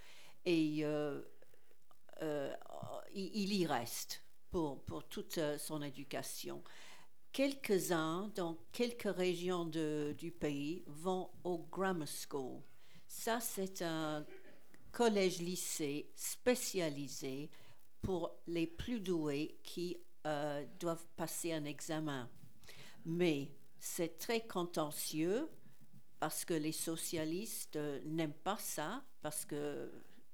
Et 0.45 0.85
euh, 0.85 1.23
euh, 2.23 2.55
il, 3.15 3.53
y 3.53 3.67
reste 3.67 4.23
pour, 4.51 4.85
pour 4.85 5.09
toute 5.09 5.41
son 5.59 5.83
éducation. 5.83 6.63
Quelques-uns, 7.33 8.31
dans 8.37 8.59
quelques 8.71 9.13
régions 9.17 9.65
de, 9.65 10.15
du 10.17 10.31
pays, 10.31 10.85
vont 10.87 11.31
au 11.43 11.59
grammar 11.59 12.07
school. 12.07 12.61
Ça, 13.09 13.41
c'est 13.41 13.83
un 13.83 14.25
collège-lycée 14.93 16.13
spécialisé 16.15 17.51
pour 18.03 18.39
les 18.47 18.69
plus 18.69 19.01
doués 19.01 19.59
qui 19.65 19.97
doivent 20.79 21.07
passer 21.17 21.53
un 21.53 21.65
examen. 21.65 22.31
Mais 23.05 23.51
c'est 23.79 24.17
très 24.17 24.47
contentieux 24.47 25.51
parce 26.25 26.47
que 26.47 26.55
les 26.55 26.73
socialistes 26.73 27.77
euh, 27.77 28.01
n'aiment 28.07 28.33
pas 28.33 28.57
ça, 28.59 29.03
parce 29.21 29.45
que 29.45 29.91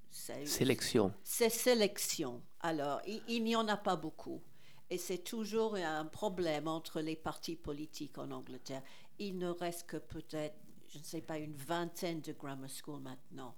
c'est... 0.09 0.47
Sélection. 0.47 1.13
C'est 1.25 1.51
sélection. 1.51 2.43
Alors, 2.61 3.01
il, 3.27 3.43
n'y 3.43 3.57
en 3.57 3.67
a 3.67 3.77
pas 3.77 3.97
beaucoup. 3.97 4.41
Et 4.89 4.99
c'est 4.99 5.25
toujours 5.25 5.75
un 5.75 6.05
problème 6.05 6.69
entre 6.69 7.01
les 7.01 7.17
partis 7.17 7.57
politiques 7.57 8.19
en 8.19 8.31
Angleterre. 8.31 8.85
Il 9.19 9.39
ne 9.39 9.49
reste 9.49 9.89
que 9.89 9.97
peut-être, 9.97 10.55
je 10.91 10.99
ne 10.99 11.03
sais 11.03 11.23
pas, 11.23 11.39
une 11.39 11.57
vingtaine 11.57 12.21
de 12.21 12.35
grammar 12.35 12.71
schools 12.71 13.01
maintenant. 13.01 13.57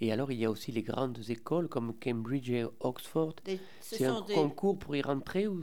Et 0.00 0.10
alors, 0.10 0.32
il 0.32 0.38
y 0.38 0.46
a 0.46 0.50
aussi 0.50 0.72
les 0.72 0.82
grandes 0.82 1.28
écoles 1.28 1.68
comme 1.68 1.94
Cambridge 1.98 2.48
et 2.48 2.64
Oxford. 2.80 3.34
C'est 3.82 4.06
un 4.06 4.22
concours 4.22 4.78
pour 4.78 4.96
y 4.96 5.02
rentrer 5.02 5.48
ou... 5.48 5.62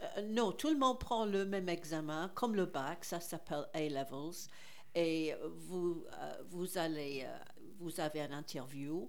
Euh, 0.00 0.22
non, 0.28 0.52
tout 0.52 0.70
le 0.70 0.78
monde 0.78 1.00
prend 1.00 1.26
le 1.26 1.44
même 1.44 1.68
examen, 1.68 2.30
comme 2.36 2.54
le 2.54 2.66
bac, 2.66 3.04
ça 3.04 3.18
s'appelle 3.18 3.66
A-Levels 3.74 4.46
et 4.94 5.34
vous, 5.68 6.04
euh, 6.12 6.34
vous, 6.50 6.78
allez, 6.78 7.24
euh, 7.24 7.38
vous 7.78 8.00
avez 8.00 8.20
une 8.20 8.32
interview. 8.32 9.08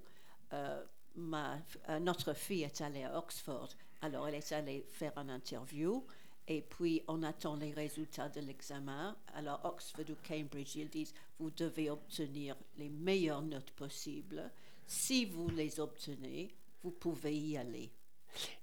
Euh, 0.54 0.84
ma, 1.16 1.58
notre 2.02 2.34
fille 2.34 2.64
est 2.64 2.82
allée 2.82 3.04
à 3.04 3.18
Oxford, 3.18 3.70
alors 4.02 4.28
elle 4.28 4.36
est 4.36 4.52
allée 4.52 4.86
faire 4.92 5.18
une 5.18 5.30
interview. 5.30 6.04
Et 6.48 6.62
puis, 6.62 7.04
on 7.08 7.22
attend 7.22 7.58
les 7.58 7.72
résultats 7.72 8.28
de 8.28 8.42
l'examen. 8.42 9.16
Alors, 9.36 9.62
Oxford 9.66 10.06
ou 10.10 10.16
Cambridge, 10.28 10.76
ils 10.76 10.90
disent, 10.90 11.14
vous 11.38 11.52
devez 11.52 11.92
obtenir 11.92 12.56
les 12.80 12.90
meilleures 12.90 13.44
notes 13.44 13.70
possibles. 13.72 14.50
Si 14.88 15.26
vous 15.26 15.48
les 15.50 15.80
obtenez, 15.80 16.56
vous 16.82 16.90
pouvez 16.90 17.38
y 17.38 17.56
aller. 17.56 17.92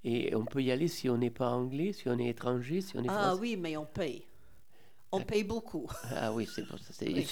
Et 0.03 0.35
on 0.35 0.45
peut 0.45 0.63
y 0.63 0.73
aller 0.73 0.89
si 0.89 1.09
on 1.09 1.17
n'est 1.17 1.31
pas 1.31 1.51
anglais, 1.51 1.93
si 1.93 2.09
on 2.09 2.19
est 2.19 2.29
étranger, 2.29 2.81
si 2.81 2.97
on 2.97 3.05
est 3.05 3.09
Ah 3.09 3.37
oui, 3.37 3.57
mais 3.57 3.77
on 3.77 3.87
paye. 3.87 4.27
On 5.13 5.21
paye 5.21 5.45
beaucoup. 5.45 5.89
Ah 6.11 6.33
oui, 6.33 6.49
c'est 6.53 6.65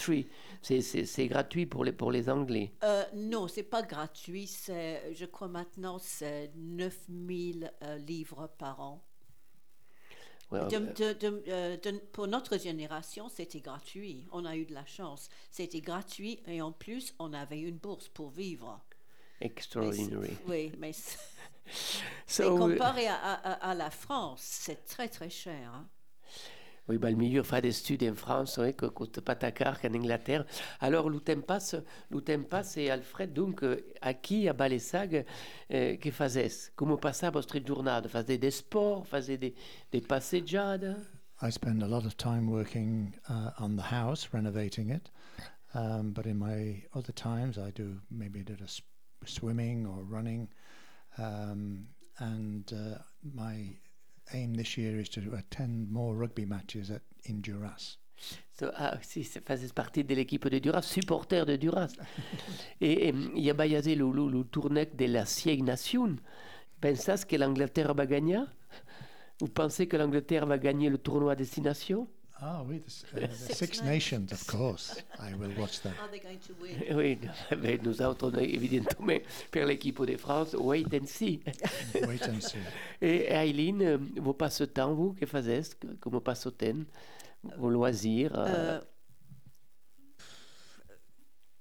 oui. 0.09 0.29
C'est 0.63 1.27
gratuit 1.27 1.67
pour 1.67 1.85
les, 1.85 1.93
pour 1.93 2.13
les 2.13 2.31
Anglais. 2.31 2.73
Euh, 2.85 3.05
non, 3.15 3.49
c'est 3.49 3.65
pas 3.65 3.83
gratuit. 3.83 4.51
Je 4.69 5.25
crois 5.25 5.49
maintenant 5.49 5.99
c'est 5.99 6.53
9000 6.57 7.73
euh, 7.83 7.99
livres 7.99 8.49
par 8.59 8.81
an. 8.81 9.05
Euh, 10.53 11.77
pour 12.13 12.29
notre 12.29 12.59
génération, 12.59 13.29
c'était 13.29 13.61
gratuit. 13.61 14.29
On 14.31 14.45
a 14.45 14.57
eu 14.57 14.67
de 14.67 14.75
la 14.75 14.87
chance. 14.87 15.29
C'était 15.51 15.81
gratuit 15.81 16.41
et 16.47 16.63
en 16.63 16.73
plus, 16.73 17.15
on 17.19 17.33
avait 17.33 17.61
une 17.61 17.79
bourse 17.79 18.09
pour 18.09 18.31
vivre. 18.31 18.81
Extraordinary. 19.41 20.37
oui, 20.47 20.73
mais, 20.79 20.93
comparé 22.39 23.09
à, 23.09 23.17
à, 23.17 23.75
la 23.75 23.91
France, 23.91 24.43
c'est 24.43 24.85
très 24.85 25.09
très 25.09 25.29
cher. 25.29 25.73
Hein. 25.75 25.89
Oui, 26.89 26.99
bah, 26.99 27.11
le 27.11 27.17
milieu 27.17 27.43
fait 27.43 27.63
des 27.63 27.79
études 27.79 28.05
en 28.05 28.15
France, 28.15 28.59
oui, 28.61 28.75
que 28.75 28.87
coûte 28.87 29.21
pas 29.21 29.35
ta 29.35 29.53
qu'en 29.53 29.95
Angleterre. 29.95 30.45
Alors, 30.81 31.09
l'outempas, 31.09 31.77
passe 32.51 32.77
et 32.77 32.91
Alfred, 32.91 33.33
donc, 33.33 33.63
euh, 33.63 33.81
à 34.03 34.13
qui 34.13 34.49
à 34.49 34.53
Balessag, 34.53 35.25
euh, 35.73 35.97
que 35.97 36.11
faisait 36.11 36.51
Comment 36.77 36.99
passait 36.99 37.31
votre 37.31 37.59
journée? 37.67 38.01
Faisait 38.09 38.39
des 38.39 38.51
sports 38.51 39.07
Faisait 39.07 39.39
des, 39.39 39.55
des 39.93 40.01
passeggiades 40.03 40.97
I 41.43 41.51
spend 41.51 41.83
a 41.83 41.89
lot 41.89 42.07
of 42.07 42.17
time 42.17 42.49
working 42.49 43.13
uh, 43.29 43.51
on 43.59 43.77
the 43.77 43.83
house, 43.83 44.29
renovating 44.33 44.91
it. 44.91 45.11
Um, 45.75 46.13
but 46.13 46.27
in 46.27 46.39
my 46.39 46.83
other 46.95 47.13
times, 47.13 47.59
I 47.59 47.71
do 47.71 48.01
maybe 48.11 48.41
a 48.41 48.45
bit 48.45 48.61
of 48.61 48.71
swimming 49.27 49.85
or 49.85 50.05
running. 50.05 50.49
Um, 51.19 51.89
and 52.19 52.73
uh, 52.73 52.99
my 53.35 53.77
aim 54.33 54.55
this 54.55 54.77
year 54.77 54.99
is 55.01 55.09
to 55.11 55.21
attend 55.35 55.91
more 55.91 56.15
rugby 56.15 56.47
matches 56.47 56.91
at, 56.91 57.03
in 57.25 57.41
Duras. 57.41 57.99
So, 58.53 58.71
ah, 58.77 58.97
si, 59.03 59.25
ça 59.25 59.41
faisait 59.41 59.73
partie 59.73 60.05
de 60.05 60.15
l'équipe 60.15 60.49
de 60.49 60.59
Duras, 60.59 60.83
supporter 60.83 61.45
de 61.45 61.57
Duras. 61.57 61.93
et 62.81 63.09
il 63.09 63.41
y 63.41 63.51
a 63.51 63.55
basé 63.55 63.95
le, 63.95 64.11
le, 64.11 64.31
le 64.31 64.45
tournoi 64.45 64.85
de 64.85 65.07
la 65.07 65.27
Six 65.27 65.63
Nations. 65.63 66.17
Pensez 66.81 67.27
que 67.27 67.37
l'Angleterre 67.37 67.95
va 67.95 68.07
gagner? 68.07 68.43
Vous 69.41 69.49
pensez 69.49 69.89
que 69.89 69.97
l'Angleterre 69.97 70.47
va 70.47 70.59
gagner 70.59 70.89
le 70.89 70.99
tournoi 70.99 71.33
à 71.33 71.37
destination? 71.37 72.09
Ah 72.41 72.63
oui, 72.67 72.81
the, 72.81 73.17
uh, 73.17 73.27
the 73.27 73.35
Six, 73.35 73.59
Six 73.59 73.83
Nations, 73.83 74.33
of 74.33 74.47
course. 74.47 75.03
I 75.21 75.35
will 75.35 75.53
watch 75.57 75.81
that. 75.83 75.93
Are 76.01 76.09
they 76.11 76.19
going 76.19 76.41
to 76.41 76.55
win? 76.61 76.83
Oui, 76.97 77.19
mais 77.57 77.79
nous 77.83 78.03
autres, 78.03 78.37
évidemment, 78.41 79.21
pour 79.53 79.65
l'équipe 79.65 80.05
de 80.05 80.17
France, 80.17 80.55
wait 80.55 80.93
and 80.93 81.07
see. 81.07 81.41
wait 81.95 82.23
and 82.29 82.41
see. 82.41 82.59
Et 83.01 83.33
Aileen, 83.33 83.97
vos 84.17 84.35
passe-temps, 84.35 84.95
vous, 84.95 85.13
que 85.13 85.27
faites 85.27 85.79
Comment 86.01 86.21
passe-temps 86.21 86.85
Vos 87.57 87.71
loisirs 87.71 88.37
euh, 88.37 88.81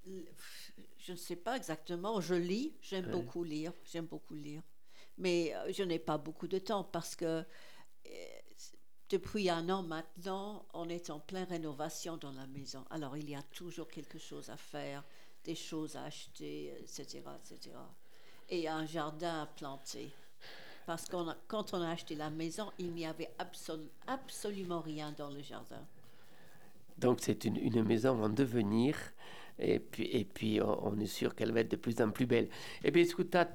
euh, 0.08 0.22
Je 0.98 1.12
ne 1.12 1.18
sais 1.18 1.36
pas 1.36 1.56
exactement. 1.56 2.20
Je 2.20 2.36
lis. 2.36 2.74
J'aime 2.82 3.12
beaucoup 3.12 3.44
lire. 3.44 3.74
J'aime 3.92 4.06
beaucoup 4.06 4.34
lire. 4.34 4.64
Mais 5.18 5.54
euh, 5.54 5.72
je 5.72 5.84
n'ai 5.84 6.00
pas 6.00 6.18
beaucoup 6.18 6.48
de 6.48 6.58
temps 6.58 6.84
parce 6.84 7.16
que 7.16 7.46
depuis 9.14 9.48
un 9.48 9.70
an 9.70 9.84
maintenant, 9.84 10.66
on 10.74 10.90
est 10.90 11.12
en 11.12 11.20
pleine 11.20 11.48
rénovation 11.48 12.18
dans 12.18 12.32
la 12.32 12.48
maison. 12.48 12.84
Alors, 12.90 13.16
il 13.16 13.30
y 13.30 13.36
a 13.36 13.44
toujours 13.54 13.88
quelque 13.88 14.18
chose 14.18 14.50
à 14.50 14.58
faire, 14.58 15.04
des 15.44 15.54
choses 15.54 15.96
à 15.96 16.06
acheter, 16.06 16.74
etc., 16.80 17.22
etc. 17.38 17.76
Et 18.50 18.68
un 18.68 18.88
jardin 18.88 19.44
à 19.44 19.46
planter. 19.46 20.10
Parce 20.88 21.06
que 21.06 21.16
quand 21.48 21.76
on 21.76 21.82
a 21.84 21.92
acheté 21.92 22.16
la 22.16 22.32
maison, 22.32 22.72
il 22.80 22.92
n'y 22.92 23.06
avait 23.06 23.30
absolument 24.08 24.82
rien 24.82 25.14
dans 25.16 25.30
le 25.30 25.44
jardin. 25.44 25.86
Donc, 26.98 27.20
c'est 27.22 27.46
une, 27.46 27.84
maison 27.84 28.22
en 28.24 28.30
devenir. 28.30 28.98
Et 29.60 29.80
puis, 29.80 30.60
on, 30.60 31.00
est 31.00 31.06
sûr 31.06 31.36
qu'elle 31.36 31.52
va 31.52 31.60
être 31.60 31.72
de 31.72 31.76
plus 31.76 32.02
en 32.02 32.10
plus 32.10 32.26
belle. 32.26 32.50
Eh 32.84 32.90
bien, 32.90 33.04
écoutez, 33.04 33.46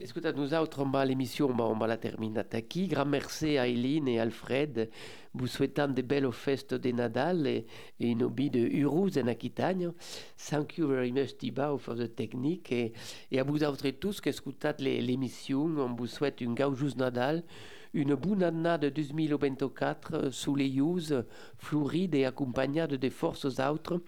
Nous 0.00 0.54
autres, 0.54 1.04
l'émission, 1.06 1.50
on 1.58 1.76
va 1.76 1.88
la 1.88 1.96
terminer 1.96 2.44
ici. 2.54 2.86
Grand 2.86 3.04
merci 3.04 3.58
à 3.58 3.66
Eileen 3.66 4.06
et 4.06 4.20
Alfred, 4.20 4.88
vous 5.34 5.48
souhaitant 5.48 5.88
de 5.88 6.02
belles 6.02 6.30
fêtes 6.30 6.72
de 6.72 6.92
Nadal 6.92 7.48
et, 7.48 7.66
et 7.98 8.06
une 8.06 8.22
obi 8.22 8.48
de 8.48 8.60
Uruz 8.60 9.18
en 9.18 9.26
Aquitagne. 9.26 9.90
Thank 10.36 10.78
you 10.78 10.86
very 10.86 11.10
much, 11.10 11.36
Thibaut, 11.36 11.78
for 11.78 11.96
the 11.96 12.14
technique. 12.14 12.70
Et, 12.70 12.92
et 13.32 13.40
à 13.40 13.42
vous 13.42 13.64
autres 13.64 13.90
tous 13.90 14.20
qui 14.20 14.28
écoutez 14.28 14.70
l'émission, 14.78 15.64
on 15.64 15.92
vous 15.96 16.06
souhaite 16.06 16.40
une 16.40 16.54
gaujouse 16.54 16.96
Nadal, 16.96 17.42
une 17.92 18.14
bonne 18.14 18.44
année 18.44 18.78
de 18.78 18.90
2024 18.90 20.30
sous 20.30 20.54
les 20.54 20.76
use, 20.76 21.24
floride 21.56 22.14
et 22.14 22.24
accompagnée 22.24 22.86
de 22.86 23.08
forces 23.08 23.58
autres. 23.58 24.00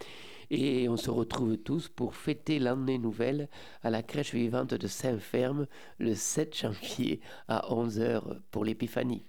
Et 0.51 0.89
on 0.89 0.97
se 0.97 1.11
retrouve 1.11 1.57
tous 1.59 1.89
pour 1.89 2.15
fêter 2.17 2.59
l'année 2.59 2.99
nouvelle 2.99 3.49
à 3.83 3.91
la 3.91 4.03
crèche 4.03 4.35
vivante 4.35 4.75
de 4.75 4.87
Saint-Ferme 4.89 5.67
le 5.99 6.15
7 6.15 6.57
janvier 6.57 7.21
à 7.49 7.67
11h 7.71 8.41
pour 8.51 8.65
l'épiphanie. 8.65 9.25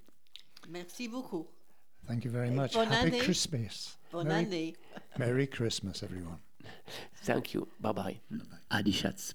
Merci 0.69 1.07
beaucoup. 1.07 1.47
Thank 2.07 2.25
you 2.25 2.31
very 2.31 2.49
much. 2.49 2.73
bonne 2.73 2.87
Happy 2.91 3.07
année. 3.07 3.17
Christmas. 3.19 3.97
Bonne 4.11 4.27
Merry- 4.27 4.45
année. 4.45 4.75
Merry 5.19 5.47
Christmas, 5.47 6.01
everyone. 6.03 6.39
Thank 7.23 7.53
you. 7.53 7.67
Bye 7.79 7.93
bye. 7.93 8.21
Adi 8.71 8.91
Schatz. 8.91 9.33